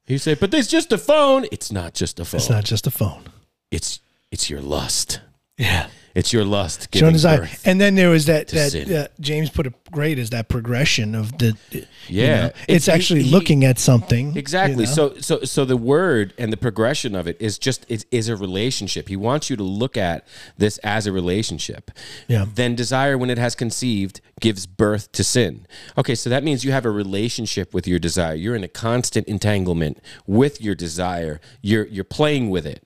You 0.09 0.17
say, 0.19 0.35
but 0.35 0.51
there's 0.51 0.69
just 0.69 0.91
a 0.91 0.99
phone. 0.99 1.47
It's 1.53 1.71
not 1.71 1.95
just 1.95 2.19
a 2.19 2.25
phone. 2.25 2.39
It's 2.39 2.51
not 2.51 2.65
just 2.65 2.87
a 2.87 2.91
phone. 2.91 3.25
it's 3.71 4.01
it's 4.31 4.51
your 4.51 4.61
lust. 4.61 5.21
Yeah. 5.59 5.89
It's 6.15 6.33
your 6.33 6.45
lust 6.45 6.89
Shown 6.93 7.13
desire. 7.13 7.49
And 7.65 7.81
then 7.81 7.95
there 7.95 8.09
was 8.11 8.27
that 8.27 8.49
that 8.49 8.75
uh, 8.91 9.07
James 9.21 9.51
put 9.51 9.67
it 9.67 9.75
great 9.93 10.19
is 10.19 10.31
that 10.31 10.49
progression 10.49 11.15
of 11.15 11.37
the 11.39 11.57
you 11.71 11.85
Yeah. 12.09 12.27
know, 12.27 12.47
It's- 12.47 12.65
it's, 12.69 12.89
actually 12.89 13.23
he- 13.25 13.31
looking 13.31 13.65
at 13.65 13.79
something 13.79 14.33
you 14.33 14.39
Exactly. 14.39 14.85
know? 14.87 14.91
So 14.91 15.15
so 15.21 15.45
so 15.45 15.65
the 15.65 15.77
word 15.77 16.33
and 16.37 16.53
the 16.53 16.57
progression 16.57 17.15
of 17.15 17.29
it 17.29 17.37
is 17.41 17.57
just 17.57 17.85
is, 17.89 18.05
is 18.11 18.29
a 18.29 18.35
relationship. 18.35 19.09
He 19.09 19.17
wants 19.17 19.49
you 19.49 19.57
to 19.57 19.63
look 19.63 19.97
at 19.97 20.27
this 20.57 20.79
as 20.79 21.07
a 21.07 21.13
relationship. 21.13 21.91
Yeah. 22.27 22.47
Then 22.53 22.75
desire 22.75 23.17
when 23.17 23.31
it 23.31 23.39
has 23.39 23.55
conceived 23.55 24.21
gives 24.41 24.67
birth 24.67 25.13
to 25.13 25.23
sin. 25.23 25.67
Okay, 25.97 26.17
so 26.17 26.29
that 26.31 26.43
means 26.43 26.65
you 26.65 26.73
have 26.73 26.87
a 26.87 26.91
relationship 26.91 27.73
with 27.73 27.87
your 27.87 27.99
desire. 28.01 28.35
You're 28.35 28.57
in 28.57 28.65
a 28.65 28.69
constant 28.69 29.29
entanglement 29.29 29.99
with 30.27 30.61
your 30.61 30.75
desire. 30.75 31.41
You're 31.63 31.87
you're 31.87 32.03
playing 32.05 32.51
with 32.51 32.67
it. 32.67 32.83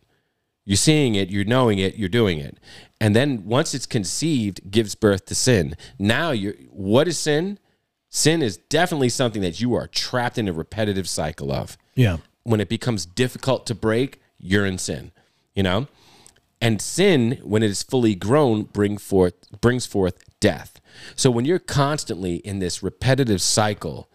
You're 0.64 0.77
seeing 0.77 1.14
it, 1.14 1.31
you're 1.31 1.44
knowing 1.44 1.79
it, 1.79 1.96
you're 1.96 2.09
doing 2.09 2.38
it. 2.38 2.59
And 3.01 3.16
then 3.16 3.44
once 3.44 3.75
it's 3.75 3.87
conceived, 3.87 4.70
gives 4.70 4.94
birth 4.94 5.27
to 5.27 5.35
sin. 5.35 5.75
Now 5.98 6.31
you're 6.31 6.55
what 6.70 7.09
is 7.09 7.18
sin? 7.18 7.59
Sin 8.09 8.42
is 8.42 8.59
definitely 8.59 9.09
something 9.09 9.42
that 9.42 9.61
you 9.61 9.75
are 9.75 9.87
trapped 9.87 10.38
in 10.38 10.46
a 10.46 10.53
repetitive 10.53 11.09
cycle 11.09 11.51
of. 11.51 11.77
yeah. 11.94 12.18
When 12.44 12.61
it 12.61 12.68
becomes 12.68 13.07
difficult 13.07 13.66
to 13.66 13.75
break, 13.75 14.20
you're 14.38 14.66
in 14.66 14.77
sin. 14.79 15.12
You 15.55 15.62
know? 15.62 15.87
And 16.61 16.81
sin, 16.81 17.40
when 17.42 17.62
it 17.62 17.70
is 17.70 17.83
fully 17.83 18.14
grown, 18.14 18.64
bring 18.64 18.98
forth 18.98 19.35
brings 19.61 19.87
forth 19.87 20.22
death. 20.38 20.81
So 21.17 21.31
when 21.31 21.44
you're 21.44 21.58
constantly 21.58 22.37
in 22.37 22.58
this 22.60 22.83
repetitive 22.83 23.42
cycle 23.42 24.08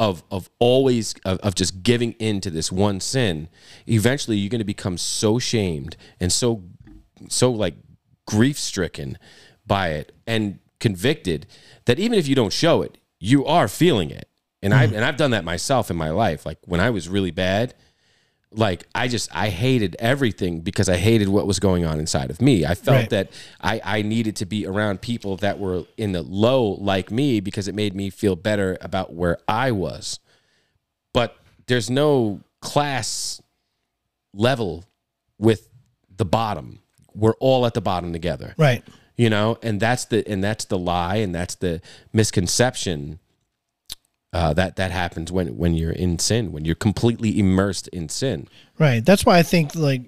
of 0.00 0.24
of 0.30 0.50
always 0.58 1.14
of, 1.24 1.38
of 1.40 1.54
just 1.54 1.84
giving 1.84 2.12
in 2.12 2.40
to 2.40 2.50
this 2.50 2.72
one 2.72 2.98
sin, 2.98 3.48
eventually 3.86 4.36
you're 4.36 4.48
going 4.48 4.58
to 4.58 4.64
become 4.64 4.98
so 4.98 5.38
shamed 5.38 5.96
and 6.18 6.32
so 6.32 6.64
so 7.28 7.52
like 7.52 7.74
grief 8.26 8.58
stricken 8.58 9.18
by 9.66 9.90
it 9.90 10.10
and 10.26 10.58
convicted 10.80 11.46
that 11.84 11.98
even 11.98 12.18
if 12.18 12.26
you 12.26 12.34
don't 12.34 12.52
show 12.52 12.80
it, 12.80 12.96
you 13.18 13.44
are 13.44 13.68
feeling 13.68 14.10
it. 14.10 14.26
And 14.62 14.72
I 14.72 14.86
mm-hmm. 14.86 14.96
and 14.96 15.04
I've 15.04 15.18
done 15.18 15.32
that 15.32 15.44
myself 15.44 15.90
in 15.90 15.96
my 15.96 16.10
life. 16.10 16.46
Like 16.46 16.58
when 16.64 16.80
I 16.80 16.88
was 16.90 17.08
really 17.08 17.30
bad, 17.30 17.74
like 18.52 18.86
I 18.94 19.06
just 19.08 19.34
I 19.34 19.48
hated 19.48 19.94
everything 20.00 20.60
because 20.60 20.88
I 20.88 20.96
hated 20.96 21.28
what 21.28 21.46
was 21.46 21.60
going 21.60 21.84
on 21.84 22.00
inside 22.00 22.30
of 22.30 22.40
me. 22.42 22.64
I 22.66 22.74
felt 22.74 22.96
Right. 22.96 23.10
that 23.10 23.30
I 23.60 23.80
I 23.84 24.02
needed 24.02 24.34
to 24.36 24.46
be 24.46 24.66
around 24.66 25.00
people 25.00 25.36
that 25.38 25.58
were 25.60 25.84
in 25.96 26.12
the 26.12 26.22
low 26.22 26.72
like 26.80 27.10
me 27.12 27.38
because 27.40 27.68
it 27.68 27.74
made 27.74 27.94
me 27.94 28.10
feel 28.10 28.34
better 28.36 28.76
about 28.80 29.12
where 29.14 29.38
I 29.46 29.70
was. 29.70 30.18
But 31.14 31.36
there's 31.66 31.88
no 31.90 32.40
class 32.60 33.40
level 34.34 34.84
with 35.38 35.68
the 36.16 36.24
bottom. 36.24 36.80
we're 37.14 37.34
all 37.40 37.66
at 37.66 37.74
the 37.74 37.80
bottom 37.80 38.12
together 38.12 38.54
Right. 38.56 38.84
you 39.16 39.28
know 39.30 39.58
and 39.62 39.80
that's 39.80 40.04
the 40.06 40.26
and 40.28 40.42
that's 40.44 40.64
the 40.66 40.78
lie 40.78 41.16
and 41.16 41.34
that's 41.34 41.56
the 41.56 41.80
misconception 42.12 43.18
uh, 44.32 44.52
that 44.54 44.76
that 44.76 44.90
happens 44.90 45.32
when 45.32 45.56
when 45.56 45.74
you're 45.74 45.90
in 45.90 46.18
sin 46.18 46.52
when 46.52 46.64
you're 46.64 46.74
completely 46.74 47.38
immersed 47.38 47.88
in 47.88 48.08
sin 48.08 48.46
Right. 48.80 49.04
That's 49.04 49.26
why 49.26 49.38
I 49.38 49.42
think 49.42 49.74
like 49.76 50.04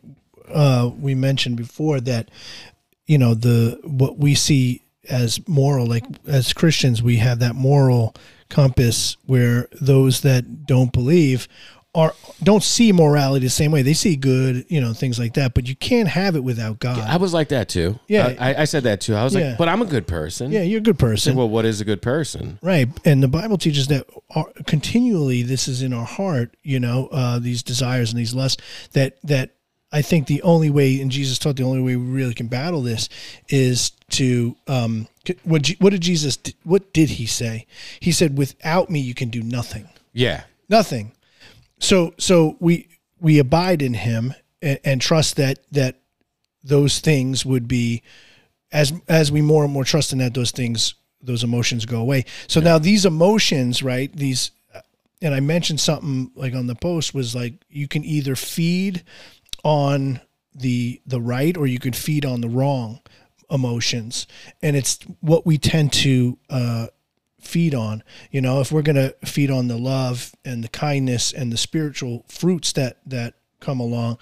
uh, 0.49 0.91
we 0.99 1.15
mentioned 1.15 1.59
before 1.59 2.01
that 2.01 2.31
you 3.07 3.19
know 3.19 3.35
the 3.35 3.79
what 3.85 4.19
we 4.19 4.35
see 4.35 4.83
as 5.11 5.47
moral 5.47 5.87
like 5.87 6.05
as 6.27 6.55
Christians 6.55 7.03
we 7.03 7.19
have 7.19 7.39
that 7.41 7.55
moral 7.55 8.15
compass 8.49 9.19
where 9.27 9.69
those 9.81 10.23
that 10.23 10.67
don't 10.67 10.93
believe 10.93 11.49
are 11.95 12.15
don't 12.43 12.63
see 12.63 12.91
morality 12.91 13.45
the 13.45 13.51
same 13.51 13.71
way 13.71 13.83
they 13.83 13.93
see 13.93 14.17
good 14.17 14.65
you 14.71 14.81
know 14.81 14.95
things 14.95 15.19
like 15.19 15.35
that 15.35 15.53
but 15.53 15.69
you 15.69 15.77
can't 15.77 16.09
have 16.09 16.35
it 16.37 16.41
without 16.43 16.79
God 16.79 16.99
i 16.99 17.19
was 17.19 17.35
like 17.35 17.49
that 17.49 17.69
too 17.69 17.99
Yeah. 18.09 18.35
i, 18.41 18.63
I 18.63 18.65
said 18.65 18.85
that 18.85 19.03
too 19.03 19.15
i 19.15 19.23
was 19.23 19.35
Yeah. 19.35 19.51
like 19.51 19.59
but 19.59 19.69
i'm 19.69 19.83
a 19.83 19.87
good 19.87 20.07
person 20.07 20.51
yeah 20.51 20.63
you're 20.63 20.79
a 20.79 20.83
good 20.83 20.99
person 20.99 21.33
said, 21.33 21.37
well 21.37 21.51
what 21.51 21.67
is 21.67 21.83
a 21.83 21.85
good 21.85 22.01
person 22.01 22.59
Right, 22.63 22.89
and 23.05 23.23
the 23.23 23.29
Bible 23.29 23.59
teaches 23.59 23.89
that 23.89 24.07
our, 24.35 24.47
continually 24.67 25.43
this 25.43 25.69
is 25.69 25.83
in 25.83 25.93
our 25.93 26.07
heart. 26.07 26.57
You 26.63 26.81
know, 26.81 27.09
uh, 27.13 27.39
these 27.39 27.63
desires 27.63 28.11
and 28.13 28.19
these 28.19 28.35
lusts. 28.35 28.63
That 28.93 29.19
that 29.25 29.51
I 29.93 30.01
think 30.03 30.27
the 30.27 30.41
only 30.43 30.71
way, 30.71 31.01
and 31.01 31.11
Jesus 31.11 31.39
taught 31.39 31.57
the 31.57 31.65
only 31.65 31.81
way 31.83 31.97
we 31.97 32.07
really 32.11 32.33
can 32.35 32.47
battle 32.47 32.81
this 32.83 33.09
is 33.49 33.91
to 34.13 34.57
um, 34.67 35.09
what 35.45 35.69
what 35.81 35.91
did 35.91 36.01
Jesus 36.01 36.39
what 36.65 36.93
did 36.95 37.11
he 37.11 37.27
say? 37.27 37.67
He 38.01 38.13
said, 38.13 38.39
"Without 38.39 38.89
me, 38.91 39.01
you 39.01 39.15
can 39.15 39.29
do 39.29 39.43
nothing, 39.43 39.89
yeah 40.15 40.45
nothing." 40.69 41.13
So 41.83 42.15
so 42.19 42.57
we 42.61 42.89
we 43.21 43.39
abide 43.39 43.83
in 43.83 43.95
Him 43.95 44.35
and, 44.63 44.79
and 44.85 45.01
trust 45.01 45.37
that 45.37 45.59
that 45.73 45.97
those 46.65 47.01
things 47.01 47.45
would 47.45 47.67
be 47.69 48.03
as 48.71 48.93
as 49.09 49.33
we 49.33 49.43
more 49.43 49.65
and 49.65 49.73
more 49.73 49.85
trust 49.85 50.13
in 50.13 50.19
that 50.19 50.33
those 50.33 50.53
things 50.53 50.95
those 51.21 51.45
emotions 51.45 51.85
go 51.85 52.01
away. 52.01 52.25
So 52.47 52.61
now 52.61 52.79
these 52.79 53.05
emotions 53.05 53.83
right 53.83 54.15
these 54.15 54.53
and 55.21 55.35
i 55.35 55.41
mentioned 55.41 55.79
something 55.79 56.33
like 56.35 56.55
on 56.55 56.67
the 56.67 56.75
post 56.75 57.15
was 57.15 57.35
like 57.35 57.55
you 57.69 57.87
can 57.87 58.05
either 58.05 58.35
feed 58.35 59.05
on 59.63 60.21
the 60.55 61.01
the 61.07 61.21
right 61.21 61.57
or 61.57 61.67
you 61.67 61.79
can 61.79 61.93
feed 61.93 62.25
on 62.25 62.41
the 62.41 62.49
wrong 62.49 63.01
emotions. 63.51 64.27
And 64.63 64.77
it's 64.77 64.99
what 65.21 65.45
we 65.47 65.59
tend 65.59 65.93
to 65.95 66.39
uh 66.49 66.87
feed 67.43 67.75
on 67.75 68.03
you 68.31 68.41
know 68.41 68.61
if 68.61 68.73
we're 68.73 68.83
going 68.83 68.97
to 68.97 69.15
feed 69.25 69.51
on 69.51 69.69
the 69.69 69.77
love 69.77 70.33
and 70.45 70.63
the 70.63 70.69
kindness 70.69 71.33
and 71.33 71.53
the 71.53 71.57
spiritual 71.57 72.25
fruits 72.29 72.73
that 72.73 72.99
that 73.05 73.35
come 73.61 73.81
along 73.81 74.19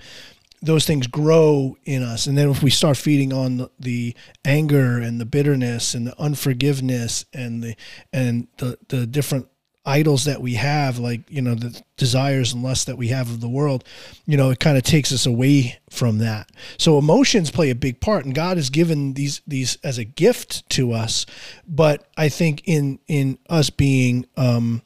those 0.62 0.84
things 0.84 1.06
grow 1.06 1.76
in 1.84 2.02
us. 2.02 2.26
And 2.26 2.36
then 2.36 2.50
if 2.50 2.62
we 2.62 2.70
start 2.70 2.96
feeding 2.96 3.32
on 3.32 3.56
the, 3.56 3.70
the 3.78 4.14
anger 4.44 4.98
and 4.98 5.20
the 5.20 5.24
bitterness 5.24 5.94
and 5.94 6.06
the 6.06 6.20
unforgiveness 6.20 7.24
and 7.32 7.62
the 7.62 7.76
and 8.12 8.46
the 8.58 8.78
the 8.88 9.06
different 9.06 9.48
idols 9.86 10.26
that 10.26 10.42
we 10.42 10.54
have 10.54 10.98
like 10.98 11.22
you 11.30 11.40
know 11.40 11.54
the 11.54 11.80
desires 11.96 12.52
and 12.52 12.62
lusts 12.62 12.84
that 12.84 12.98
we 12.98 13.08
have 13.08 13.30
of 13.30 13.40
the 13.40 13.48
world 13.48 13.82
you 14.26 14.36
know 14.36 14.50
it 14.50 14.60
kind 14.60 14.76
of 14.76 14.82
takes 14.82 15.10
us 15.10 15.24
away 15.24 15.78
from 15.88 16.18
that 16.18 16.50
so 16.76 16.98
emotions 16.98 17.50
play 17.50 17.70
a 17.70 17.74
big 17.74 17.98
part 17.98 18.26
and 18.26 18.34
god 18.34 18.58
has 18.58 18.68
given 18.68 19.14
these 19.14 19.40
these 19.46 19.78
as 19.82 19.96
a 19.96 20.04
gift 20.04 20.68
to 20.68 20.92
us 20.92 21.24
but 21.66 22.06
i 22.18 22.28
think 22.28 22.62
in 22.66 22.98
in 23.08 23.38
us 23.48 23.70
being 23.70 24.26
um 24.36 24.82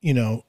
you 0.00 0.14
know 0.14 0.42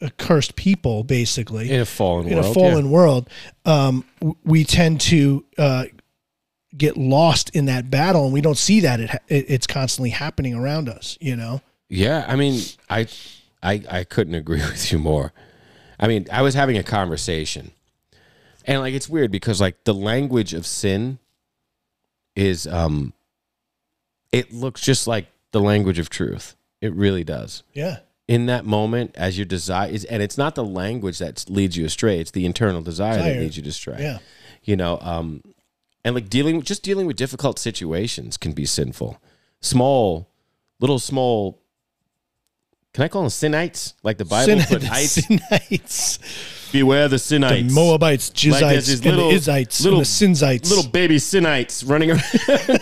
a 0.00 0.10
cursed 0.10 0.56
people 0.56 1.04
basically 1.04 1.70
in 1.70 1.80
a 1.80 1.86
fallen 1.86 2.26
in 2.26 2.34
world 2.34 2.44
a 2.44 2.48
yeah. 2.48 2.54
fallen 2.54 2.90
world, 2.90 3.30
um, 3.64 4.04
w- 4.20 4.36
we 4.44 4.64
tend 4.64 5.00
to 5.00 5.44
uh, 5.56 5.84
get 6.76 6.96
lost 6.96 7.50
in 7.50 7.66
that 7.66 7.90
battle, 7.90 8.24
and 8.24 8.32
we 8.32 8.40
don't 8.40 8.58
see 8.58 8.80
that 8.80 9.00
it, 9.00 9.10
ha- 9.10 9.18
it 9.28 9.46
it's 9.48 9.66
constantly 9.66 10.10
happening 10.10 10.54
around 10.54 10.88
us. 10.88 11.16
You 11.20 11.36
know, 11.36 11.62
Yeah, 11.88 12.24
I 12.26 12.36
mean, 12.36 12.60
I, 12.90 13.06
I, 13.62 13.82
I 13.90 14.04
couldn't 14.04 14.34
agree 14.34 14.58
with 14.70 14.90
you 14.92 14.98
more. 14.98 15.32
I 15.98 16.08
mean, 16.08 16.26
I 16.32 16.42
was 16.42 16.54
having 16.54 16.76
a 16.76 16.82
conversation, 16.82 17.70
and 18.64 18.80
like 18.80 18.94
it's 18.94 19.08
weird 19.08 19.30
because 19.30 19.60
like 19.60 19.84
the 19.84 19.94
language 19.94 20.52
of 20.52 20.66
sin 20.66 21.18
is, 22.34 22.66
um, 22.66 23.12
it 24.32 24.52
looks 24.52 24.80
just 24.82 25.06
like 25.06 25.28
the 25.52 25.60
language 25.60 25.98
of 25.98 26.10
truth. 26.10 26.54
It 26.82 26.92
really 26.92 27.24
does. 27.24 27.62
yeah, 27.72 28.00
In 28.28 28.46
that 28.46 28.66
moment, 28.66 29.12
as 29.14 29.38
your 29.38 29.46
desire 29.46 29.88
is, 29.90 30.04
and 30.04 30.22
it's 30.22 30.36
not 30.36 30.54
the 30.54 30.64
language 30.64 31.18
that 31.18 31.46
leads 31.48 31.76
you 31.76 31.86
astray; 31.86 32.20
it's 32.20 32.32
the 32.32 32.44
internal 32.44 32.82
desire, 32.82 33.16
that 33.16 33.38
leads 33.38 33.56
you 33.56 33.62
astray. 33.64 33.96
yeah, 33.98 34.18
you 34.62 34.76
know 34.76 34.98
um 35.00 35.42
and 36.04 36.14
like 36.14 36.28
dealing 36.28 36.60
just 36.60 36.82
dealing 36.82 37.06
with 37.06 37.16
difficult 37.16 37.58
situations 37.58 38.36
can 38.36 38.52
be 38.52 38.64
sinful 38.66 39.20
small 39.60 40.28
little 40.80 40.98
small 40.98 41.62
can 42.96 43.04
i 43.04 43.08
call 43.08 43.20
them 43.20 43.28
sinites? 43.30 43.92
Like 44.02 44.16
the 44.16 44.24
bible 44.24 44.58
Sin- 44.58 44.66
put 44.66 44.80
the 44.80 44.90
ites 44.90 45.18
Sinites, 45.28 46.72
beware 46.72 47.08
the 47.08 47.16
the 47.16 47.16
sinites 47.16 47.70
Moabites, 47.72 48.30
Like 48.46 48.60
there's 48.60 48.88
Jizites, 48.88 49.06
and 49.06 49.16
little- 49.16 49.28
the 49.30 49.36
Izites, 49.36 49.84
little- 49.84 49.98
and 49.98 50.06
the 50.06 50.10
Sinzites, 50.10 50.70
little 50.70 50.90
baby 50.90 51.16
sinites 51.18 51.88
running 51.88 52.10
around. 52.12 52.80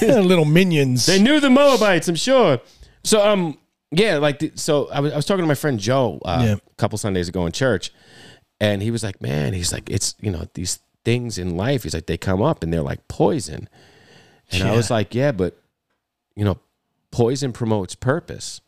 Little 0.26 0.44
minions. 0.44 1.06
they 1.06 1.20
knew 1.20 1.38
the 1.40 1.50
moabites 1.50 2.08
i'm 2.08 2.14
sure. 2.16 2.60
So 3.04 3.22
um 3.26 3.58
yeah 3.90 4.16
like 4.18 4.38
the, 4.38 4.52
so 4.54 4.88
I 4.90 5.00
was, 5.00 5.12
I 5.12 5.16
was 5.16 5.26
talking 5.26 5.42
to 5.42 5.46
my 5.48 5.54
friend 5.54 5.78
joe 5.78 6.18
uh, 6.24 6.42
Yeah. 6.46 6.54
a 6.54 6.74
couple 6.76 6.96
sundays 6.98 7.28
ago 7.28 7.44
in 7.46 7.52
church 7.52 7.92
and 8.58 8.80
he 8.82 8.90
was 8.90 9.02
like 9.02 9.20
man 9.20 9.52
he's 9.52 9.70
like 9.72 9.90
it's 9.90 10.14
you 10.20 10.30
know 10.30 10.46
these 10.54 10.78
things 11.04 11.36
in 11.36 11.56
life 11.58 11.82
he's 11.82 11.92
like 11.94 12.06
they 12.06 12.16
come 12.16 12.40
up 12.40 12.62
and 12.62 12.72
they're 12.72 12.80
like 12.82 13.06
poison. 13.08 13.68
And 14.50 14.62
i 14.64 14.74
was 14.74 14.90
like 14.90 15.14
yeah 15.14 15.30
but 15.32 15.58
you 16.36 16.44
know 16.44 16.58
poison 17.10 17.52
promotes 17.52 17.94
purpose 17.94 18.61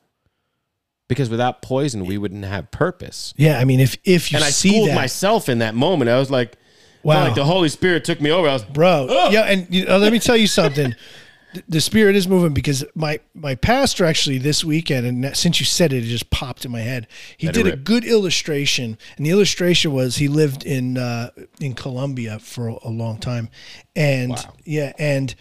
because 1.08 1.28
without 1.30 1.62
poison 1.62 2.06
we 2.06 2.16
wouldn't 2.18 2.44
have 2.44 2.70
purpose 2.70 3.34
yeah, 3.36 3.58
I 3.58 3.64
mean, 3.64 3.80
if 3.80 3.96
if 4.04 4.32
you 4.32 4.36
and 4.36 4.44
i 4.44 4.50
see 4.50 4.70
schooled 4.70 4.88
that, 4.90 4.94
myself 4.94 5.48
in 5.48 5.58
that 5.58 5.74
moment 5.74 6.10
i 6.10 6.18
was 6.18 6.30
like 6.30 6.56
Wow. 7.02 7.24
like 7.24 7.34
the 7.34 7.44
holy 7.44 7.68
spirit 7.68 8.04
took 8.04 8.20
me 8.20 8.30
over 8.30 8.48
i 8.48 8.52
was 8.54 8.64
bro. 8.64 9.28
Yeah, 9.30 9.42
and 9.42 9.66
you 9.68 9.84
know, 9.84 9.98
let 9.98 10.10
me 10.12 10.18
tell 10.18 10.38
you 10.38 10.46
something. 10.46 10.94
The- 11.68 11.80
spirit 11.82 12.16
is 12.16 12.26
moving 12.26 12.54
because 12.54 12.82
my 12.94 13.20
my 13.34 13.54
pastor 13.56 14.06
actually 14.06 14.38
this 14.38 14.64
weekend, 14.64 15.06
and 15.06 15.36
since 15.36 15.60
you 15.60 15.66
said 15.66 15.92
it, 15.92 15.98
it 15.98 16.06
just 16.06 16.30
popped 16.30 16.64
in 16.64 16.72
my 16.72 16.80
head. 16.80 17.06
He 17.36 17.46
Let 17.46 17.54
did 17.56 17.66
a 17.66 17.76
good 17.76 18.04
illustration, 18.04 18.96
and 19.18 19.26
the 19.26 19.30
illustration 19.30 19.92
was 19.92 20.16
he 20.16 20.28
lived 20.28 20.64
in 20.64 20.96
uh, 20.96 21.30
in 21.60 21.74
Colombia 21.74 22.38
for 22.38 22.68
a, 22.68 22.76
a 22.84 22.88
long 22.90 23.18
time, 23.18 23.50
and 23.94 24.30
Wow. 24.30 24.54
yeah, 24.64 24.92
and 24.98 25.34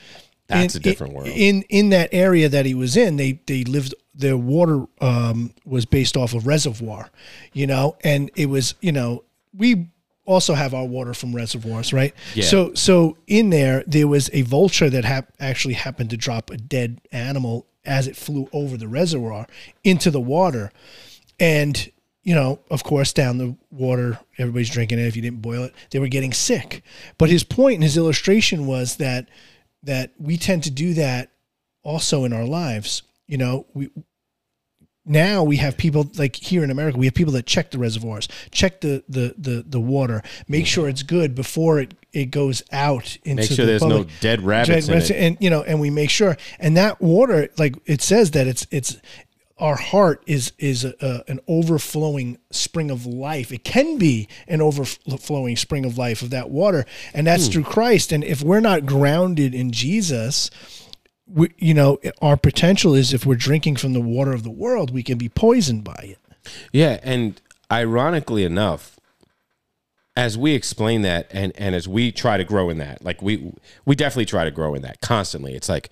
That's 0.48 0.76
in- 0.76 0.82
a 0.82 0.84
different 0.84 1.14
world. 1.14 1.30
In 1.30 1.64
in 1.70 1.90
that 1.92 2.10
area 2.12 2.50
that 2.50 2.66
he 2.66 2.74
was 2.76 2.98
in, 2.98 3.16
they 3.16 3.40
they 3.48 3.64
lived. 3.64 3.96
Their 4.16 4.38
water 4.38 4.86
um, 5.02 5.54
was 5.66 5.86
based 5.86 6.16
off 6.16 6.34
of 6.34 6.46
reservoir, 6.46 7.10
you 7.54 7.68
know, 7.68 7.98
and 8.04 8.30
it 8.36 8.48
was 8.48 8.76
you 8.82 8.92
know 8.92 9.24
we 9.56 9.90
also 10.26 10.54
have 10.54 10.74
our 10.74 10.86
water 10.86 11.14
from 11.14 11.36
reservoirs, 11.36 11.94
right? 11.94 12.14
Yeah. 12.34 12.46
So 12.46 12.74
so 12.74 13.18
in 13.28 13.50
there 13.50 13.84
there 13.88 14.08
was 14.08 14.30
a 14.34 14.44
vulture 14.44 14.90
that 14.90 15.06
hap- 15.06 15.34
actually 15.40 15.74
happened 15.76 16.10
to 16.12 16.18
drop 16.18 16.50
a 16.50 16.58
dead 16.58 17.02
animal 17.12 17.68
as 17.86 18.08
it 18.08 18.16
flew 18.16 18.48
over 18.54 18.78
the 18.78 18.88
reservoir 18.88 19.48
into 19.84 20.10
the 20.10 20.22
water, 20.22 20.72
and 21.40 21.92
you 22.24 22.34
know, 22.34 22.60
of 22.72 22.84
course, 22.84 23.12
down 23.12 23.38
the 23.38 23.56
water, 23.70 24.18
everybody's 24.38 24.70
drinking 24.70 24.98
it. 24.98 25.08
If 25.08 25.16
you 25.16 25.22
didn't 25.22 25.42
boil 25.42 25.64
it, 25.64 25.74
they 25.92 26.00
were 26.00 26.08
getting 26.08 26.32
sick. 26.32 26.82
But 27.18 27.30
his 27.30 27.44
point 27.44 27.76
in 27.76 27.82
his 27.82 27.98
illustration 27.98 28.66
was 28.66 28.96
that 28.98 29.30
that 29.84 30.14
we 30.18 30.38
tend 30.38 30.64
to 30.64 30.72
do 30.72 30.94
that 30.94 31.32
also 31.84 32.24
in 32.24 32.32
our 32.32 32.46
lives. 32.46 33.04
You 33.28 33.38
know, 33.38 33.66
we 33.74 33.90
now 35.06 35.44
we 35.44 35.58
have 35.58 35.78
people 35.78 36.10
like 36.18 36.36
here 36.36 36.64
in 36.64 36.72
America, 36.72 36.98
we 36.98 37.06
have 37.06 37.14
people 37.14 37.34
that 37.34 37.46
check 37.46 37.72
the 37.72 37.78
reservoirs, 37.78 38.28
check 38.52 38.82
the 38.82 39.04
the 39.10 39.36
the, 39.38 39.64
the 39.68 39.80
water, 39.80 40.22
make 40.48 40.66
sure 40.66 40.88
it's 40.88 41.04
good 41.04 41.36
before 41.36 41.80
it 41.80 41.94
it 42.14 42.26
goes 42.26 42.64
out 42.72 43.18
into 43.24 43.42
make 43.42 43.50
sure 43.50 43.66
the 43.66 43.72
there's 43.72 43.82
public. 43.82 44.08
no 44.08 44.14
dead 44.22 44.42
rabbits 44.42 44.88
in 44.88 44.94
Right, 44.94 45.10
it. 45.10 45.16
and 45.16 45.38
you 45.40 45.50
know, 45.50 45.64
and 45.64 45.82
we 45.82 45.90
make 45.90 46.10
sure, 46.10 46.38
and 46.60 46.78
that 46.78 47.02
water, 47.02 47.50
like 47.58 47.76
it 47.86 48.02
says 48.02 48.32
that 48.32 48.48
it's 48.48 48.66
it's 48.72 48.98
our 49.58 49.76
heart 49.76 50.24
is 50.26 50.54
is 50.58 50.86
a, 50.86 50.94
a, 51.02 51.32
an 51.32 51.40
overflowing 51.48 52.38
spring 52.52 52.90
of 52.90 53.06
life. 53.06 53.52
It 53.52 53.64
can 53.64 53.98
be 53.98 54.28
an 54.48 54.62
overflowing 54.62 55.56
spring 55.58 55.86
of 55.86 55.98
life 55.98 56.22
of 56.22 56.30
that 56.30 56.50
water, 56.50 56.86
and 57.14 57.28
that's 57.28 57.48
hmm. 57.48 57.54
through 57.54 57.64
Christ. 57.64 58.12
And 58.12 58.24
if 58.24 58.42
we're 58.42 58.62
not 58.62 58.86
grounded 58.86 59.54
in 59.54 59.72
Jesus, 59.72 60.50
we, 61.28 61.50
you 61.58 61.74
know, 61.74 62.00
our 62.22 62.38
potential 62.38 62.96
is 62.96 63.14
if 63.14 63.26
we're 63.26 63.36
drinking 63.36 63.78
from 63.78 63.94
the 63.94 64.02
water 64.02 64.34
of 64.34 64.44
the 64.44 64.52
world, 64.52 64.92
we 64.92 65.04
can 65.04 65.18
be 65.18 65.30
poisoned 65.30 65.84
by 65.84 66.00
it. 66.04 66.20
Yeah, 66.72 67.00
and 67.04 67.42
ironically 67.72 68.44
enough, 68.44 69.00
as 70.16 70.38
we 70.38 70.54
explain 70.54 71.02
that 71.02 71.28
and 71.32 71.54
and 71.58 71.74
as 71.74 71.88
we 71.88 72.12
try 72.12 72.38
to 72.38 72.44
grow 72.44 72.70
in 72.70 72.78
that, 72.78 73.04
like 73.04 73.22
we 73.22 73.52
we 73.86 73.96
definitely 73.96 74.26
try 74.26 74.44
to 74.44 74.52
grow 74.52 74.76
in 74.76 74.82
that 74.82 75.02
constantly. 75.02 75.56
It's 75.56 75.70
like, 75.70 75.90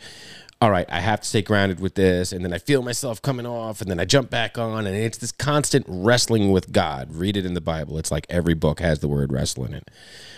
all 0.61 0.69
right, 0.69 0.85
I 0.89 0.99
have 0.99 1.21
to 1.21 1.27
stay 1.27 1.41
grounded 1.41 1.79
with 1.79 1.95
this, 1.95 2.31
and 2.33 2.43
then 2.45 2.53
I 2.53 2.59
feel 2.59 2.83
myself 2.83 3.21
coming 3.21 3.45
off, 3.45 3.81
and 3.81 3.89
then 3.89 3.99
I 3.99 4.05
jump 4.05 4.29
back 4.29 4.57
on, 4.57 4.85
and 4.85 4.95
it's 4.95 5.17
this 5.17 5.31
constant 5.31 5.85
wrestling 5.87 6.51
with 6.51 6.71
God. 6.71 7.15
Read 7.15 7.37
it 7.37 7.45
in 7.45 7.53
the 7.55 7.61
Bible. 7.61 7.97
It's 7.97 8.11
like 8.11 8.27
every 8.29 8.53
book 8.53 8.79
has 8.79 8.99
the 8.99 9.07
word 9.07 9.31
wrestle 9.31 9.65
in 9.65 9.73
it. 9.73 9.89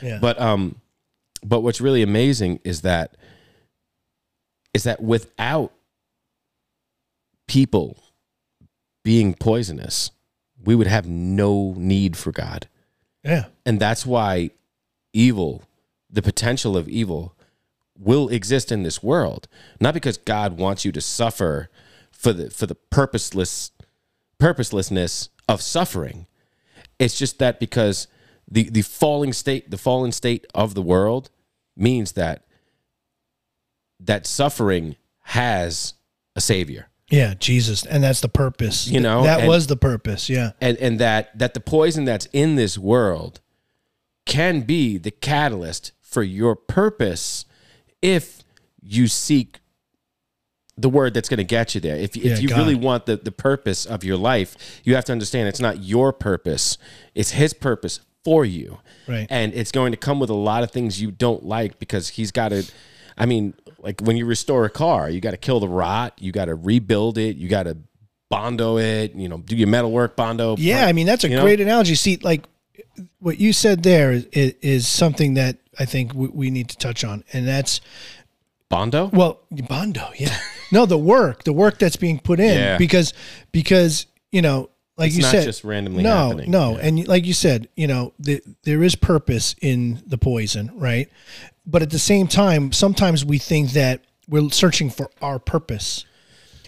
Yeah. 0.02 0.20
But 0.22 0.40
um, 0.40 0.76
But 1.44 1.62
what's 1.62 1.82
really 1.82 2.04
amazing 2.04 2.60
is 2.64 2.82
that 2.84 3.18
is 4.74 4.84
that 4.84 5.02
without 5.02 5.72
people 7.48 7.98
being 9.04 9.34
poisonous, 9.34 10.12
we 10.64 10.76
would 10.76 10.88
have 10.88 11.08
no 11.08 11.74
need 11.78 12.18
for 12.18 12.32
God. 12.32 12.68
Yeah. 13.24 13.46
And 13.66 13.80
that's 13.80 14.06
why 14.06 14.52
evil, 15.14 15.64
the 16.10 16.22
potential 16.22 16.76
of 16.76 16.90
evil, 16.90 17.36
will 17.98 18.30
exist 18.30 18.72
in 18.72 18.84
this 18.84 19.04
world. 19.04 19.48
Not 19.80 19.94
because 19.94 20.18
God 20.18 20.58
wants 20.58 20.84
you 20.84 20.92
to 20.92 21.02
suffer 21.02 21.70
for 22.12 22.34
the 22.34 22.50
for 22.50 22.66
the 22.66 22.76
purposeless 22.76 23.72
purposelessness 24.40 25.30
of 25.48 25.62
suffering. 25.62 26.26
It's 27.00 27.18
just 27.18 27.40
that 27.40 27.60
because 27.60 28.08
the 28.50 28.70
the 28.70 28.82
falling 28.82 29.34
state, 29.34 29.70
the 29.70 29.78
fallen 29.78 30.12
state 30.12 30.46
of 30.54 30.74
the 30.74 30.82
world 30.82 31.30
means 31.76 32.14
that 32.14 32.46
that 34.06 34.28
suffering 34.28 34.96
has 35.22 35.94
a 36.36 36.42
savior. 36.42 36.88
Yeah, 37.10 37.36
Jesus, 37.38 37.86
and 37.86 38.04
that's 38.04 38.22
the 38.22 38.30
purpose. 38.30 38.88
You 38.88 39.00
know, 39.00 39.24
that 39.24 39.42
and- 39.42 39.48
was 39.48 39.68
the 39.68 39.76
purpose. 39.76 40.30
Yeah, 40.30 40.52
and 40.60 40.78
and 40.78 41.00
that 41.00 41.38
that 41.38 41.54
the 41.54 41.60
poison 41.60 42.06
that's 42.06 42.28
in 42.34 42.56
this 42.56 42.78
world 42.78 43.40
can 44.26 44.62
be 44.62 44.98
the 44.98 45.12
catalyst 45.12 45.92
for 46.02 46.24
your 46.24 46.56
purpose 46.56 47.46
if 48.02 48.44
you 48.82 49.08
seek 49.08 49.60
the 50.78 50.90
word 50.90 51.14
that's 51.14 51.30
going 51.30 51.38
to 51.38 51.44
get 51.44 51.76
you 51.76 51.82
there. 51.82 51.96
If, 51.96 52.16
Yeah, 52.16 52.34
if 52.34 52.42
you 52.42 52.50
God. 52.50 52.58
really 52.58 52.76
want 52.76 53.06
the, 53.06 53.18
the 53.18 53.32
purpose 53.32 53.86
of 53.86 54.04
your 54.04 54.18
life, 54.18 54.82
you 54.84 54.96
have 54.96 55.06
to 55.06 55.12
understand 55.12 55.48
it's 55.48 55.60
not 55.60 55.84
your 55.84 56.12
purpose, 56.12 56.78
it's 57.14 57.32
his 57.32 57.54
purpose 57.54 58.00
for 58.24 58.44
you. 58.46 58.80
Right. 59.08 59.28
And 59.30 59.54
it's 59.54 59.72
going 59.72 59.92
to 59.92 59.98
come 59.98 60.20
with 60.20 60.30
a 60.30 60.36
lot 60.36 60.64
of 60.64 60.72
things 60.72 61.02
you 61.02 61.12
don't 61.12 61.44
like 61.46 61.78
because 61.80 62.10
he's 62.10 62.32
got 62.32 62.50
to, 62.50 62.64
I 63.18 63.26
mean, 63.26 63.54
like 63.80 64.02
when 64.02 64.18
you 64.18 64.26
restore 64.26 64.66
a 64.66 64.70
car, 64.70 65.10
you 65.10 65.20
got 65.22 65.32
to 65.32 65.38
kill 65.38 65.60
the 65.60 65.68
rot, 65.68 66.14
you 66.20 66.32
got 66.32 66.46
to 66.46 66.56
rebuild 66.56 67.18
it, 67.18 67.36
you 67.38 67.48
got 67.50 67.64
to 67.64 67.78
bondo 68.30 68.78
it, 68.78 69.14
you 69.14 69.30
know, 69.30 69.38
do 69.38 69.56
your 69.56 69.68
metal 69.68 69.92
work, 69.92 70.16
bondo. 70.16 70.56
yeah. 70.58 70.86
I 70.86 70.94
mean, 70.94 71.06
that's 71.06 71.24
a 71.24 71.30
you 71.30 71.36
know? 71.36 71.44
great 71.44 71.62
analogy. 71.62 71.96
See, 71.96 72.18
like 72.18 72.46
what 73.20 73.40
you 73.40 73.54
said 73.54 73.84
there 73.84 74.12
is, 74.12 74.26
is 74.32 74.88
something 74.88 75.36
that 75.36 75.58
I 75.80 75.86
think 75.86 76.14
we, 76.14 76.28
we 76.28 76.50
need 76.52 76.70
to 76.70 76.78
touch 76.78 77.04
on, 77.04 77.24
and 77.34 77.48
that's 77.48 77.82
Bondo? 78.70 79.08
Well, 79.14 79.40
Bondo, 79.52 80.10
yeah. 80.18 80.36
no, 80.72 80.86
the 80.88 80.98
work, 80.98 81.44
the 81.44 81.54
work 81.54 81.78
that's 81.78 81.96
being 81.96 82.20
put 82.20 82.40
in, 82.40 82.58
Yeah. 82.58 82.78
because 82.78 83.14
because 83.52 84.08
you 84.32 84.42
know, 84.42 84.70
like 84.98 85.08
It's 85.10 85.18
you 85.18 85.22
not 85.24 85.32
said, 85.32 85.44
just 85.44 85.64
randomly 85.64 86.02
no, 86.04 86.30
happening. 86.30 86.50
no, 86.52 86.72
Yeah. 86.78 86.86
and 86.88 87.08
like 87.08 87.26
you 87.26 87.34
said, 87.34 87.68
you 87.76 87.86
know, 87.88 88.14
the, 88.20 88.42
there 88.64 88.82
is 88.84 88.96
purpose 88.96 89.56
in 89.62 90.02
the 90.08 90.18
poison, 90.18 90.72
right? 90.76 91.08
But 91.66 91.82
at 91.82 91.90
the 91.90 92.00
same 92.00 92.28
time, 92.28 92.72
sometimes 92.72 93.24
we 93.24 93.38
think 93.38 93.72
that 93.72 94.02
we're 94.28 94.50
searching 94.50 94.90
for 94.90 95.10
our 95.22 95.40
purpose. 95.40 96.06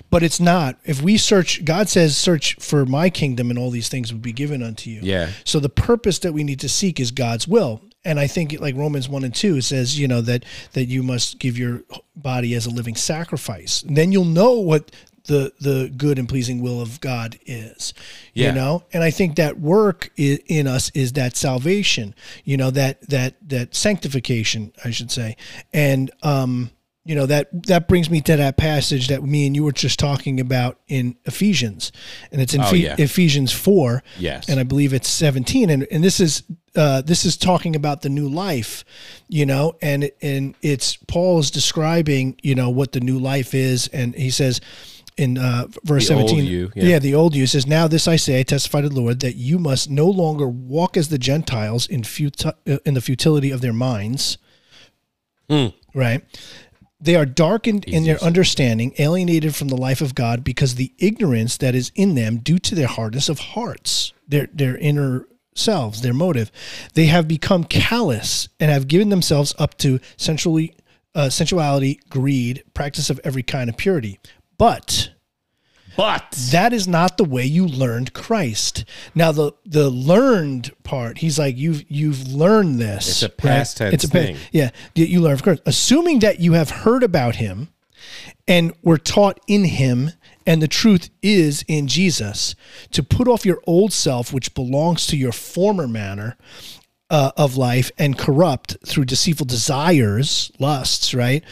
But 0.10 0.24
it's 0.24 0.40
not. 0.40 0.78
If 0.86 1.02
we 1.02 1.18
search, 1.18 1.66
God 1.66 1.90
says, 1.90 2.16
search 2.16 2.56
for 2.56 2.86
my 2.86 3.10
kingdom 3.10 3.50
and 3.50 3.58
all 3.58 3.72
these 3.72 3.90
things 3.90 4.14
will 4.14 4.20
be 4.20 4.34
given 4.34 4.62
unto 4.62 4.90
you. 4.90 5.02
Yeah. 5.04 5.32
So 5.44 5.60
the 5.60 5.70
purpose 5.70 6.20
that 6.20 6.34
we 6.34 6.44
need 6.44 6.60
to 6.62 6.70
seek 6.70 7.00
is 7.00 7.12
God's 7.12 7.48
will. 7.48 7.82
And 8.06 8.20
I 8.20 8.28
think 8.28 8.58
like 8.60 8.76
Romans 8.76 9.10
1 9.10 9.24
and 9.24 9.34
2 9.34 9.62
says, 9.62 10.00
you 10.00 10.08
know, 10.08 10.22
that 10.22 10.46
that 10.74 10.86
you 10.86 11.02
must 11.02 11.40
give 11.40 11.58
your 11.58 11.82
body 12.16 12.54
as 12.54 12.66
a 12.68 12.70
living 12.70 12.96
sacrifice. 12.96 13.84
then 13.88 14.12
you'll 14.12 14.26
know 14.26 14.54
what 14.54 14.92
the 15.28 15.52
the 15.60 15.92
good 15.96 16.20
and 16.20 16.30
pleasing 16.30 16.62
will 16.62 16.82
of 16.82 17.00
God 17.02 17.38
is. 17.46 17.94
Yeah. 18.34 18.50
You 18.50 18.56
know? 18.56 18.84
And 18.94 19.04
I 19.04 19.12
think 19.12 19.36
that 19.36 19.60
work 19.60 20.12
i- 20.20 20.40
in 20.48 20.68
us 20.68 20.92
is 20.94 21.14
that 21.14 21.36
salvation, 21.36 22.14
you 22.44 22.58
know, 22.58 22.72
that 22.72 23.08
that 23.10 23.36
that 23.50 23.74
sanctification, 23.76 24.72
I 24.84 24.92
should 24.92 25.12
say. 25.12 25.36
And 25.74 26.12
um 26.24 26.72
you 27.08 27.14
know 27.14 27.28
that 27.28 27.50
that 27.68 27.88
brings 27.88 28.10
me 28.10 28.20
to 28.22 28.36
that 28.36 28.58
passage 28.58 29.10
that 29.10 29.24
me 29.24 29.46
and 29.46 29.56
you 29.56 29.64
were 29.64 29.72
just 29.72 30.00
talking 30.00 30.40
about 30.40 30.80
in 30.88 31.16
Ephesians, 31.26 31.92
and 32.32 32.42
it's 32.42 32.56
in 32.56 32.62
Oh, 32.62 32.72
Phe- 32.72 32.78
yeah. 32.86 32.96
Ephesians 32.98 33.52
four, 33.52 34.02
Yes. 34.18 34.50
and 34.50 34.60
I 34.60 34.64
believe 34.64 34.92
it's 34.92 35.08
17 35.10 35.70
and 35.70 35.86
and 35.92 36.04
this 36.04 36.20
is 36.20 36.42
uh 36.76 37.02
this 37.02 37.24
is 37.24 37.38
talking 37.38 37.76
about 37.76 38.02
the 38.02 38.10
new 38.10 38.28
life 38.28 38.84
you 39.30 39.46
know 39.46 39.76
and 39.84 40.10
and 40.24 40.56
it's 40.64 40.98
Paul 41.08 41.38
is 41.40 41.52
describing 41.52 42.38
you 42.42 42.56
know 42.56 42.72
what 42.72 42.92
the 42.94 43.00
new 43.02 43.20
life 43.20 43.54
is 43.54 43.88
and 43.94 44.16
he 44.16 44.32
says 44.32 44.60
in 45.18 45.38
uh 45.38 45.68
verse 45.84 46.08
The 46.08 46.16
old 46.16 46.30
17 46.30 46.46
you, 46.46 46.72
yeah. 46.76 46.84
yeah. 46.84 47.00
the 47.00 47.16
old 47.16 47.36
you 47.36 47.48
says 47.48 47.66
now 47.66 47.88
this 47.88 48.08
I 48.08 48.18
say 48.18 48.40
I 48.40 48.44
testify 48.44 48.82
to 48.82 48.90
the 48.90 49.00
Lord 49.00 49.22
that 49.22 49.36
you 49.36 49.58
must 49.58 49.90
no 49.90 50.08
longer 50.08 50.48
walk 50.48 50.98
as 50.98 51.10
the 51.10 51.18
Gentiles 51.18 51.88
in 51.88 52.02
futi- 52.02 52.54
uh, 52.68 52.78
in 52.86 52.94
the 52.94 53.02
futility 53.02 53.52
of 53.52 53.62
their 53.62 53.74
minds 53.74 54.38
right 55.94 56.24
they 57.00 57.16
are 57.16 57.26
darkened 57.26 57.86
in 57.86 58.04
their 58.04 58.22
understanding, 58.24 58.94
alienated 58.98 59.54
from 59.54 59.68
the 59.68 59.78
life 59.78 60.02
of 60.02 60.16
God 60.16 60.44
because 60.44 60.76
the 60.76 60.94
ignorance 60.98 61.58
that 61.58 61.76
is 61.76 61.92
in 61.94 62.16
them 62.16 62.38
due 62.38 62.58
to 62.60 62.74
their 62.74 62.88
hardness 62.88 63.30
of 63.30 63.40
hearts, 63.40 64.14
their 64.28 64.48
their 64.52 64.78
inner 64.78 65.28
selves, 65.54 66.02
their 66.02 66.14
motive. 66.14 66.52
They 66.94 67.06
have 67.06 67.28
become 67.28 67.64
callous 67.64 68.50
and 68.60 68.72
have 68.72 68.88
given 68.88 69.10
themselves 69.10 69.54
up 69.60 69.78
to 69.80 70.00
sensually, 70.18 70.76
uh, 71.14 71.30
sensuality, 71.30 72.00
greed, 72.10 72.64
practice 72.74 73.10
of 73.10 73.20
every 73.24 73.44
kind 73.44 73.70
of 73.70 73.78
purity. 73.78 74.20
But 74.58 75.12
But 75.98 76.32
that 76.52 76.74
is 76.74 76.88
not 76.88 77.18
the 77.18 77.24
way 77.24 77.46
you 77.46 77.66
learned 77.66 78.14
Christ. 78.14 78.86
Now 79.14 79.32
the 79.32 79.54
the 79.66 79.90
learned 79.90 80.72
part, 80.84 81.20
he's 81.20 81.40
like 81.40 81.58
you've 81.58 81.84
you've 81.90 82.28
learned 82.28 82.80
this. 82.80 83.08
It's 83.08 83.24
a 83.24 83.30
past 83.30 83.78
tense 83.78 84.06
pa- 84.06 84.12
thing. 84.12 84.38
yeah, 84.52 84.72
you 84.94 85.22
learn 85.22 85.34
of 85.34 85.44
course. 85.44 85.60
Assuming 85.66 86.20
that 86.20 86.40
you 86.40 86.54
have 86.54 86.70
heard 86.70 87.04
about 87.04 87.38
him 87.38 87.70
and 88.48 88.74
were 88.84 88.98
taught 88.98 89.40
in 89.48 89.64
him 89.66 90.12
and 90.46 90.62
the 90.62 90.68
truth 90.68 91.10
is 91.24 91.64
in 91.68 91.88
Jesus 91.88 92.56
to 92.92 93.02
put 93.02 93.28
off 93.28 93.46
your 93.46 93.62
old 93.66 93.92
self 93.92 94.32
which 94.32 94.54
belongs 94.54 95.08
to 95.08 95.18
your 95.18 95.32
former 95.32 95.88
manner 95.88 96.38
uh, 97.10 97.32
of 97.38 97.56
life 97.56 97.92
and 97.98 98.18
corrupt 98.18 98.78
through 98.86 99.06
deceitful 99.06 99.46
desires, 99.46 100.52
lusts, 100.60 101.14
right? 101.14 101.44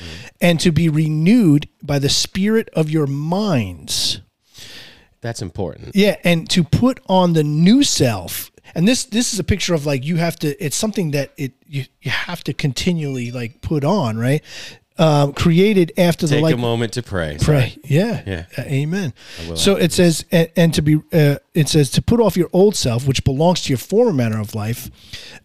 And 0.42 0.60
to 0.60 0.72
be 0.72 0.90
renewed 0.90 1.70
by 1.82 2.00
the 2.00 2.10
spirit 2.10 2.70
of 2.74 2.90
your 2.90 3.08
minds. 3.08 4.22
that's 5.22 5.42
important. 5.42 5.96
Yeah, 5.96 6.18
and 6.24 6.50
to 6.50 6.64
put 6.64 7.00
on 7.08 7.34
the 7.34 7.44
new 7.44 7.84
self. 7.84 8.52
And 8.76 8.88
this 8.88 9.04
this 9.06 9.34
is 9.34 9.40
a 9.40 9.44
picture 9.44 9.74
of 9.74 9.86
like 9.86 10.04
you 10.04 10.16
have 10.16 10.38
to 10.38 10.64
it's 10.64 10.76
something 10.76 11.12
that 11.12 11.32
it 11.38 11.54
you, 11.68 11.86
you 12.02 12.10
have 12.10 12.44
to 12.46 12.54
continually 12.54 13.32
like 13.32 13.62
put 13.62 13.84
on, 13.84 14.18
right? 14.18 14.42
Um, 14.96 15.34
created 15.34 15.92
after 15.98 16.28
the 16.28 16.36
Take 16.36 16.44
like 16.44 16.54
a 16.54 16.58
moment 16.58 16.94
to 16.94 17.02
pray. 17.02 17.38
pray. 17.42 17.76
Yeah. 17.84 18.22
Yeah. 18.28 18.46
Uh, 18.56 18.62
amen. 18.62 19.14
So 19.56 19.76
it 19.76 19.92
says, 19.92 20.24
and, 20.32 20.52
and 20.56 20.72
to 20.76 20.84
be, 20.84 21.02
uh, 21.12 21.38
it 21.56 21.68
says 21.68 21.90
to 21.92 22.02
put 22.04 22.20
off 22.20 22.38
your 22.38 22.50
old 22.54 22.76
self, 22.76 23.08
which 23.08 23.24
belongs 23.24 23.62
to 23.64 23.70
your 23.70 23.80
former 23.80 24.14
manner 24.14 24.40
of 24.40 24.54
life, 24.54 24.92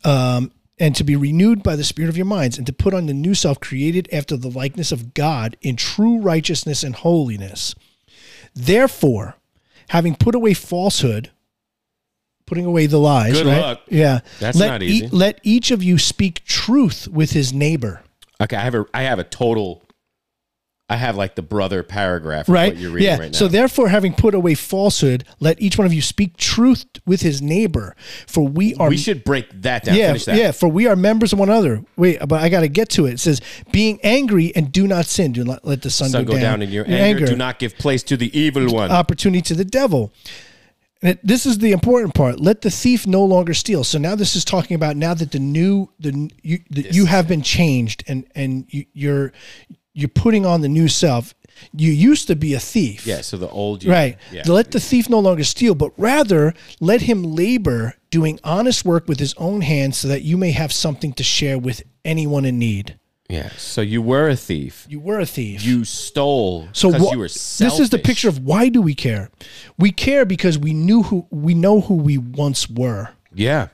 um, 0.05 0.53
and 0.79 0.95
to 0.97 1.03
be 1.03 1.17
renewed 1.17 1.63
by 1.63 1.77
the 1.77 1.83
spirit 1.85 2.11
of 2.11 2.17
your 2.19 2.27
minds, 2.27 2.59
and 2.59 2.67
to 2.67 2.75
put 2.75 2.93
on 2.93 3.07
the 3.07 3.15
new 3.15 3.35
self 3.35 3.59
created 3.59 4.07
after 4.13 4.37
the 4.37 4.51
likeness 4.51 4.93
of 4.93 5.15
God 5.15 5.57
in 5.63 5.77
true 5.77 6.19
righteousness 6.19 6.83
and 6.85 6.95
holiness. 6.95 7.75
Therefore, 8.55 9.37
having 9.89 10.15
put 10.15 10.35
away 10.35 10.53
falsehood, 10.53 11.31
putting 12.47 12.67
away 12.67 12.85
the 12.85 12.99
lies, 12.99 13.33
Good 13.33 13.47
right? 13.47 13.61
luck. 13.61 13.81
Yeah. 13.89 14.21
That's 14.41 14.59
let 14.59 14.69
not 14.69 14.83
easy. 14.83 15.07
ea- 15.07 15.09
let 15.09 15.41
each 15.43 15.71
of 15.71 15.83
you 15.83 15.97
speak 15.97 16.45
truth 16.45 17.09
with 17.09 17.31
his 17.31 17.53
neighbor. 17.55 18.03
Okay, 18.41 18.57
I 18.57 18.61
have 18.61 18.75
a 18.75 18.87
I 18.95 19.03
have 19.03 19.19
a 19.19 19.25
total 19.25 19.83
I 20.91 20.97
have 20.97 21.17
like 21.17 21.35
the 21.35 21.43
brother 21.43 21.83
paragraph 21.83 22.49
of 22.49 22.55
right? 22.55 22.73
what 22.73 22.81
you're 22.81 22.91
reading 22.91 23.09
yeah. 23.09 23.19
right 23.19 23.33
now. 23.33 23.39
So 23.39 23.47
therefore, 23.47 23.89
having 23.89 24.15
put 24.15 24.35
away 24.35 24.55
falsehood, 24.55 25.25
let 25.39 25.61
each 25.61 25.77
one 25.77 25.87
of 25.87 25.93
you 25.93 26.01
speak 26.01 26.39
truth 26.39 26.87
with 27.05 27.21
his 27.21 27.43
neighbor. 27.43 27.95
For 28.27 28.47
we 28.47 28.75
are 28.77 28.89
we 28.89 28.97
should 28.97 29.23
break 29.23 29.51
that 29.63 29.85
down. 29.85 29.97
yeah, 29.97 30.15
that. 30.15 30.37
yeah. 30.37 30.51
For 30.51 30.67
we 30.67 30.87
are 30.87 30.97
members 30.97 31.35
of 31.35 31.39
one 31.39 31.51
another. 31.51 31.85
Wait, 31.97 32.21
but 32.27 32.41
I 32.41 32.49
got 32.49 32.61
to 32.61 32.69
get 32.69 32.89
to 32.91 33.05
it. 33.05 33.15
It 33.15 33.21
says, 33.21 33.43
"Being 33.71 34.01
angry 34.03 34.55
and 34.57 34.73
do 34.73 34.87
not 34.87 35.05
sin. 35.05 35.33
Do 35.33 35.45
not 35.45 35.63
let 35.63 35.83
the 35.83 35.91
sun, 35.91 36.09
Sun 36.09 36.25
go 36.25 36.39
down 36.39 36.63
in 36.63 36.71
your 36.71 36.87
anger. 36.89 37.27
Do 37.27 37.37
not 37.37 37.59
give 37.59 37.77
place 37.77 38.03
to 38.05 38.17
the 38.17 38.37
evil 38.39 38.69
one. 38.69 38.91
opportunity 38.91 39.43
to 39.43 39.55
the 39.55 39.67
devil." 39.67 40.11
And 41.01 41.13
it, 41.13 41.21
this 41.27 41.47
is 41.47 41.59
the 41.59 41.73
important 41.73 42.15
part. 42.15 42.41
Let 42.41 42.63
the 42.63 42.71
thief 42.71 43.07
no 43.07 43.25
longer 43.25 43.55
steal. 43.55 43.85
So 43.85 43.99
now 43.99 44.15
this 44.15 44.35
is 44.35 44.45
talking 44.45 44.75
about 44.75 44.97
now 44.97 45.15
that 45.15 45.31
the 45.31 45.39
new 45.39 45.91
the 46.01 46.31
you 46.43 46.61
the, 46.71 46.89
you 46.91 47.07
have 47.07 47.29
been 47.29 47.43
changed 47.43 48.03
and 48.09 48.27
and 48.35 48.67
you, 48.69 48.85
you're 48.93 49.33
you're 49.95 50.09
putting 50.09 50.45
on 50.45 50.61
the 50.61 50.69
new 50.69 50.89
self. 50.89 51.35
You 51.73 51.91
used 51.91 52.29
to 52.29 52.37
be 52.37 52.55
a 52.55 52.61
thief. 52.61 53.05
yeah, 53.05 53.21
so 53.21 53.37
the 53.37 53.49
old 53.49 53.83
you. 53.83 53.91
Right. 53.91 54.17
Yeah. 54.31 54.43
Let 54.47 54.71
the 54.71 54.79
thief 54.79 55.09
no 55.09 55.19
longer 55.19 55.43
steal, 55.43 55.75
but 55.75 55.93
rather 55.97 56.55
let 56.81 57.03
him 57.03 57.25
labor 57.25 57.95
doing 58.11 58.39
honest 58.45 58.85
work 58.85 59.09
with 59.09 59.19
his 59.19 59.35
own 59.35 59.63
hands 59.63 59.99
so 59.99 60.07
that 60.09 60.23
you 60.23 60.37
may 60.37 60.53
have 60.53 60.73
something 60.73 61.13
to 61.15 61.25
share 61.25 61.59
with 61.59 61.83
anyone 62.05 62.45
in 62.45 62.59
need. 62.61 62.99
Yeah. 63.29 63.51
So 63.57 63.81
you 63.81 64.01
were 64.01 64.29
a 64.29 64.37
thief. 64.37 64.87
You 64.89 65.01
were 65.01 65.21
a 65.21 65.27
thief. 65.27 65.63
You 65.63 65.85
stole 65.85 66.69
so 66.73 66.89
because 66.89 67.03
wha- 67.07 67.13
you 67.13 67.19
were 67.19 67.29
selfish. 67.29 67.79
this 67.79 67.81
is 67.85 67.91
the 67.91 67.99
picture 67.99 68.29
of 68.29 68.39
why 68.41 68.69
do 68.69 68.81
we 68.81 68.95
care? 68.95 69.31
We 69.79 69.91
care 69.91 70.25
because 70.25 70.59
we 70.59 70.73
knew 70.73 71.03
who 71.03 71.27
we 71.31 71.55
know 71.55 71.81
who 71.83 71.95
we 71.97 72.17
once 72.19 72.69
were. 72.71 73.11
Yeah. 73.35 73.69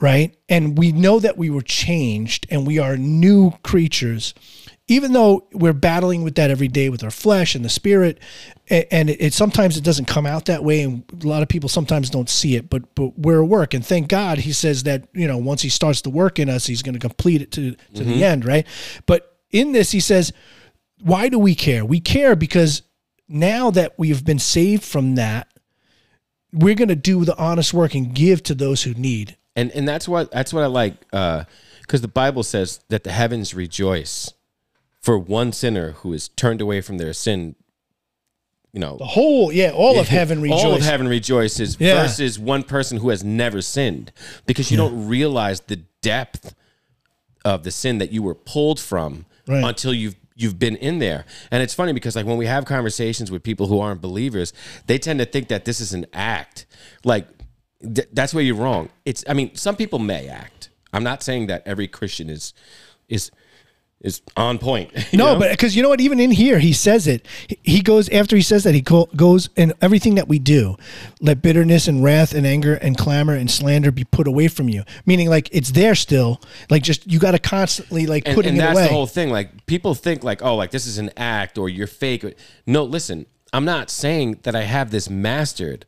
right? 0.00 0.34
And 0.48 0.78
we 0.78 0.92
know 0.92 1.20
that 1.20 1.36
we 1.36 1.50
were 1.50 1.62
changed 1.62 2.46
and 2.50 2.66
we 2.66 2.78
are 2.78 2.96
new 2.96 3.52
creatures, 3.62 4.32
even 4.88 5.12
though 5.12 5.46
we're 5.52 5.72
battling 5.72 6.22
with 6.22 6.36
that 6.36 6.50
every 6.50 6.68
day 6.68 6.88
with 6.88 7.02
our 7.02 7.10
flesh 7.10 7.54
and 7.54 7.64
the 7.64 7.68
spirit. 7.68 8.18
And 8.68 9.10
it, 9.10 9.20
it 9.20 9.32
sometimes 9.32 9.76
it 9.76 9.84
doesn't 9.84 10.06
come 10.06 10.26
out 10.26 10.46
that 10.46 10.64
way, 10.64 10.82
and 10.82 11.04
a 11.22 11.26
lot 11.26 11.42
of 11.42 11.48
people 11.48 11.68
sometimes 11.68 12.10
don't 12.10 12.28
see 12.28 12.56
it. 12.56 12.68
But 12.68 12.94
but 12.96 13.16
we're 13.18 13.42
at 13.42 13.48
work, 13.48 13.74
and 13.74 13.86
thank 13.86 14.08
God 14.08 14.38
He 14.38 14.52
says 14.52 14.82
that 14.84 15.08
you 15.12 15.28
know 15.28 15.38
once 15.38 15.62
He 15.62 15.68
starts 15.68 16.00
the 16.00 16.10
work 16.10 16.40
in 16.40 16.48
us, 16.48 16.66
He's 16.66 16.82
going 16.82 16.94
to 16.94 17.00
complete 17.00 17.42
it 17.42 17.52
to 17.52 17.72
to 17.72 18.04
the 18.04 18.14
mm-hmm. 18.14 18.22
end, 18.22 18.44
right? 18.44 18.66
But 19.06 19.36
in 19.52 19.70
this, 19.70 19.92
He 19.92 20.00
says, 20.00 20.32
why 21.00 21.28
do 21.28 21.38
we 21.38 21.54
care? 21.54 21.84
We 21.84 22.00
care 22.00 22.34
because 22.34 22.82
now 23.28 23.70
that 23.70 23.96
we 23.98 24.08
have 24.08 24.24
been 24.24 24.38
saved 24.38 24.82
from 24.82 25.14
that, 25.14 25.48
we're 26.52 26.74
going 26.74 26.88
to 26.88 26.96
do 26.96 27.24
the 27.24 27.36
honest 27.36 27.72
work 27.74 27.94
and 27.94 28.14
give 28.14 28.42
to 28.44 28.54
those 28.54 28.82
who 28.82 28.94
need. 28.94 29.36
and 29.54 29.70
and 29.72 29.86
that's 29.86 30.08
what 30.08 30.30
that's 30.32 30.52
what 30.52 30.64
I 30.64 30.66
like 30.66 30.94
uh, 31.12 31.44
because 31.82 32.00
the 32.00 32.08
Bible 32.08 32.42
says 32.42 32.80
that 32.88 33.04
the 33.04 33.12
heavens 33.12 33.54
rejoice 33.54 34.32
for 35.06 35.16
one 35.16 35.52
sinner 35.52 35.92
who 35.92 36.12
is 36.12 36.26
turned 36.30 36.60
away 36.60 36.80
from 36.80 36.98
their 36.98 37.12
sin. 37.12 37.54
You 38.72 38.80
know, 38.80 38.96
The 38.98 39.06
whole, 39.06 39.52
yeah, 39.52 39.70
all 39.70 40.00
of 40.00 40.08
heaven 40.08 40.42
rejoices. 40.42 40.64
All 40.66 40.74
of 40.74 40.82
heaven 40.82 41.06
rejoices 41.08 41.76
Yeah. 41.78 42.02
versus 42.02 42.38
one 42.40 42.62
person 42.64 42.98
who 42.98 43.10
has 43.10 43.22
never 43.22 43.62
sinned 43.62 44.10
because 44.46 44.70
you 44.70 44.76
don't 44.76 45.06
realize 45.06 45.60
the 45.60 45.76
depth 46.02 46.54
of 47.44 47.62
the 47.62 47.70
sin 47.70 47.98
that 47.98 48.10
you 48.10 48.22
were 48.22 48.34
pulled 48.34 48.80
from 48.80 49.24
Right. 49.46 49.64
until 49.64 49.94
you've 49.94 50.16
you've 50.34 50.58
been 50.58 50.76
in 50.76 50.98
there. 50.98 51.24
And 51.52 51.62
it's 51.62 51.72
funny 51.72 51.92
because 51.94 52.16
like 52.16 52.26
when 52.26 52.36
we 52.36 52.44
have 52.46 52.64
conversations 52.66 53.30
with 53.30 53.42
people 53.44 53.68
who 53.68 53.78
aren't 53.80 54.02
believers, 54.02 54.52
they 54.88 54.98
tend 54.98 55.20
to 55.20 55.24
think 55.24 55.48
that 55.48 55.64
this 55.64 55.80
is 55.80 55.94
an 55.94 56.04
act. 56.12 56.66
Like 57.04 57.26
th- 57.80 58.08
that's 58.12 58.34
where 58.34 58.42
you're 58.44 58.56
wrong. 58.56 58.90
It's 59.06 59.24
I 59.28 59.32
mean, 59.34 59.54
some 59.54 59.76
people 59.76 60.00
may 60.00 60.28
act. 60.28 60.68
I'm 60.92 61.04
not 61.04 61.22
saying 61.22 61.46
that 61.46 61.62
every 61.64 61.86
Christian 61.88 62.28
is 62.28 62.52
is 63.08 63.30
is 64.06 64.22
on 64.36 64.58
point. 64.58 64.92
No, 65.12 65.32
know? 65.32 65.38
but 65.38 65.50
because 65.50 65.74
you 65.74 65.82
know 65.82 65.88
what, 65.88 66.00
even 66.00 66.20
in 66.20 66.30
here, 66.30 66.58
he 66.58 66.72
says 66.72 67.06
it. 67.06 67.26
He- 67.62 67.80
goes 67.80 68.08
after 68.08 68.34
he 68.36 68.42
says 68.42 68.64
that 68.64 68.74
he 68.74 68.82
co- 68.82 69.08
goes 69.14 69.48
and 69.56 69.72
everything 69.80 70.16
that 70.16 70.28
we 70.28 70.38
do. 70.38 70.76
Let 71.20 71.40
bitterness 71.40 71.86
and 71.86 72.02
wrath 72.02 72.34
and 72.34 72.44
anger 72.44 72.74
and 72.74 72.98
clamor 72.98 73.34
and 73.34 73.50
slander 73.50 73.92
be 73.92 74.04
put 74.04 74.26
away 74.26 74.48
from 74.48 74.68
you. 74.68 74.82
Meaning, 75.06 75.30
like 75.30 75.48
it's 75.52 75.70
there 75.70 75.94
still. 75.94 76.40
Like 76.68 76.82
just 76.82 77.10
you 77.10 77.18
got 77.18 77.30
to 77.30 77.38
constantly 77.38 78.06
like 78.06 78.26
and, 78.26 78.34
putting 78.34 78.50
and 78.50 78.58
it 78.58 78.60
that's 78.60 78.88
the 78.88 78.92
whole 78.92 79.06
thing. 79.06 79.30
Like 79.30 79.66
people 79.66 79.94
think 79.94 80.24
like, 80.24 80.42
oh, 80.42 80.56
like 80.56 80.72
this 80.72 80.86
is 80.86 80.98
an 80.98 81.10
act 81.16 81.58
or 81.58 81.68
you're 81.68 81.86
fake. 81.86 82.24
No, 82.66 82.82
listen, 82.84 83.26
I'm 83.52 83.64
not 83.64 83.88
saying 83.88 84.40
that 84.42 84.54
I 84.54 84.62
have 84.62 84.90
this 84.90 85.08
mastered. 85.08 85.86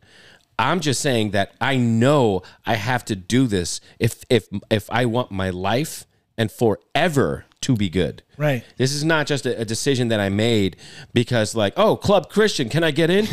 I'm 0.58 0.80
just 0.80 1.00
saying 1.00 1.32
that 1.32 1.52
I 1.60 1.76
know 1.76 2.42
I 2.64 2.74
have 2.74 3.04
to 3.06 3.16
do 3.16 3.46
this 3.46 3.80
if 3.98 4.24
if 4.30 4.48
if 4.70 4.88
I 4.90 5.04
want 5.04 5.30
my 5.30 5.50
life 5.50 6.06
and 6.36 6.50
forever 6.50 7.44
to 7.68 7.76
be 7.76 7.90
good. 7.90 8.22
Right. 8.38 8.64
This 8.78 8.92
is 8.94 9.04
not 9.04 9.26
just 9.26 9.44
a, 9.44 9.60
a 9.60 9.64
decision 9.66 10.08
that 10.08 10.20
I 10.20 10.30
made 10.30 10.76
because 11.12 11.54
like, 11.54 11.74
oh, 11.76 11.96
Club 11.96 12.30
Christian, 12.30 12.68
can 12.70 12.82
I 12.82 12.90
get 12.92 13.10
in? 13.10 13.26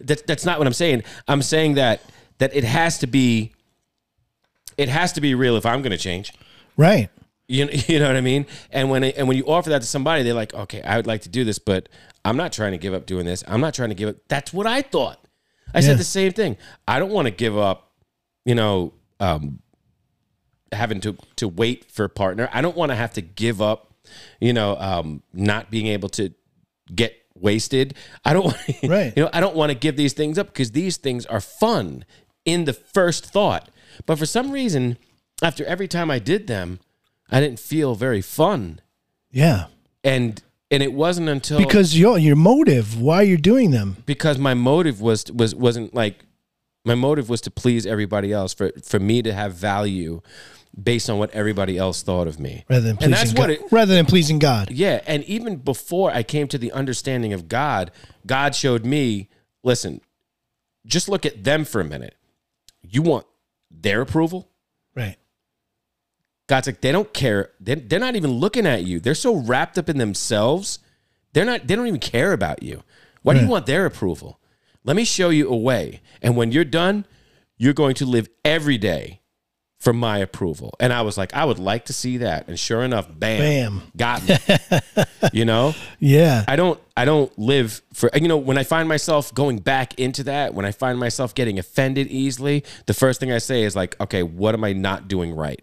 that's 0.00 0.22
that's 0.22 0.44
not 0.44 0.58
what 0.58 0.66
I'm 0.66 0.72
saying. 0.72 1.02
I'm 1.28 1.42
saying 1.42 1.74
that 1.74 2.00
that 2.38 2.54
it 2.54 2.64
has 2.64 2.98
to 2.98 3.06
be 3.06 3.52
it 4.78 4.88
has 4.88 5.12
to 5.14 5.20
be 5.20 5.34
real 5.34 5.56
if 5.56 5.66
I'm 5.66 5.82
going 5.82 5.90
to 5.92 5.98
change. 5.98 6.32
right. 6.76 7.08
You 7.48 7.64
know, 7.64 7.72
you 7.88 7.98
know 7.98 8.06
what 8.06 8.14
I 8.16 8.20
mean? 8.20 8.46
And 8.70 8.90
when 8.90 9.02
it, 9.02 9.16
and 9.18 9.26
when 9.26 9.36
you 9.36 9.44
offer 9.46 9.70
that 9.70 9.80
to 9.80 9.86
somebody, 9.88 10.22
they're 10.22 10.34
like, 10.34 10.54
"Okay, 10.54 10.82
I 10.82 10.94
would 10.96 11.08
like 11.08 11.22
to 11.22 11.28
do 11.28 11.42
this, 11.44 11.58
but 11.58 11.88
I'm 12.24 12.36
not 12.36 12.52
trying 12.52 12.70
to 12.72 12.78
give 12.78 12.94
up 12.94 13.06
doing 13.06 13.26
this. 13.26 13.42
I'm 13.48 13.60
not 13.60 13.74
trying 13.74 13.88
to 13.88 13.96
give 13.96 14.08
up." 14.10 14.16
That's 14.28 14.52
what 14.52 14.68
I 14.68 14.82
thought. 14.82 15.18
I 15.74 15.78
Yeah. 15.80 15.86
said 15.86 15.98
the 15.98 16.04
same 16.04 16.30
thing. 16.32 16.56
I 16.86 17.00
don't 17.00 17.10
want 17.10 17.26
to 17.26 17.32
give 17.32 17.58
up, 17.58 17.90
you 18.44 18.54
know, 18.54 18.92
um, 19.18 19.58
having 20.72 21.00
to 21.02 21.16
to 21.36 21.48
wait 21.48 21.90
for 21.90 22.06
partner. 22.08 22.48
I 22.52 22.60
don't 22.62 22.76
want 22.76 22.90
to 22.90 22.96
have 22.96 23.12
to 23.14 23.20
give 23.22 23.60
up, 23.60 23.92
you 24.40 24.52
know, 24.52 24.76
um, 24.76 25.22
not 25.32 25.70
being 25.70 25.86
able 25.88 26.08
to 26.10 26.32
get 26.94 27.14
wasted. 27.34 27.94
I 28.24 28.32
don't 28.32 28.44
want, 28.46 28.56
Right. 28.82 29.12
you 29.16 29.22
know, 29.24 29.30
I 29.32 29.40
don't 29.40 29.56
want 29.56 29.70
to 29.72 29.78
give 29.78 29.96
these 29.96 30.12
things 30.12 30.38
up 30.38 30.48
because 30.48 30.72
these 30.72 30.96
things 30.96 31.26
are 31.26 31.40
fun 31.40 32.04
in 32.44 32.64
the 32.64 32.72
first 32.72 33.26
thought. 33.26 33.68
But 34.06 34.18
for 34.18 34.26
some 34.26 34.50
reason, 34.52 34.96
after 35.42 35.64
every 35.64 35.88
time 35.88 36.10
I 36.10 36.18
did 36.18 36.46
them, 36.46 36.80
I 37.30 37.40
didn't 37.40 37.58
feel 37.60 37.94
very 37.94 38.20
fun. 38.20 38.80
Yeah. 39.30 39.66
And 40.04 40.42
and 40.72 40.82
it 40.84 40.92
wasn't 40.92 41.28
until 41.28 41.58
Because 41.58 41.98
your 41.98 42.16
your 42.18 42.36
motive, 42.36 43.00
why 43.00 43.22
you're 43.22 43.36
doing 43.38 43.70
them. 43.72 43.96
because 44.06 44.38
my 44.38 44.54
motive 44.54 45.00
was 45.00 45.24
was 45.32 45.54
wasn't 45.54 45.94
like 45.94 46.24
my 46.84 46.94
motive 46.94 47.28
was 47.28 47.40
to 47.42 47.50
please 47.50 47.86
everybody 47.86 48.32
else 48.32 48.54
for 48.54 48.70
for 48.84 48.98
me 49.00 49.20
to 49.22 49.32
have 49.32 49.54
value 49.54 50.20
based 50.80 51.10
on 51.10 51.18
what 51.18 51.30
everybody 51.30 51.76
else 51.76 52.02
thought 52.02 52.26
of 52.26 52.38
me. 52.38 52.64
Rather 52.68 52.82
than 52.82 52.90
and 52.90 52.98
pleasing 52.98 53.10
that's 53.10 53.32
God. 53.32 53.40
what 53.40 53.50
it 53.50 53.60
rather 53.70 53.94
than 53.94 54.06
pleasing 54.06 54.38
God. 54.38 54.70
yeah, 54.70 55.00
and 55.06 55.24
even 55.24 55.56
before 55.56 56.10
I 56.10 56.22
came 56.22 56.48
to 56.48 56.58
the 56.58 56.72
understanding 56.72 57.32
of 57.32 57.48
God, 57.48 57.90
God 58.26 58.54
showed 58.54 58.84
me, 58.84 59.28
listen, 59.62 60.00
just 60.86 61.08
look 61.08 61.26
at 61.26 61.44
them 61.44 61.64
for 61.64 61.80
a 61.80 61.84
minute. 61.84 62.16
You 62.82 63.02
want 63.02 63.26
their 63.70 64.00
approval? 64.00 64.48
Right. 64.94 65.16
God's 66.46 66.66
like, 66.66 66.80
they 66.80 66.92
don't 66.92 67.12
care. 67.12 67.50
They're, 67.60 67.76
they're 67.76 68.00
not 68.00 68.16
even 68.16 68.32
looking 68.32 68.66
at 68.66 68.84
you. 68.84 68.98
They're 68.98 69.14
so 69.14 69.36
wrapped 69.36 69.78
up 69.78 69.88
in 69.88 69.98
themselves. 69.98 70.80
They're 71.32 71.44
not, 71.44 71.66
they 71.66 71.76
don't 71.76 71.86
even 71.86 72.00
care 72.00 72.32
about 72.32 72.62
you. 72.62 72.82
Why 73.22 73.34
do 73.34 73.40
you 73.40 73.46
want 73.46 73.66
their 73.66 73.86
approval? 73.86 74.40
Let 74.82 74.96
me 74.96 75.04
show 75.04 75.28
you 75.28 75.48
a 75.48 75.56
way. 75.56 76.00
And 76.22 76.36
when 76.36 76.52
you're 76.52 76.64
done, 76.64 77.04
you're 77.56 77.74
going 77.74 77.94
to 77.96 78.06
live 78.06 78.28
every 78.44 78.78
day 78.78 79.19
for 79.80 79.94
my 79.94 80.18
approval. 80.18 80.74
And 80.78 80.92
I 80.92 81.00
was 81.00 81.16
like, 81.16 81.32
I 81.34 81.46
would 81.46 81.58
like 81.58 81.86
to 81.86 81.94
see 81.94 82.18
that. 82.18 82.48
And 82.48 82.60
sure 82.60 82.82
enough, 82.82 83.08
bam, 83.10 83.40
Bam. 83.40 83.82
got 83.96 84.28
me. 84.28 84.36
you 85.32 85.46
know? 85.46 85.74
Yeah. 85.98 86.44
I 86.46 86.54
don't 86.56 86.78
I 86.96 87.06
don't 87.06 87.36
live 87.38 87.80
for 87.94 88.10
you 88.14 88.28
know 88.28 88.36
when 88.36 88.58
I 88.58 88.62
find 88.62 88.86
myself 88.88 89.34
going 89.34 89.58
back 89.58 89.98
into 89.98 90.22
that 90.24 90.52
when 90.52 90.66
I 90.66 90.70
find 90.72 90.98
myself 90.98 91.34
getting 91.34 91.58
offended 91.58 92.08
easily 92.08 92.62
the 92.86 92.92
first 92.92 93.20
thing 93.20 93.32
I 93.32 93.38
say 93.38 93.62
is 93.62 93.74
like 93.74 93.98
okay 94.00 94.22
what 94.22 94.54
am 94.54 94.64
I 94.64 94.74
not 94.74 95.08
doing 95.08 95.34
right 95.34 95.62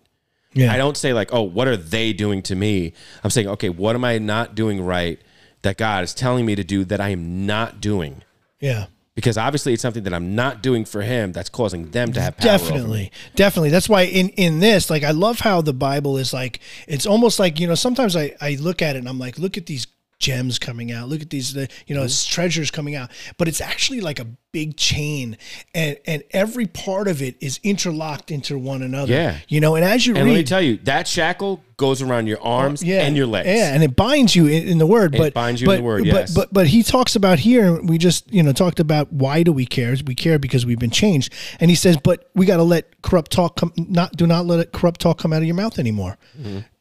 yeah. 0.54 0.74
I 0.74 0.78
don't 0.78 0.98
say 0.98 1.14
like 1.14 1.32
oh 1.32 1.44
what 1.44 1.68
are 1.68 1.78
they 1.78 2.12
doing 2.12 2.42
to 2.44 2.56
me 2.56 2.94
I'm 3.24 3.30
saying 3.30 3.48
okay 3.50 3.70
what 3.70 3.96
am 3.96 4.04
I 4.04 4.18
not 4.18 4.56
doing 4.56 4.84
right 4.84 5.22
that 5.62 5.78
God 5.78 6.04
is 6.04 6.16
telling 6.16 6.46
me 6.46 6.56
to 6.56 6.64
do 6.64 6.86
that 6.86 7.00
I 7.00 7.10
am 7.10 7.46
not 7.46 7.82
doing 7.82 8.24
yeah. 8.60 8.88
Because 9.18 9.36
obviously 9.36 9.74
it's 9.74 9.82
something 9.82 10.04
that 10.04 10.14
I'm 10.14 10.36
not 10.36 10.62
doing 10.62 10.86
for 10.86 11.02
him 11.02 11.32
that's 11.32 11.50
causing 11.50 11.90
them 11.90 12.14
to 12.14 12.22
have 12.22 12.38
power 12.38 12.46
definitely. 12.46 13.12
definitely. 13.36 13.72
That's 13.72 13.90
why 13.90 14.04
in 14.04 14.30
in 14.30 14.60
this 14.60 14.90
like 14.90 15.04
i 15.04 15.12
love 15.12 15.40
how 15.40 15.62
the 15.62 15.74
bible 15.74 16.18
is 16.18 16.34
like 16.34 16.60
it's 16.88 17.06
almost 17.06 17.40
like 17.40 17.60
you 17.60 17.68
know 17.68 17.76
sometimes 17.76 18.16
i 18.16 18.36
i 18.42 18.56
look 18.60 18.82
at 18.82 18.96
it 18.96 19.00
and 19.00 19.10
i'm 19.10 19.20
like 19.20 19.40
look 19.40 19.58
at 19.58 19.66
these 19.66 19.88
gems 20.20 20.58
coming 20.58 20.92
out 20.92 21.08
look 21.08 21.22
at 21.22 21.30
these 21.30 21.56
uh, 21.56 21.66
you 21.86 21.94
know 21.94 22.02
Mm-hmm. 22.02 22.34
treasures 22.34 22.72
coming 22.72 22.96
out 22.96 23.12
but 23.38 23.48
it's 23.48 23.62
actually 23.62 24.02
like 24.02 24.20
a 24.20 24.26
big 24.52 24.76
chain 24.78 25.38
and 25.76 25.98
and 26.08 26.24
every 26.32 26.66
part 26.66 27.08
of 27.08 27.22
it 27.22 27.36
is 27.42 27.60
interlocked 27.64 28.32
into 28.32 28.58
one 28.58 28.82
another 28.82 29.12
Yeah. 29.14 29.38
you 29.48 29.60
know 29.60 29.76
and 29.76 29.84
as 29.86 30.08
you 30.08 30.16
and 30.16 30.26
read 30.26 30.32
let 30.32 30.38
me 30.38 30.44
tell 30.44 30.62
you 30.62 30.78
that 30.86 31.08
shackle 31.08 31.62
goes 31.78 32.02
around 32.02 32.26
your 32.28 32.42
arms 32.42 32.82
and 32.82 33.16
your 33.16 33.28
legs 33.28 33.48
yeah, 33.48 33.74
and 33.74 33.84
it 33.84 33.96
binds 33.96 34.36
you 34.36 34.48
in, 34.48 34.68
in 34.68 34.78
the 34.80 34.88
word. 34.88 35.14
It 35.14 35.20
but 35.20 35.34
binds 35.36 35.62
you 35.62 35.68
but, 35.68 35.74
in 35.74 35.82
the 35.82 35.86
word, 35.86 36.06
yes. 36.08 36.34
but 36.34 36.52
but 36.52 36.66
he 36.66 36.82
talks 36.82 37.16
about 37.16 37.38
here. 37.38 37.80
We 37.80 38.00
just 38.00 38.34
you 38.34 38.42
know 38.42 38.52
talked 38.52 38.80
about 38.80 39.14
why 39.14 39.44
do 39.44 39.54
we 39.54 39.68
care? 39.68 39.96
We 40.04 40.16
care 40.16 40.40
because 40.40 40.66
we've 40.66 40.80
been 40.80 40.90
changed. 40.90 41.32
And 41.60 41.70
he 41.70 41.76
says, 41.76 41.96
but 42.04 42.32
we 42.34 42.48
got 42.48 42.58
to 42.58 42.64
let 42.64 43.00
corrupt 43.04 43.32
talk 43.32 43.58
come. 43.58 43.74
Not 43.78 44.14
do 44.18 44.26
not 44.26 44.48
let 44.48 44.72
corrupt 44.72 45.02
talk 45.02 45.20
come 45.20 45.32
out 45.34 45.38
of 45.44 45.46
your 45.46 45.54
mouth 45.56 45.78
anymore. 45.78 46.18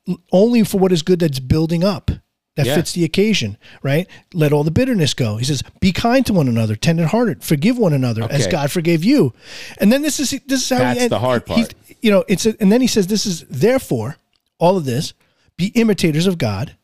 L- 0.08 0.16
Only 0.32 0.64
for 0.64 0.78
what 0.78 0.92
is 0.92 1.02
good 1.02 1.18
that's 1.18 1.40
building 1.40 1.84
up. 1.84 2.10
That 2.56 2.66
Yeah. 2.66 2.74
fits 2.76 2.92
the 2.92 3.04
occasion, 3.04 3.58
right? 3.82 4.06
Let 4.32 4.52
all 4.52 4.64
the 4.64 4.70
bitterness 4.70 5.12
go. 5.14 5.36
He 5.36 5.44
says, 5.44 5.62
"Be 5.78 5.92
kind 5.92 6.24
to 6.26 6.32
one 6.32 6.48
another, 6.48 6.74
tender-hearted, 6.74 7.44
forgive 7.44 7.76
one 7.78 7.92
another, 7.92 8.26
as 8.30 8.46
God 8.46 8.72
forgave 8.72 9.04
you." 9.04 9.34
And 9.78 9.92
then 9.92 10.02
this 10.02 10.18
is 10.18 10.30
this 10.46 10.62
is 10.62 10.68
how 10.70 10.78
That's 10.78 11.02
he 11.02 11.08
the 11.08 11.18
hard 11.18 11.44
part. 11.44 11.74
you 12.00 12.10
know, 12.10 12.24
it's 12.28 12.46
a, 12.46 12.56
and 12.58 12.72
then 12.72 12.80
he 12.80 12.86
says, 12.86 13.06
"This 13.08 13.26
is 13.26 13.44
therefore 13.50 14.16
all 14.58 14.76
of 14.78 14.86
this 14.86 15.12
be 15.58 15.66
imitators 15.74 16.26
of 16.26 16.38
God 16.38 16.76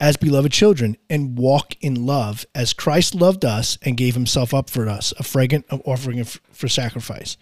as 0.00 0.16
beloved 0.16 0.50
children 0.52 0.96
and 1.10 1.36
walk 1.36 1.74
in 1.82 2.06
love 2.06 2.46
as 2.54 2.72
Christ 2.72 3.14
loved 3.14 3.44
us 3.44 3.76
and 3.82 3.96
gave 3.98 4.14
Himself 4.14 4.54
up 4.54 4.70
for 4.70 4.88
us, 4.88 5.12
a 5.18 5.22
fragrant 5.22 5.66
offering 5.84 6.24
for 6.24 6.68
sacrifice." 6.68 7.36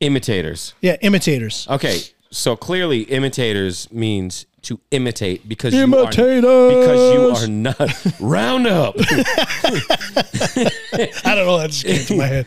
imitators 0.00 0.74
Yeah, 0.82 0.96
imitators. 1.00 1.66
Okay, 1.70 2.02
so 2.30 2.56
clearly 2.56 3.02
imitators 3.02 3.90
means 3.92 4.46
to 4.62 4.80
imitate 4.90 5.48
because 5.48 5.72
Imitators. 5.72 6.42
you 6.42 6.48
are 6.48 6.80
because 6.80 7.14
you 7.14 7.30
are 7.30 7.46
not 7.48 8.16
roundup. 8.20 8.96
I 8.98 9.04
don't 11.34 11.46
know. 11.46 11.58
That 11.58 11.70
just 11.70 11.86
came 11.86 12.04
to 12.06 12.16
my 12.16 12.26
head. 12.26 12.46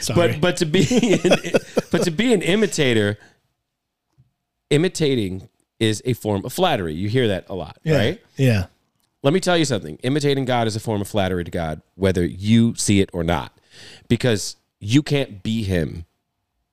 Sorry. 0.00 0.32
but 0.32 0.40
but 0.40 0.56
to 0.58 0.66
be 0.66 1.18
an, 1.24 1.32
but 1.90 2.04
to 2.04 2.10
be 2.12 2.32
an 2.32 2.42
imitator, 2.42 3.18
imitating 4.70 5.48
is 5.80 6.00
a 6.04 6.12
form 6.12 6.44
of 6.44 6.52
flattery. 6.52 6.94
You 6.94 7.08
hear 7.08 7.28
that 7.28 7.46
a 7.48 7.54
lot, 7.54 7.78
yeah, 7.82 7.96
right? 7.96 8.22
Yeah. 8.36 8.66
Let 9.22 9.34
me 9.34 9.40
tell 9.40 9.58
you 9.58 9.64
something. 9.64 9.96
Imitating 10.02 10.44
God 10.44 10.66
is 10.66 10.76
a 10.76 10.80
form 10.80 11.00
of 11.00 11.08
flattery 11.08 11.44
to 11.44 11.50
God, 11.50 11.82
whether 11.96 12.24
you 12.24 12.74
see 12.76 13.00
it 13.00 13.10
or 13.12 13.24
not, 13.24 13.58
because 14.08 14.56
you 14.78 15.02
can't 15.02 15.42
be 15.42 15.62
Him 15.64 16.04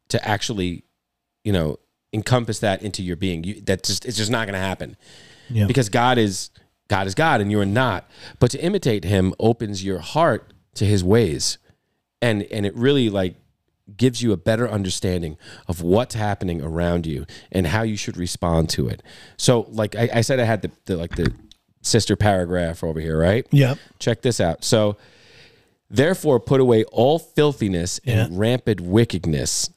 to 0.09 0.25
actually, 0.25 0.83
you 1.43 1.51
know, 1.51 1.79
encompass 2.13 2.59
that 2.59 2.81
into 2.81 3.03
your 3.03 3.15
being. 3.15 3.43
You, 3.43 3.61
that 3.61 3.83
just 3.83 4.05
it's 4.05 4.17
just 4.17 4.31
not 4.31 4.47
going 4.47 4.53
to 4.53 4.59
happen 4.65 4.95
Yeah. 5.49 5.65
because 5.67 5.89
God 5.89 6.17
is 6.17 6.49
God 6.87 7.05
is 7.07 7.15
God 7.15 7.41
and 7.41 7.51
you're 7.51 7.65
not. 7.65 8.09
But 8.39 8.51
to 8.51 8.63
imitate 8.63 9.03
Him 9.03 9.33
opens 9.39 9.83
your 9.83 9.99
heart 9.99 10.53
to 10.75 10.85
His 10.85 11.03
ways, 11.03 11.57
and 12.21 12.43
and 12.43 12.65
it 12.65 12.75
really 12.75 13.09
like 13.09 13.35
gives 13.95 14.21
you 14.21 14.33
a 14.33 14.37
better 14.37 14.69
understanding 14.69 15.37
of 15.67 15.81
what's 15.81 16.13
happening 16.15 16.61
around 16.61 17.05
you 17.05 17.25
and 17.53 17.67
how 17.67 17.83
you 17.83 17.95
should 17.95 18.17
respond 18.17 18.69
to 18.69 18.89
it. 18.89 19.01
So, 19.37 19.61
like 19.69 19.95
I, 19.95 20.09
I 20.15 20.21
said, 20.21 20.39
I 20.41 20.43
had 20.43 20.61
the, 20.61 20.71
the 20.85 20.97
like 20.97 21.15
the 21.15 21.33
sister 21.81 22.15
paragraph 22.17 22.83
over 22.83 22.99
here, 22.99 23.17
right? 23.17 23.47
Yeah. 23.51 23.75
Check 23.99 24.21
this 24.23 24.41
out. 24.41 24.65
So, 24.65 24.97
therefore, 25.89 26.39
put 26.39 26.59
away 26.59 26.83
all 26.85 27.19
filthiness 27.19 27.99
Yeah. 28.03 28.25
and 28.25 28.37
rampant 28.39 28.81
wickedness, 28.81 29.69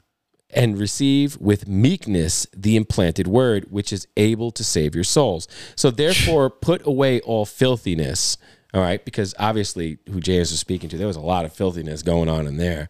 and 0.53 0.79
receive 0.79 1.37
with 1.41 1.67
meekness 1.69 2.47
the 2.57 2.77
implanted 2.77 3.27
word, 3.27 3.71
which 3.71 3.93
is 3.93 4.07
able 4.17 4.51
to 4.53 4.65
save 4.65 4.95
your 4.95 5.05
souls. 5.05 5.49
So, 5.77 5.91
therefore, 5.91 6.51
put 6.51 6.87
away 6.87 7.21
all 7.21 7.47
filthiness. 7.47 8.37
All 8.73 8.81
right, 8.81 9.05
because 9.05 9.35
obviously, 9.39 9.99
who 10.09 10.21
James 10.21 10.51
was 10.53 10.61
speaking 10.61 10.89
to, 10.91 10.97
there 10.97 11.07
was 11.09 11.17
a 11.17 11.21
lot 11.21 11.45
of 11.45 11.53
filthiness 11.53 12.03
going 12.03 12.29
on 12.29 12.47
in 12.47 12.57
there, 12.57 12.89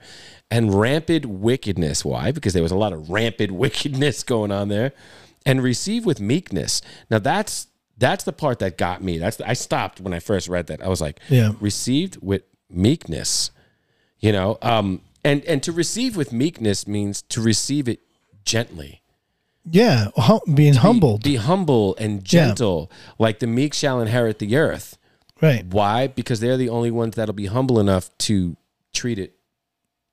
and 0.50 0.74
rampant 0.74 1.24
wickedness. 1.24 2.04
Why? 2.04 2.32
Because 2.32 2.52
there 2.52 2.62
was 2.62 2.72
a 2.72 2.76
lot 2.76 2.92
of 2.92 3.08
rampant 3.08 3.52
wickedness 3.64 4.22
going 4.22 4.52
on 4.52 4.68
there, 4.68 4.92
and 5.46 5.62
receive 5.62 6.04
with 6.04 6.20
meekness. 6.20 6.82
Now, 7.10 7.18
that's 7.18 7.66
that's 7.96 8.24
the 8.24 8.32
part 8.32 8.58
that 8.58 8.76
got 8.78 9.02
me. 9.02 9.16
That's 9.18 9.40
I 9.40 9.54
stopped 9.54 10.00
when 10.00 10.12
I 10.12 10.18
first 10.20 10.48
read 10.48 10.66
that. 10.66 10.82
I 10.82 10.88
was 10.88 11.00
like, 11.00 11.18
Yeah. 11.30 11.52
received 11.60 12.18
with 12.22 12.42
meekness 12.72 13.50
you 14.20 14.30
know 14.30 14.56
um 14.62 15.00
and 15.24 15.44
and 15.44 15.62
to 15.62 15.72
receive 15.72 16.16
with 16.16 16.32
meekness 16.32 16.86
means 16.86 17.22
to 17.22 17.40
receive 17.40 17.88
it 17.88 18.00
gently 18.44 19.02
Yeah. 19.70 20.08
hum- 20.16 20.40
being 20.54 20.74
humbled. 20.74 21.22
be 21.22 21.36
humble 21.36 21.94
and 21.98 22.24
gentle 22.24 22.90
like 23.18 23.38
the 23.38 23.46
meek 23.46 23.74
shall 23.74 24.00
inherit 24.00 24.38
the 24.38 24.56
earth 24.56 24.96
right. 25.42 25.64
why 25.66 26.06
because 26.06 26.40
they're 26.40 26.56
the 26.56 26.68
only 26.68 26.90
ones 26.90 27.16
that'll 27.16 27.34
be 27.34 27.46
humble 27.46 27.78
enough 27.78 28.10
to 28.18 28.56
treat 28.94 29.18
it 29.18 29.34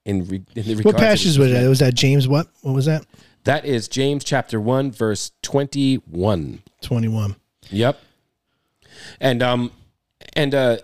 in, 0.06 0.26
re, 0.28 0.42
in 0.56 0.64
the 0.66 0.76
What 0.76 0.86
regards 0.86 0.96
of 0.96 1.00
passage 1.00 1.38
was 1.38 1.52
that? 1.52 1.68
Was 1.68 1.80
that 1.80 1.94
James? 1.94 2.28
What? 2.28 2.48
What 2.62 2.74
was 2.74 2.86
that? 2.86 3.06
that 3.46 3.64
is 3.66 3.88
james 3.88 4.24
chapter 4.26 4.60
1 4.60 4.92
verse 4.92 5.32
21 5.42 6.62
Twenty-one. 6.82 7.36
Yep. 7.70 8.00
And 9.22 9.42
um 9.42 9.72
and 10.34 10.54
uh 10.54 10.78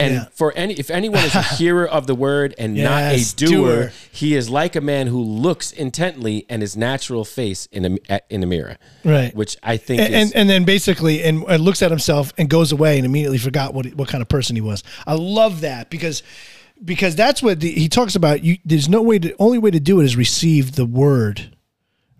and 0.00 0.14
Yeah. 0.14 0.24
for 0.32 0.52
any 0.56 0.74
if 0.74 0.90
anyone 0.90 1.22
is 1.24 1.34
a 1.34 1.42
hearer 1.56 1.86
of 1.86 2.06
the 2.06 2.14
word 2.14 2.54
and 2.58 2.76
Yes, 2.76 3.34
not 3.38 3.46
a 3.46 3.46
doer, 3.50 3.76
doer. 3.76 3.92
he 4.10 4.34
is 4.34 4.48
like 4.50 4.74
a 4.76 4.80
man 4.80 5.06
who 5.06 5.20
looks 5.22 5.70
intently 5.72 6.38
in 6.48 6.60
his 6.60 6.76
natural 6.76 7.24
face 7.24 7.66
in 7.70 7.98
a 8.08 8.20
in 8.28 8.42
a 8.42 8.46
mirror. 8.46 8.76
Right. 9.04 9.34
Which 9.34 9.56
I 9.62 9.76
think 9.76 10.00
and, 10.02 10.14
is 10.14 10.20
and 10.32 10.36
and 10.36 10.50
then 10.50 10.64
basically 10.64 11.22
and, 11.22 11.44
and 11.44 11.62
looks 11.62 11.82
at 11.82 11.90
himself 11.90 12.32
and 12.38 12.48
goes 12.50 12.72
away 12.72 12.96
and 12.96 13.04
immediately 13.06 13.38
forgot 13.38 13.74
what 13.74 13.86
what 13.94 14.08
kind 14.08 14.22
of 14.22 14.28
person 14.28 14.56
he 14.56 14.62
was. 14.62 14.82
I 15.06 15.14
love 15.14 15.60
that 15.60 15.90
because 15.90 16.22
because 16.84 17.14
that's 17.14 17.42
what 17.42 17.60
the, 17.60 17.70
he 17.70 17.88
talks 17.88 18.14
about. 18.16 18.42
You 18.42 18.56
there's 18.64 18.88
no 18.88 19.02
way 19.02 19.18
to 19.18 19.34
only 19.38 19.58
way 19.58 19.70
to 19.70 19.80
do 19.80 20.00
it 20.00 20.04
is 20.04 20.16
receive 20.16 20.72
the 20.76 20.86
word, 20.86 21.56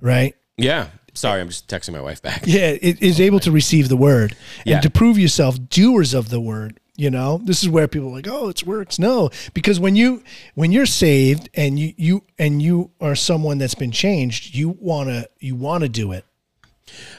right? 0.00 0.34
yeah. 0.56 0.88
Sorry, 1.12 1.40
I'm 1.40 1.48
just 1.48 1.66
texting 1.68 1.92
my 1.92 2.00
wife 2.00 2.22
back. 2.22 2.44
Yeah, 2.46 2.68
it 2.80 3.02
is 3.02 3.20
able 3.20 3.40
to 3.40 3.50
receive 3.50 3.88
the 3.88 3.96
word 3.96 4.36
Yeah. 4.64 4.74
and 4.74 4.82
to 4.84 4.90
prove 4.90 5.18
yourself 5.18 5.58
doers 5.68 6.14
of 6.14 6.28
the 6.30 6.40
word. 6.40 6.78
You 7.00 7.10
know, 7.10 7.40
this 7.42 7.62
is 7.62 7.68
where 7.70 7.88
people 7.88 8.10
are 8.10 8.16
like, 8.16 8.28
oh, 8.28 8.50
it's 8.50 8.62
works. 8.62 8.98
No, 8.98 9.30
because 9.54 9.80
when 9.80 9.96
you 9.96 10.22
when 10.54 10.70
you're 10.70 10.84
saved 10.84 11.48
and 11.54 11.78
you 11.78 11.94
you 11.96 12.24
and 12.38 12.60
you 12.60 12.90
are 13.00 13.14
someone 13.14 13.56
that's 13.56 13.74
been 13.74 13.90
changed, 13.90 14.54
you 14.54 14.76
wanna 14.78 15.24
you 15.38 15.56
wanna 15.56 15.88
do 15.88 16.12
it. 16.12 16.26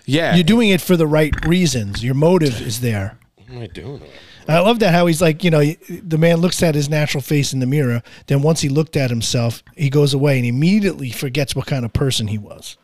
Yeah. 0.06 0.36
You're 0.36 0.44
doing 0.44 0.70
it 0.70 0.82
for 0.82 0.96
the 0.96 1.08
right 1.08 1.34
reasons. 1.48 2.04
Your 2.04 2.14
motive 2.14 2.62
is 2.62 2.82
there. 2.82 3.18
What 3.36 3.50
am 3.50 3.58
I 3.58 3.66
doing? 3.66 4.04
I 4.48 4.60
love 4.60 4.78
that 4.82 4.94
how 4.94 5.08
he's 5.08 5.20
like, 5.20 5.44
you 5.44 5.50
know, 5.50 5.64
the 5.90 6.18
man 6.20 6.42
looks 6.42 6.62
at 6.62 6.76
his 6.76 6.88
natural 6.88 7.24
face 7.24 7.52
in 7.52 7.60
the 7.60 7.66
mirror. 7.66 8.04
Then 8.28 8.44
once 8.44 8.62
he 8.62 8.70
looked 8.70 8.96
at 8.96 9.10
himself, 9.10 9.64
he 9.76 9.90
goes 9.90 10.14
away 10.14 10.38
and 10.38 10.46
immediately 10.46 11.10
forgets 11.10 11.56
what 11.56 11.66
kind 11.66 11.86
of 11.86 11.92
person 11.92 12.28
he 12.28 12.38
was. 12.38 12.78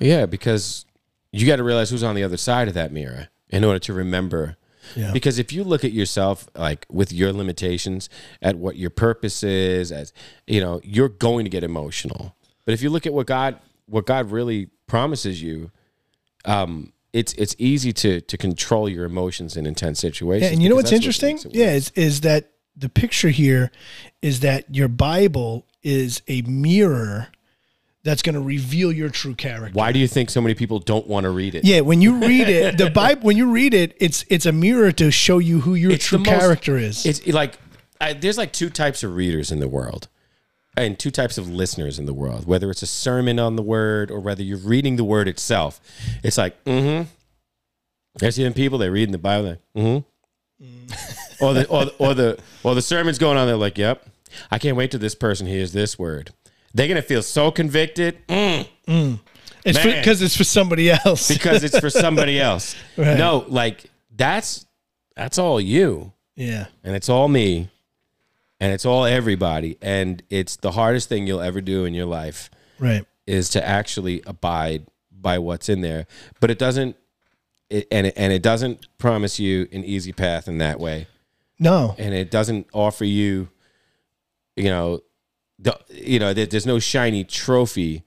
Yeah, 0.00 0.26
because 0.26 0.86
you 1.30 1.46
got 1.46 1.56
to 1.56 1.62
realize 1.62 1.90
who's 1.90 2.02
on 2.02 2.16
the 2.16 2.24
other 2.24 2.36
side 2.36 2.66
of 2.66 2.74
that 2.74 2.90
mirror 2.90 3.28
in 3.48 3.62
order 3.62 3.78
to 3.78 3.92
remember. 3.92 4.56
Yeah. 4.96 5.12
Because 5.12 5.38
if 5.38 5.52
you 5.52 5.64
look 5.64 5.84
at 5.84 5.92
yourself 5.92 6.48
like 6.54 6.86
with 6.90 7.12
your 7.12 7.32
limitations, 7.32 8.08
at 8.40 8.56
what 8.56 8.76
your 8.76 8.90
purpose 8.90 9.42
is, 9.42 9.92
as 9.92 10.12
you 10.46 10.60
know, 10.60 10.80
you're 10.84 11.08
going 11.08 11.44
to 11.44 11.50
get 11.50 11.64
emotional. 11.64 12.36
But 12.64 12.74
if 12.74 12.82
you 12.82 12.90
look 12.90 13.06
at 13.06 13.12
what 13.12 13.26
God, 13.26 13.58
what 13.86 14.06
God 14.06 14.30
really 14.30 14.68
promises 14.86 15.42
you, 15.42 15.70
um, 16.44 16.92
it's 17.12 17.32
it's 17.34 17.54
easy 17.58 17.92
to 17.92 18.20
to 18.22 18.36
control 18.36 18.88
your 18.88 19.04
emotions 19.04 19.56
in 19.56 19.66
intense 19.66 20.00
situations. 20.00 20.48
Yeah, 20.48 20.54
and 20.54 20.62
you 20.62 20.68
know 20.68 20.76
what's 20.76 20.90
what 20.90 20.96
interesting? 20.96 21.38
it 21.38 21.54
yeah, 21.54 21.72
is 21.72 21.90
is 21.94 22.22
that 22.22 22.50
the 22.76 22.88
picture 22.88 23.28
here 23.28 23.70
is 24.22 24.40
that 24.40 24.74
your 24.74 24.88
Bible 24.88 25.66
is 25.82 26.22
a 26.28 26.42
mirror 26.42 27.28
that's 28.04 28.22
going 28.22 28.34
to 28.34 28.40
reveal 28.40 28.92
your 28.92 29.08
true 29.08 29.34
character. 29.34 29.72
Why 29.74 29.92
do 29.92 29.98
you 29.98 30.08
think 30.08 30.30
so 30.30 30.40
many 30.40 30.54
people 30.54 30.78
don't 30.80 31.06
want 31.06 31.24
to 31.24 31.30
read 31.30 31.54
it? 31.54 31.64
Yeah, 31.64 31.80
when 31.80 32.00
you 32.00 32.16
read 32.16 32.48
it, 32.48 32.78
the 32.78 32.90
Bible 32.94 33.22
when 33.22 33.36
you 33.36 33.50
read 33.50 33.74
it, 33.74 33.96
it's 34.00 34.24
it's 34.28 34.46
a 34.46 34.52
mirror 34.52 34.92
to 34.92 35.10
show 35.10 35.38
you 35.38 35.60
who 35.60 35.74
your 35.74 35.92
It's 35.92 36.06
true 36.06 36.18
most- 36.18 36.28
character 36.28 36.76
is. 36.76 37.06
It's 37.06 37.26
like 37.28 37.58
I, 38.00 38.12
there's 38.14 38.38
like 38.38 38.52
two 38.52 38.70
types 38.70 39.02
of 39.04 39.14
readers 39.14 39.52
in 39.52 39.60
the 39.60 39.68
world, 39.68 40.08
and 40.76 40.98
two 40.98 41.10
types 41.12 41.38
of 41.38 41.48
listeners 41.48 41.98
in 41.98 42.06
the 42.06 42.14
world. 42.14 42.46
Whether 42.46 42.70
it's 42.70 42.82
a 42.82 42.86
sermon 42.86 43.38
on 43.38 43.56
the 43.56 43.62
word 43.62 44.10
or 44.10 44.18
whether 44.18 44.42
you're 44.42 44.58
reading 44.58 44.96
the 44.96 45.04
word 45.04 45.28
itself, 45.28 45.80
it's 46.24 46.38
like, 46.38 46.62
mm-hmm. 46.64 47.08
There's 48.16 48.38
even 48.38 48.52
people 48.52 48.78
they 48.78 48.90
read 48.90 49.04
in 49.04 49.12
the 49.12 49.18
Bible, 49.18 49.48
like, 49.50 49.58
mm-hmm. 49.76 51.44
or 51.44 51.54
the 51.54 51.66
or, 51.68 51.84
the- 51.86 51.94
or 51.98 52.14
the 52.14 52.38
or 52.64 52.74
the 52.74 52.82
sermon's 52.82 53.18
going 53.18 53.38
on. 53.38 53.46
They're 53.46 53.56
like, 53.56 53.78
yep. 53.78 54.06
I 54.50 54.58
can't 54.58 54.76
wait 54.76 54.90
till 54.90 55.00
this 55.00 55.14
person 55.14 55.46
hears 55.46 55.72
this 55.72 55.98
word. 55.98 56.32
They're 56.74 56.88
gonna 56.88 57.02
feel 57.02 57.22
so 57.22 57.50
convicted. 57.50 58.26
Mm. 58.28 59.18
It's 59.64 59.82
because 59.82 60.22
it's 60.22 60.36
for 60.36 60.44
somebody 60.44 60.90
else. 60.90 61.28
because 61.28 61.62
it's 61.64 61.78
for 61.78 61.90
somebody 62.04 62.40
else. 62.40 62.74
Right. 62.96 63.16
No, 63.16 63.44
like 63.48 63.84
that's 64.14 64.66
that's 65.16 65.38
all 65.38 65.60
you. 65.60 66.12
yeah. 66.34 66.66
and 66.82 66.96
it's 66.96 67.08
all 67.08 67.28
me 67.28 67.68
and 68.60 68.72
it's 68.72 68.86
all 68.86 69.04
everybody 69.04 69.76
and 69.82 70.22
it's 70.30 70.56
the 70.56 70.70
hardest 70.72 71.08
thing 71.08 71.26
you'll 71.26 71.40
ever 71.42 71.60
do 71.60 71.84
in 71.84 71.92
your 71.94 72.06
life 72.06 72.48
Right. 72.78 73.04
is 73.26 73.50
to 73.50 73.64
actually 73.66 74.22
abide 74.26 74.86
by 75.10 75.38
what's 75.38 75.68
in 75.68 75.82
there 75.82 76.06
but 76.40 76.50
it 76.50 76.58
doesn't 76.58 76.96
it, 77.70 77.86
and 77.92 78.06
it, 78.08 78.14
and 78.16 78.32
it 78.32 78.42
doesn't 78.42 78.86
promise 78.98 79.38
you 79.38 79.68
an 79.72 79.84
easy 79.84 80.12
path 80.12 80.48
in 80.48 80.58
that 80.58 80.80
way 80.80 81.06
No. 81.58 81.94
and 81.98 82.14
it 82.14 82.30
doesn't 82.30 82.66
offer 82.72 83.04
you 83.04 83.48
you 84.56 84.64
know 84.70 85.00
the, 85.62 85.78
you 85.88 86.18
know 86.18 86.32
there, 86.34 86.46
there's 86.46 86.66
no 86.66 86.78
shiny 86.78 87.24
trophy 87.24 88.02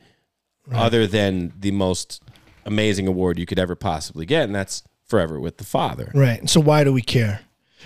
other 0.71 1.05
than 1.07 1.53
the 1.59 1.71
most 1.71 2.23
amazing 2.65 3.07
award 3.07 3.37
you 3.39 3.45
could 3.45 3.59
ever 3.59 3.75
possibly 3.75 4.25
get 4.25 4.43
and 4.45 4.55
that's 4.55 4.83
forever 5.07 5.39
with 5.39 5.57
the 5.57 5.63
father 5.63 6.11
Right. 6.15 6.39
And 6.39 6.49
so 6.49 6.59
why 6.59 6.83
do 6.83 6.91
we 6.91 7.01
care? 7.01 7.41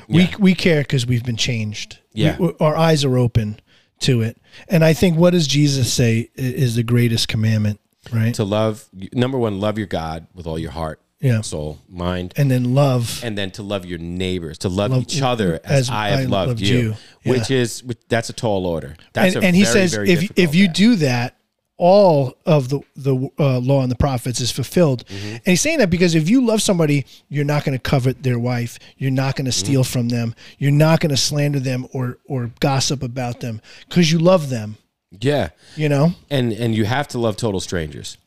Yeah. 0.08 0.16
We 0.16 0.30
we 0.40 0.56
care 0.56 0.82
because 0.82 1.06
we've 1.06 1.26
been 1.26 1.36
changed. 1.36 2.00
Yeah. 2.14 2.38
We- 2.38 2.54
our 2.62 2.76
eyes 2.78 3.04
are 3.04 3.18
open 3.18 3.60
to 4.02 4.22
it. 4.22 4.38
And 4.70 4.84
I 4.86 4.94
think 4.94 5.18
what 5.18 5.32
does 5.32 5.46
Jesus 5.48 5.92
say 5.92 6.30
is 6.36 6.76
the 6.76 6.84
greatest 6.84 7.28
commandment, 7.28 7.82
right? 8.14 8.34
to 8.36 8.46
love 8.46 8.88
number 9.14 9.38
one 9.38 9.60
love 9.60 9.78
your 9.78 9.88
god 9.88 10.28
with 10.34 10.48
all 10.48 10.58
your 10.58 10.72
heart 10.72 11.02
Yeah. 11.22 11.42
soul 11.42 11.80
mind 11.90 12.34
and 12.38 12.50
then 12.50 12.74
love. 12.74 13.20
and 13.24 13.38
then 13.38 13.52
to 13.52 13.64
love 13.64 13.86
your 13.86 14.00
neighbors 14.00 14.58
to 14.60 14.70
love, 14.70 14.92
Love- 14.92 15.02
each 15.02 15.22
other 15.22 15.60
as, 15.66 15.72
as 15.82 15.90
i 15.90 16.08
have 16.10 16.20
I 16.20 16.24
loved, 16.24 16.50
loved 16.50 16.60
you, 16.62 16.96
you. 17.24 17.32
which 17.34 17.52
is 17.52 17.84
which, 17.84 17.98
that's 18.08 18.30
a 18.30 18.34
tall 18.34 18.66
order 18.66 18.96
that's 19.14 19.36
and 19.36 19.44
a 19.44 19.48
and 19.48 19.56
he 19.56 19.64
very, 19.64 19.74
says 19.74 19.94
very 19.94 20.10
if 20.12 20.32
if 20.40 20.56
you 20.56 20.68
task. 20.68 20.78
do 20.78 20.96
that, 20.98 21.36
all 21.78 22.36
of 22.46 22.70
the 22.70 22.80
the 22.96 23.30
uh, 23.40 23.60
law 23.60 23.82
and 23.84 23.92
the 23.92 23.96
prophets 23.96 24.40
is 24.42 24.52
fulfilled. 24.52 25.06
Mm-hmm. 25.08 25.28
And 25.36 25.42
he's 25.46 25.62
saying 25.62 25.80
that 25.80 25.90
because 25.90 26.14
if 26.16 26.30
you 26.30 26.46
love 26.46 26.62
somebody, 26.62 27.06
you're 27.30 27.46
not 27.46 27.64
going 27.64 27.78
to 27.78 27.82
covet 27.82 28.22
their 28.24 28.38
wife. 28.40 28.80
You're 28.98 29.12
not 29.12 29.36
going 29.38 29.46
to 29.46 29.52
Mm-hmm. 29.52 29.66
steal 29.66 29.84
from 29.86 30.10
them. 30.10 30.36
You're 30.58 30.72
not 30.72 31.00
going 31.00 31.12
to 31.12 31.18
slander 31.18 31.60
them 31.60 31.88
or 31.94 32.18
or 32.26 32.52
gossip 32.60 33.02
about 33.04 33.40
them 33.40 33.62
because 33.88 34.12
you 34.12 34.20
love 34.20 34.50
them. 34.50 34.76
yeah 35.22 35.50
You 35.76 35.88
know? 35.90 36.14
and 36.30 36.52
and 36.54 36.76
you 36.76 36.86
have 36.86 37.08
to 37.10 37.18
love 37.18 37.36
total 37.38 37.60
strangers 37.62 38.18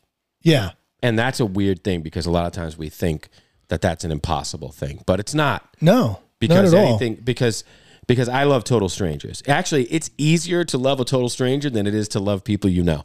Yeah. 0.41 0.71
And 1.03 1.19
that's 1.19 1.39
a 1.39 1.45
weird 1.45 1.83
thing 1.83 2.01
because 2.01 2.25
a 2.25 2.31
lot 2.31 2.45
of 2.47 2.51
times 2.51 2.75
we 2.77 2.89
think 2.89 3.29
that 3.67 3.81
that's 3.81 4.03
an 4.03 4.11
impossible 4.11 4.71
thing 4.71 5.03
but 5.05 5.19
it's 5.19 5.35
not 5.35 5.75
No. 5.81 6.19
because 6.39 6.71
not 6.71 6.79
at 6.79 6.83
all. 6.85 6.89
anything 6.95 7.15
because 7.23 7.63
because 8.07 8.27
i 8.29 8.43
love 8.43 8.63
total 8.63 8.89
strangers 8.89 9.43
actually 9.47 9.83
it's 9.85 10.09
easier 10.17 10.63
to 10.65 10.77
love 10.77 10.99
a 10.99 11.05
total 11.05 11.29
stranger 11.29 11.69
than 11.69 11.85
it 11.87 11.93
is 11.93 12.07
to 12.09 12.19
love 12.19 12.43
people 12.43 12.69
you 12.69 12.83
know 12.83 13.03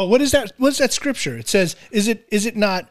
Oh, 0.00 0.06
what 0.06 0.20
is 0.22 0.30
that? 0.30 0.52
What's 0.58 0.78
that 0.78 0.92
scripture? 0.92 1.36
It 1.36 1.48
says, 1.48 1.74
"Is 1.90 2.06
it 2.06 2.24
is 2.30 2.46
it 2.46 2.56
not 2.56 2.88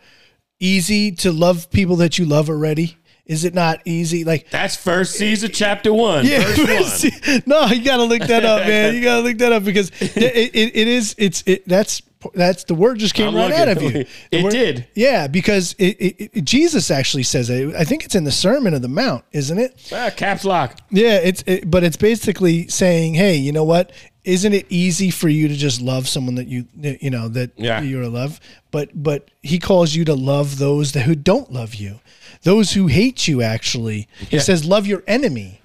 easy 0.60 1.12
to 1.14 1.32
love 1.32 1.70
people 1.72 1.96
that 1.98 2.18
you 2.20 2.26
love 2.26 2.50
already? 2.50 2.98
Is 3.26 3.46
it 3.46 3.54
not 3.54 3.80
easy? 3.86 4.26
Like, 4.26 4.50
That's 4.50 4.76
first 4.76 5.14
season, 5.16 5.52
chapter 5.54 5.94
one. 5.94 6.26
yeah, 6.26 6.40
one. 6.58 7.44
no, 7.46 7.66
you 7.68 7.82
gotta 7.86 8.04
look 8.04 8.24
that 8.24 8.44
up, 8.44 8.68
man. 8.68 8.94
You 8.94 9.02
gotta 9.04 9.22
look 9.22 9.38
that 9.38 9.54
up 9.54 9.64
because 9.64 9.90
it, 10.02 10.18
it, 10.18 10.76
it 10.76 10.88
is. 10.90 11.16
It's 11.18 11.44
it. 11.46 11.66
That's 11.66 12.02
that's 12.34 12.64
the 12.66 12.76
word 12.76 13.00
just 13.00 13.14
came 13.14 13.30
I'm 13.30 13.36
right 13.36 13.52
out 13.52 13.68
of 13.70 13.82
looking. 13.82 14.02
you. 14.02 14.06
It 14.32 14.44
word- 14.44 14.52
did. 14.52 14.88
Yeah, 14.96 15.28
because 15.28 15.74
it, 15.78 15.98
it, 16.00 16.30
it, 16.34 16.46
Jesus 16.46 16.90
actually 16.92 17.24
says 17.24 17.50
it. 17.50 17.74
I 17.76 17.84
think 17.84 18.04
it's 18.06 18.16
in 18.16 18.24
the 18.24 18.32
Sermon 18.32 18.74
of 18.74 18.82
the 18.82 18.88
Mount, 18.88 19.24
isn't 19.32 19.58
it? 19.58 19.90
Ah, 19.94 20.10
caps 20.16 20.44
lock. 20.46 20.80
Yeah, 20.90 21.18
it's 21.18 21.44
it, 21.48 21.70
but 21.70 21.84
it's 21.84 21.98
basically 21.98 22.68
saying, 22.68 23.14
hey, 23.16 23.36
you 23.36 23.52
know 23.52 23.64
what? 23.64 23.92
Isn't 24.24 24.52
it 24.54 24.66
easy 24.70 25.10
for 25.10 25.30
you 25.30 25.48
to 25.48 25.56
just 25.56 25.80
love 25.82 26.08
someone 26.08 26.36
that 26.36 26.48
you 26.48 26.66
you 26.76 27.10
know 27.10 27.30
that 27.30 27.52
Yeah. 27.56 27.80
you're 27.82 28.04
in 28.04 28.14
love? 28.14 28.40
But 28.72 28.90
but 29.02 29.30
he 29.42 29.58
calls 29.60 29.96
you 29.96 30.04
to 30.06 30.14
love 30.16 30.58
those 30.58 30.92
that 30.92 31.02
who 31.02 31.16
don't 31.16 31.52
love 31.52 31.76
you, 31.76 32.02
those 32.44 32.74
who 32.74 32.88
hate 32.88 33.28
you. 33.28 33.42
Actually, 33.42 34.08
he 34.30 34.36
Yeah. 34.38 34.42
says, 34.42 34.66
love 34.66 34.86
your 34.86 35.02
enemy. 35.08 35.62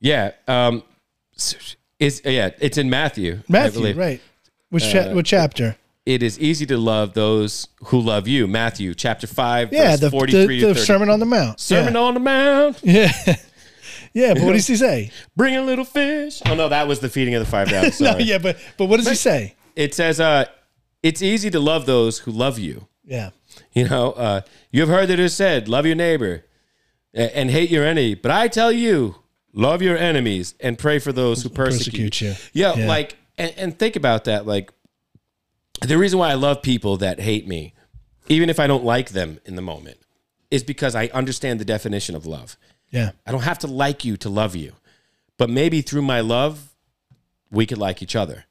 Yeah. 0.00 0.32
Um, 0.46 0.84
it's 1.98 2.20
yeah. 2.24 2.50
It's 2.60 2.78
in 2.78 2.90
Matthew. 2.90 3.40
Matthew, 3.48 3.92
right? 3.94 4.20
Which 4.70 4.90
cha- 4.90 5.12
what 5.12 5.26
chapter? 5.26 5.76
It 6.06 6.22
is 6.22 6.38
easy 6.38 6.64
to 6.66 6.78
love 6.78 7.14
those 7.14 7.66
who 7.86 8.00
love 8.00 8.28
you. 8.28 8.46
Matthew 8.46 8.94
chapter 8.94 9.26
five. 9.26 9.72
Yeah, 9.72 9.90
verse 9.90 10.00
the, 10.00 10.06
the, 10.06 10.10
43 10.10 10.60
to 10.60 10.66
the 10.68 10.74
30. 10.74 10.86
Sermon 10.86 11.10
on 11.10 11.18
the 11.20 11.26
Mount. 11.26 11.58
Sermon 11.60 11.94
yeah. 11.94 12.00
on 12.00 12.14
the 12.14 12.20
Mount. 12.20 12.80
Yeah. 12.84 13.12
yeah, 14.14 14.34
but 14.34 14.44
what 14.44 14.52
does 14.52 14.66
he 14.66 14.76
say? 14.88 15.10
Bring 15.36 15.56
a 15.56 15.62
little 15.62 15.84
fish. 15.84 16.40
Oh 16.46 16.54
no, 16.54 16.68
that 16.68 16.86
was 16.88 17.00
the 17.00 17.08
feeding 17.08 17.34
of 17.34 17.40
the 17.44 17.50
five 17.50 17.68
thousand. 17.68 18.06
No, 18.06 18.18
yeah, 18.18 18.38
but 18.38 18.56
but 18.78 18.86
what 18.86 18.98
does 18.98 19.08
he 19.08 19.14
say? 19.16 19.56
It 19.74 19.94
says, 19.94 20.20
uh, 20.20 20.46
it's 21.02 21.20
easy 21.22 21.50
to 21.50 21.60
love 21.60 21.84
those 21.86 22.20
who 22.20 22.30
love 22.30 22.58
you. 22.58 22.86
Yeah. 23.04 23.30
You 23.72 23.88
know, 23.88 24.12
uh, 24.12 24.40
you 24.70 24.80
have 24.80 24.88
heard 24.88 25.08
that 25.08 25.14
it 25.14 25.20
is 25.20 25.34
said, 25.34 25.68
love 25.68 25.86
your 25.86 25.96
neighbor 25.96 26.44
and 27.12 27.50
hate 27.50 27.70
your 27.70 27.84
enemy. 27.84 28.14
But 28.14 28.30
I 28.30 28.48
tell 28.48 28.70
you, 28.72 29.16
love 29.52 29.82
your 29.82 29.96
enemies 29.96 30.54
and 30.60 30.78
pray 30.78 30.98
for 30.98 31.12
those 31.12 31.42
who 31.42 31.48
persecute, 31.48 32.12
Persecute 32.12 32.20
you. 32.20 32.34
Yeah, 32.52 32.74
Yeah. 32.76 32.86
like, 32.86 33.16
and, 33.38 33.52
and 33.56 33.78
think 33.78 33.96
about 33.96 34.24
that. 34.24 34.46
Like, 34.46 34.72
the 35.80 35.98
reason 35.98 36.18
why 36.18 36.30
I 36.30 36.34
love 36.34 36.62
people 36.62 36.96
that 36.98 37.20
hate 37.20 37.46
me, 37.46 37.74
even 38.28 38.48
if 38.50 38.58
I 38.58 38.66
don't 38.66 38.84
like 38.84 39.10
them 39.10 39.40
in 39.44 39.56
the 39.56 39.62
moment, 39.62 39.98
is 40.50 40.62
because 40.62 40.94
I 40.94 41.06
understand 41.08 41.60
the 41.60 41.64
definition 41.64 42.14
of 42.14 42.26
love. 42.26 42.56
Yeah. 42.90 43.10
I 43.26 43.32
don't 43.32 43.42
have 43.42 43.58
to 43.60 43.66
like 43.66 44.04
you 44.04 44.16
to 44.18 44.28
love 44.28 44.54
you, 44.56 44.72
but 45.38 45.50
maybe 45.50 45.82
through 45.82 46.02
my 46.02 46.20
love, 46.20 46.74
we 47.50 47.66
could 47.66 47.78
like 47.78 48.02
each 48.02 48.16
other. 48.16 48.44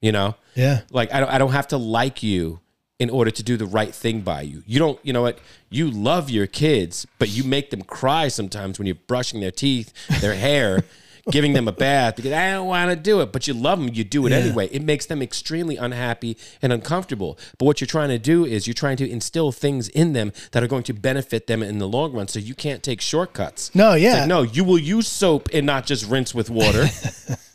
You 0.00 0.12
know, 0.12 0.36
Yeah. 0.54 0.82
like 0.90 1.12
I 1.12 1.18
don't, 1.20 1.28
I 1.28 1.38
don't 1.38 1.50
have 1.52 1.68
to 1.68 1.76
like 1.76 2.22
you 2.22 2.60
in 3.00 3.10
order 3.10 3.30
to 3.32 3.42
do 3.42 3.56
the 3.56 3.66
right 3.66 3.92
thing 3.94 4.20
by 4.20 4.42
you. 4.42 4.62
You 4.66 4.78
don't, 4.78 4.98
you 5.04 5.12
know 5.12 5.22
what? 5.22 5.38
You 5.70 5.90
love 5.90 6.30
your 6.30 6.46
kids, 6.46 7.04
but 7.18 7.28
you 7.30 7.42
make 7.44 7.70
them 7.70 7.82
cry 7.82 8.28
sometimes 8.28 8.78
when 8.78 8.86
you're 8.86 8.94
brushing 9.06 9.40
their 9.40 9.50
teeth, 9.50 9.92
their 10.20 10.34
hair, 10.46 10.84
giving 11.30 11.52
them 11.52 11.68
a 11.68 11.72
bath 11.72 12.16
because 12.16 12.32
I 12.32 12.52
don't 12.52 12.66
want 12.66 12.90
to 12.90 12.96
do 12.96 13.20
it, 13.20 13.32
but 13.32 13.46
you 13.46 13.54
love 13.54 13.78
them, 13.78 13.90
you 13.92 14.04
do 14.04 14.26
it 14.26 14.30
Yeah. 14.30 14.38
anyway. 14.38 14.68
It 14.72 14.82
makes 14.82 15.06
them 15.06 15.22
extremely 15.22 15.76
unhappy 15.76 16.36
and 16.62 16.72
uncomfortable. 16.72 17.38
But 17.58 17.66
what 17.66 17.80
you're 17.80 17.86
trying 17.86 18.08
to 18.10 18.18
do 18.18 18.44
is 18.44 18.66
you're 18.66 18.74
trying 18.74 18.96
to 18.98 19.08
instill 19.08 19.52
things 19.52 19.88
in 19.88 20.12
them 20.12 20.32
that 20.52 20.62
are 20.62 20.66
going 20.68 20.84
to 20.84 20.92
benefit 20.92 21.46
them 21.46 21.62
in 21.62 21.78
the 21.78 21.88
long 21.88 22.12
run 22.12 22.28
so 22.28 22.38
you 22.38 22.54
can't 22.54 22.82
take 22.82 23.00
shortcuts. 23.00 23.74
No, 23.74 23.94
yeah. 23.94 24.20
like, 24.20 24.28
no, 24.28 24.42
you 24.42 24.64
will 24.64 24.78
use 24.78 25.06
soap 25.08 25.48
and 25.52 25.66
not 25.66 25.86
just 25.86 26.08
rinse 26.08 26.34
with 26.34 26.50
water. 26.50 26.86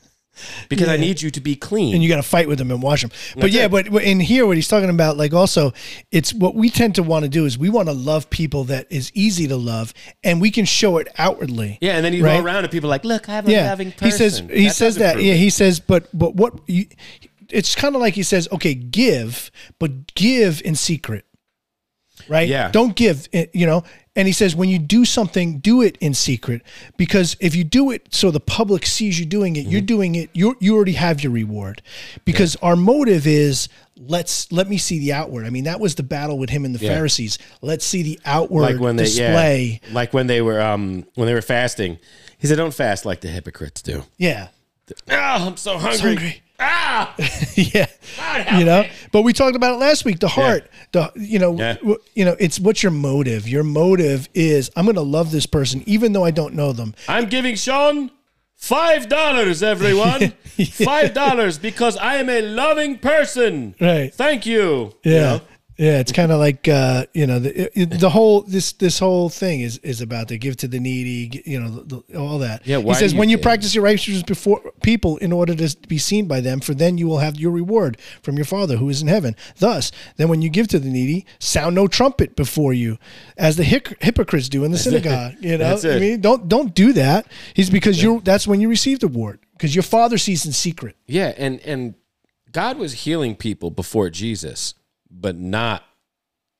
because 0.69 0.87
I 0.89 0.97
need 0.97 1.21
you 1.21 1.29
to 1.31 1.41
be 1.41 1.55
clean. 1.55 1.93
and 1.93 2.03
you 2.03 2.09
got 2.09 2.15
to 2.17 2.23
fight 2.23 2.47
with 2.47 2.57
them 2.57 2.71
and 2.71 2.81
wash 2.81 3.01
them. 3.01 3.11
But 3.35 3.41
That's 3.43 3.53
yeah, 3.55 3.65
it. 3.65 3.71
but 3.71 3.87
in 4.03 4.19
here, 4.19 4.45
what 4.47 4.55
he's 4.57 4.67
talking 4.67 4.89
about, 4.89 5.15
like 5.17 5.33
also, 5.33 5.73
it's 6.11 6.33
what 6.33 6.55
we 6.55 6.69
tend 6.69 6.95
to 6.95 7.03
want 7.03 7.23
to 7.23 7.29
do 7.29 7.45
is 7.45 7.57
we 7.57 7.69
want 7.69 7.87
to 7.87 7.93
love 7.93 8.29
people 8.29 8.63
that 8.65 8.87
is 8.89 9.11
easy 9.13 9.47
to 9.47 9.55
love, 9.55 9.93
and 10.23 10.41
we 10.41 10.49
can 10.51 10.65
show 10.65 10.97
it 10.97 11.07
outwardly. 11.17 11.77
Yeah, 11.81 11.95
and 11.95 12.03
then 12.05 12.13
you 12.13 12.23
Right? 12.23 12.37
go 12.39 12.43
around 12.45 12.63
and 12.63 12.71
people 12.71 12.89
like, 12.89 13.03
look, 13.05 13.29
I'm 13.29 13.47
a 13.47 13.51
Yeah, 13.51 13.69
loving 13.69 13.91
person. 13.91 14.05
he 14.05 14.11
says 14.11 14.39
he 14.51 14.67
That 14.67 14.73
says 14.75 14.95
that. 14.95 15.13
prove 15.13 15.25
Yeah, 15.25 15.33
he 15.35 15.49
says, 15.49 15.79
but 15.79 16.07
but 16.13 16.35
what 16.35 16.53
you, 16.67 16.85
it's 17.49 17.75
kind 17.75 17.93
of 17.95 18.01
like 18.01 18.15
he 18.15 18.23
says, 18.23 18.47
okay, 18.51 18.73
give, 18.73 19.51
but 19.79 20.15
give 20.15 20.61
in 20.65 20.75
secret, 20.75 21.25
right? 22.27 22.47
Yeah. 22.47 22.71
don't 22.71 22.95
give, 22.95 23.27
eh, 23.33 23.45
you 23.53 23.65
know. 23.65 23.83
And 24.15 24.27
he 24.27 24.31
says, 24.31 24.55
when 24.55 24.69
you 24.69 24.77
do 24.77 25.05
something, 25.05 25.57
do 25.57 25.81
it 25.81 25.97
in 25.99 26.13
secret, 26.13 26.61
because 26.97 27.35
if 27.39 27.55
you 27.55 27.63
do 27.63 27.89
it 27.89 28.13
so 28.13 28.29
the 28.29 28.39
public 28.39 28.85
sees 28.85 29.19
you 29.19 29.25
doing 29.25 29.55
it, 29.55 29.65
you're 29.65 29.79
Mm-hmm. 29.81 29.85
doing 29.87 30.15
it. 30.15 30.29
You 30.33 30.55
you 30.59 30.75
already 30.75 30.91
have 30.93 31.23
your 31.23 31.31
reward, 31.31 31.81
because 32.23 32.55
our 32.57 32.75
motive 32.75 33.25
is 33.25 33.69
let's 33.97 34.51
let 34.51 34.69
me 34.69 34.77
see 34.77 34.99
the 34.99 35.13
outward. 35.13 35.47
I 35.47 35.49
mean, 35.49 35.63
that 35.63 35.79
was 35.79 35.95
the 35.95 36.03
battle 36.03 36.37
with 36.37 36.51
him 36.51 36.63
and 36.63 36.75
the 36.75 36.85
Yeah. 36.85 36.93
Pharisees. 36.93 37.39
Let's 37.63 37.85
see 37.85 38.03
the 38.03 38.19
outward 38.23 38.61
like 38.61 38.79
when 38.79 38.97
they 38.97 39.05
display. 39.05 39.81
yeah, 39.83 39.93
like 39.93 40.13
when 40.13 40.27
they 40.27 40.41
were 40.43 40.61
um 40.61 41.05
when 41.15 41.25
they 41.27 41.33
were 41.33 41.41
fasting. 41.41 41.97
He 42.37 42.45
said, 42.47 42.57
"Don't 42.57 42.73
fast 42.73 43.05
like 43.05 43.21
the 43.21 43.29
hypocrites 43.29 43.81
do." 43.81 44.03
yeah. 44.17 44.49
Oh, 45.09 45.47
I'm 45.47 45.57
so 45.57 45.77
hungry. 45.79 46.43
Hungry. 46.63 46.73
Ah, 46.89 47.15
yeah 47.55 47.85
help 48.45 48.59
you 48.59 48.65
know 48.65 48.83
me. 48.83 48.89
but 49.11 49.21
we 49.23 49.33
talked 49.33 49.55
about 49.55 49.75
it 49.75 49.77
last 49.77 50.05
week 50.05 50.19
the 50.19 50.27
heart 50.27 50.69
the 50.91 51.11
you 51.15 51.39
know 51.39 51.57
Yeah. 51.57 51.73
w- 51.75 51.97
you 52.15 52.25
know 52.25 52.35
it's 52.39 52.59
what's 52.59 52.83
your 52.83 52.91
motive 52.91 53.47
your 53.47 53.63
motive 53.63 54.29
is 54.33 54.69
i'm 54.75 54.85
going 54.85 54.95
to 54.95 55.01
love 55.01 55.31
this 55.31 55.45
person 55.45 55.83
even 55.85 56.13
though 56.13 56.23
i 56.23 56.31
don't 56.31 56.53
know 56.53 56.71
them 56.73 56.93
I'm 57.07 57.25
giving 57.29 57.55
Sean 57.55 58.11
five 58.55 59.09
dollars, 59.09 59.61
everyone. 59.61 60.33
Five 60.71 61.13
dollars 61.13 61.57
because 61.57 61.97
I 61.97 62.15
am 62.17 62.29
a 62.29 62.41
loving 62.41 62.97
person. 62.99 63.75
Right. 63.81 64.13
Thank 64.13 64.45
you. 64.45 64.93
yeah 65.03 65.11
You 65.13 65.19
know? 65.21 65.41
Yeah 65.83 65.99
it's 65.99 66.11
kind 66.11 66.31
of 66.31 66.39
like 66.39 66.67
uh 66.67 67.05
you 67.13 67.25
know 67.27 67.39
the, 67.39 67.51
it, 67.79 67.99
the 67.99 68.09
whole 68.09 68.41
this 68.55 68.73
this 68.73 68.99
whole 68.99 69.29
thing 69.29 69.61
is 69.67 69.77
is 69.79 69.99
about 70.01 70.27
to 70.29 70.37
give 70.37 70.55
to 70.63 70.67
the 70.67 70.79
needy 70.79 71.41
you 71.45 71.59
know 71.59 71.69
the, 71.69 71.83
the- 72.07 72.17
all 72.17 72.39
that. 72.39 72.65
Yeah, 72.65 72.79
he 72.79 72.93
says 72.93 73.13
you 73.13 73.19
when 73.19 73.29
you 73.29 73.37
practice 73.49 73.75
your 73.75 73.83
righteousness 73.83 74.23
before 74.23 74.59
people 74.81 75.17
in 75.17 75.31
order 75.31 75.53
to 75.55 75.67
be 75.87 75.97
seen 75.97 76.27
by 76.27 76.39
them 76.41 76.59
for 76.59 76.73
then 76.73 76.97
you 76.97 77.07
will 77.07 77.19
have 77.19 77.35
your 77.43 77.51
reward 77.51 77.97
from 78.21 78.35
your 78.35 78.45
father 78.45 78.77
who 78.77 78.87
is 78.89 79.01
in 79.01 79.07
heaven. 79.07 79.35
Thus 79.59 79.91
then 80.17 80.27
when 80.29 80.41
you 80.41 80.49
give 80.49 80.67
to 80.69 80.79
the 80.79 80.89
needy 80.89 81.25
sound 81.39 81.75
no 81.75 81.87
trumpet 81.87 82.35
before 82.35 82.73
you 82.73 82.97
as 83.37 83.55
the 83.57 83.63
hic- 83.63 83.97
hypocrites 84.01 84.47
do 84.49 84.63
in 84.63 84.71
the 84.71 84.77
synagogue 84.77 85.33
you 85.41 85.57
know? 85.57 85.65
I 85.95 85.99
mean 85.99 86.21
don't 86.21 86.47
don't 86.47 86.73
do 86.73 86.93
that. 86.93 87.27
He's 87.53 87.69
because 87.69 88.01
you're 88.03 88.21
that's 88.21 88.47
when 88.47 88.61
you 88.61 88.69
receive 88.69 88.99
the 88.99 89.07
reward 89.07 89.39
because 89.53 89.75
your 89.75 89.83
father 89.83 90.17
sees 90.17 90.45
in 90.45 90.51
secret. 90.53 90.95
Yeah, 91.07 91.33
and 91.37 91.59
and 91.61 91.95
God 92.51 92.77
was 92.77 92.93
healing 93.05 93.35
people 93.35 93.71
before 93.71 94.09
Jesus, 94.11 94.75
but 95.13 95.35
not 95.35 95.83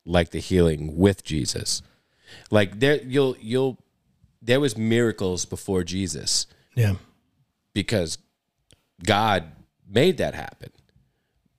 like 0.05 0.29
the 0.29 0.39
healing 0.39 0.97
with 0.97 1.23
Jesus. 1.23 1.81
Like 2.51 2.79
there 2.79 3.01
you'll 3.01 3.35
you'll 3.39 3.79
there 4.41 4.59
was 4.59 4.77
miracles 4.77 5.45
before 5.45 5.83
Jesus 5.83 6.47
yeah 6.75 6.95
because 7.73 8.17
God 9.03 9.51
made 9.87 10.17
that 10.17 10.35
happen. 10.35 10.71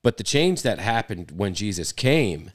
But 0.01 0.17
the 0.17 0.23
change 0.23 0.61
that 0.61 0.79
happened 0.79 1.31
when 1.31 1.53
Jesus 1.53 1.91
came 1.91 2.51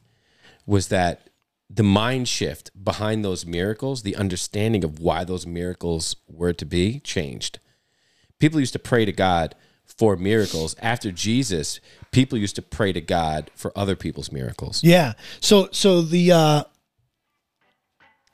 was 0.66 0.88
that 0.88 1.30
the 1.68 1.82
mind 1.82 2.28
shift 2.28 2.70
behind 2.82 3.24
those 3.24 3.46
miracles, 3.46 4.02
the 4.02 4.16
understanding 4.16 4.82
of 4.84 4.98
why 4.98 5.24
those 5.24 5.46
miracles 5.46 6.16
were 6.28 6.52
to 6.52 6.64
be 6.64 7.00
changed. 7.00 7.58
People 8.38 8.60
used 8.60 8.72
to 8.72 8.78
pray 8.78 9.04
to 9.04 9.12
God 9.12 9.54
for 9.98 10.16
miracles. 10.16 10.74
After 10.80 11.10
Jesus, 11.12 11.80
people 12.12 12.38
used 12.38 12.56
to 12.56 12.62
pray 12.62 12.92
to 12.92 13.00
God 13.00 13.50
for 13.54 13.72
other 13.76 13.96
people's 13.96 14.32
miracles. 14.32 14.82
Yeah. 14.82 15.12
So 15.40 15.68
so 15.72 16.02
the 16.02 16.32
uh 16.32 16.64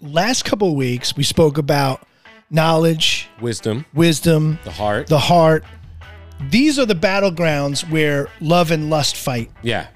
last 0.00 0.44
couple 0.44 0.68
of 0.68 0.74
weeks 0.74 1.16
we 1.16 1.22
spoke 1.22 1.58
about 1.58 2.06
knowledge, 2.50 3.28
Wisdom, 3.40 3.86
wisdom, 3.94 4.58
the 4.64 4.70
heart. 4.70 5.06
the 5.08 5.18
heart. 5.18 5.64
These 6.50 6.78
are 6.78 6.84
the 6.86 6.94
battlegrounds 6.94 7.88
where 7.90 8.28
love 8.40 8.70
and 8.70 8.90
lust 8.90 9.16
fight. 9.16 9.50
yeah. 9.62 9.88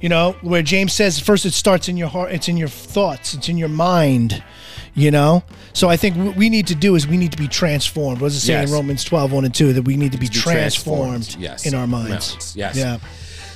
You 0.00 0.10
know, 0.10 0.32
where 0.42 0.60
James 0.60 0.92
says 0.92 1.18
first 1.18 1.46
it 1.46 1.54
starts 1.54 1.88
in 1.88 1.96
your 1.96 2.08
heart, 2.08 2.30
it's 2.32 2.46
in 2.48 2.58
your 2.58 2.68
thoughts, 2.68 3.32
it's 3.32 3.48
in 3.48 3.56
your 3.56 3.70
mind. 3.70 4.42
You 4.92 5.10
know? 5.10 5.44
So 5.74 5.88
I 5.88 5.96
think 5.96 6.16
what 6.16 6.36
we 6.36 6.48
need 6.48 6.68
to 6.68 6.74
do 6.74 6.94
is 6.94 7.06
we 7.06 7.16
need 7.16 7.32
to 7.32 7.38
be 7.38 7.48
transformed. 7.48 8.20
What 8.20 8.28
does 8.28 8.36
it 8.36 8.46
say 8.46 8.52
Yes. 8.54 8.68
in 8.68 8.74
Romans 8.74 9.04
12, 9.04 9.32
1 9.32 9.44
and 9.44 9.54
2? 9.54 9.72
That 9.72 9.82
we 9.82 9.96
need 9.96 10.12
to 10.12 10.18
be, 10.18 10.28
be 10.28 10.32
transformed, 10.32 11.24
transformed, 11.24 11.42
yes. 11.42 11.66
in 11.66 11.74
our 11.74 11.86
minds. 11.86 12.54
Yes. 12.56 12.76
Yeah. 12.76 12.98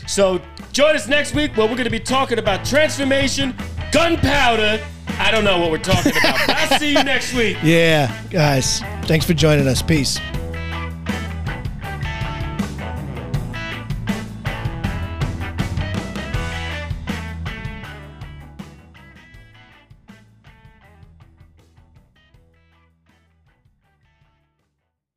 So 0.09 0.41
join 0.73 0.97
us 0.97 1.07
next 1.07 1.35
week 1.35 1.57
where 1.57 1.67
we're 1.67 1.75
going 1.77 1.85
to 1.85 1.91
be 1.91 2.01
talking 2.01 2.39
about 2.39 2.65
transformation, 2.65 3.55
gunpowder. 3.93 4.83
I 5.19 5.31
don't 5.31 5.45
know 5.45 5.59
what 5.59 5.71
we're 5.71 5.79
talking 5.79 6.13
about, 6.13 6.49
I'll 6.49 6.79
see 6.79 6.93
you 6.93 7.05
next 7.05 7.35
week. 7.35 7.57
Yeah. 7.63 8.13
Guys, 8.31 8.81
thanks 9.03 9.25
for 9.25 9.35
joining 9.35 9.69
us. 9.69 9.81
Peace. 9.83 10.19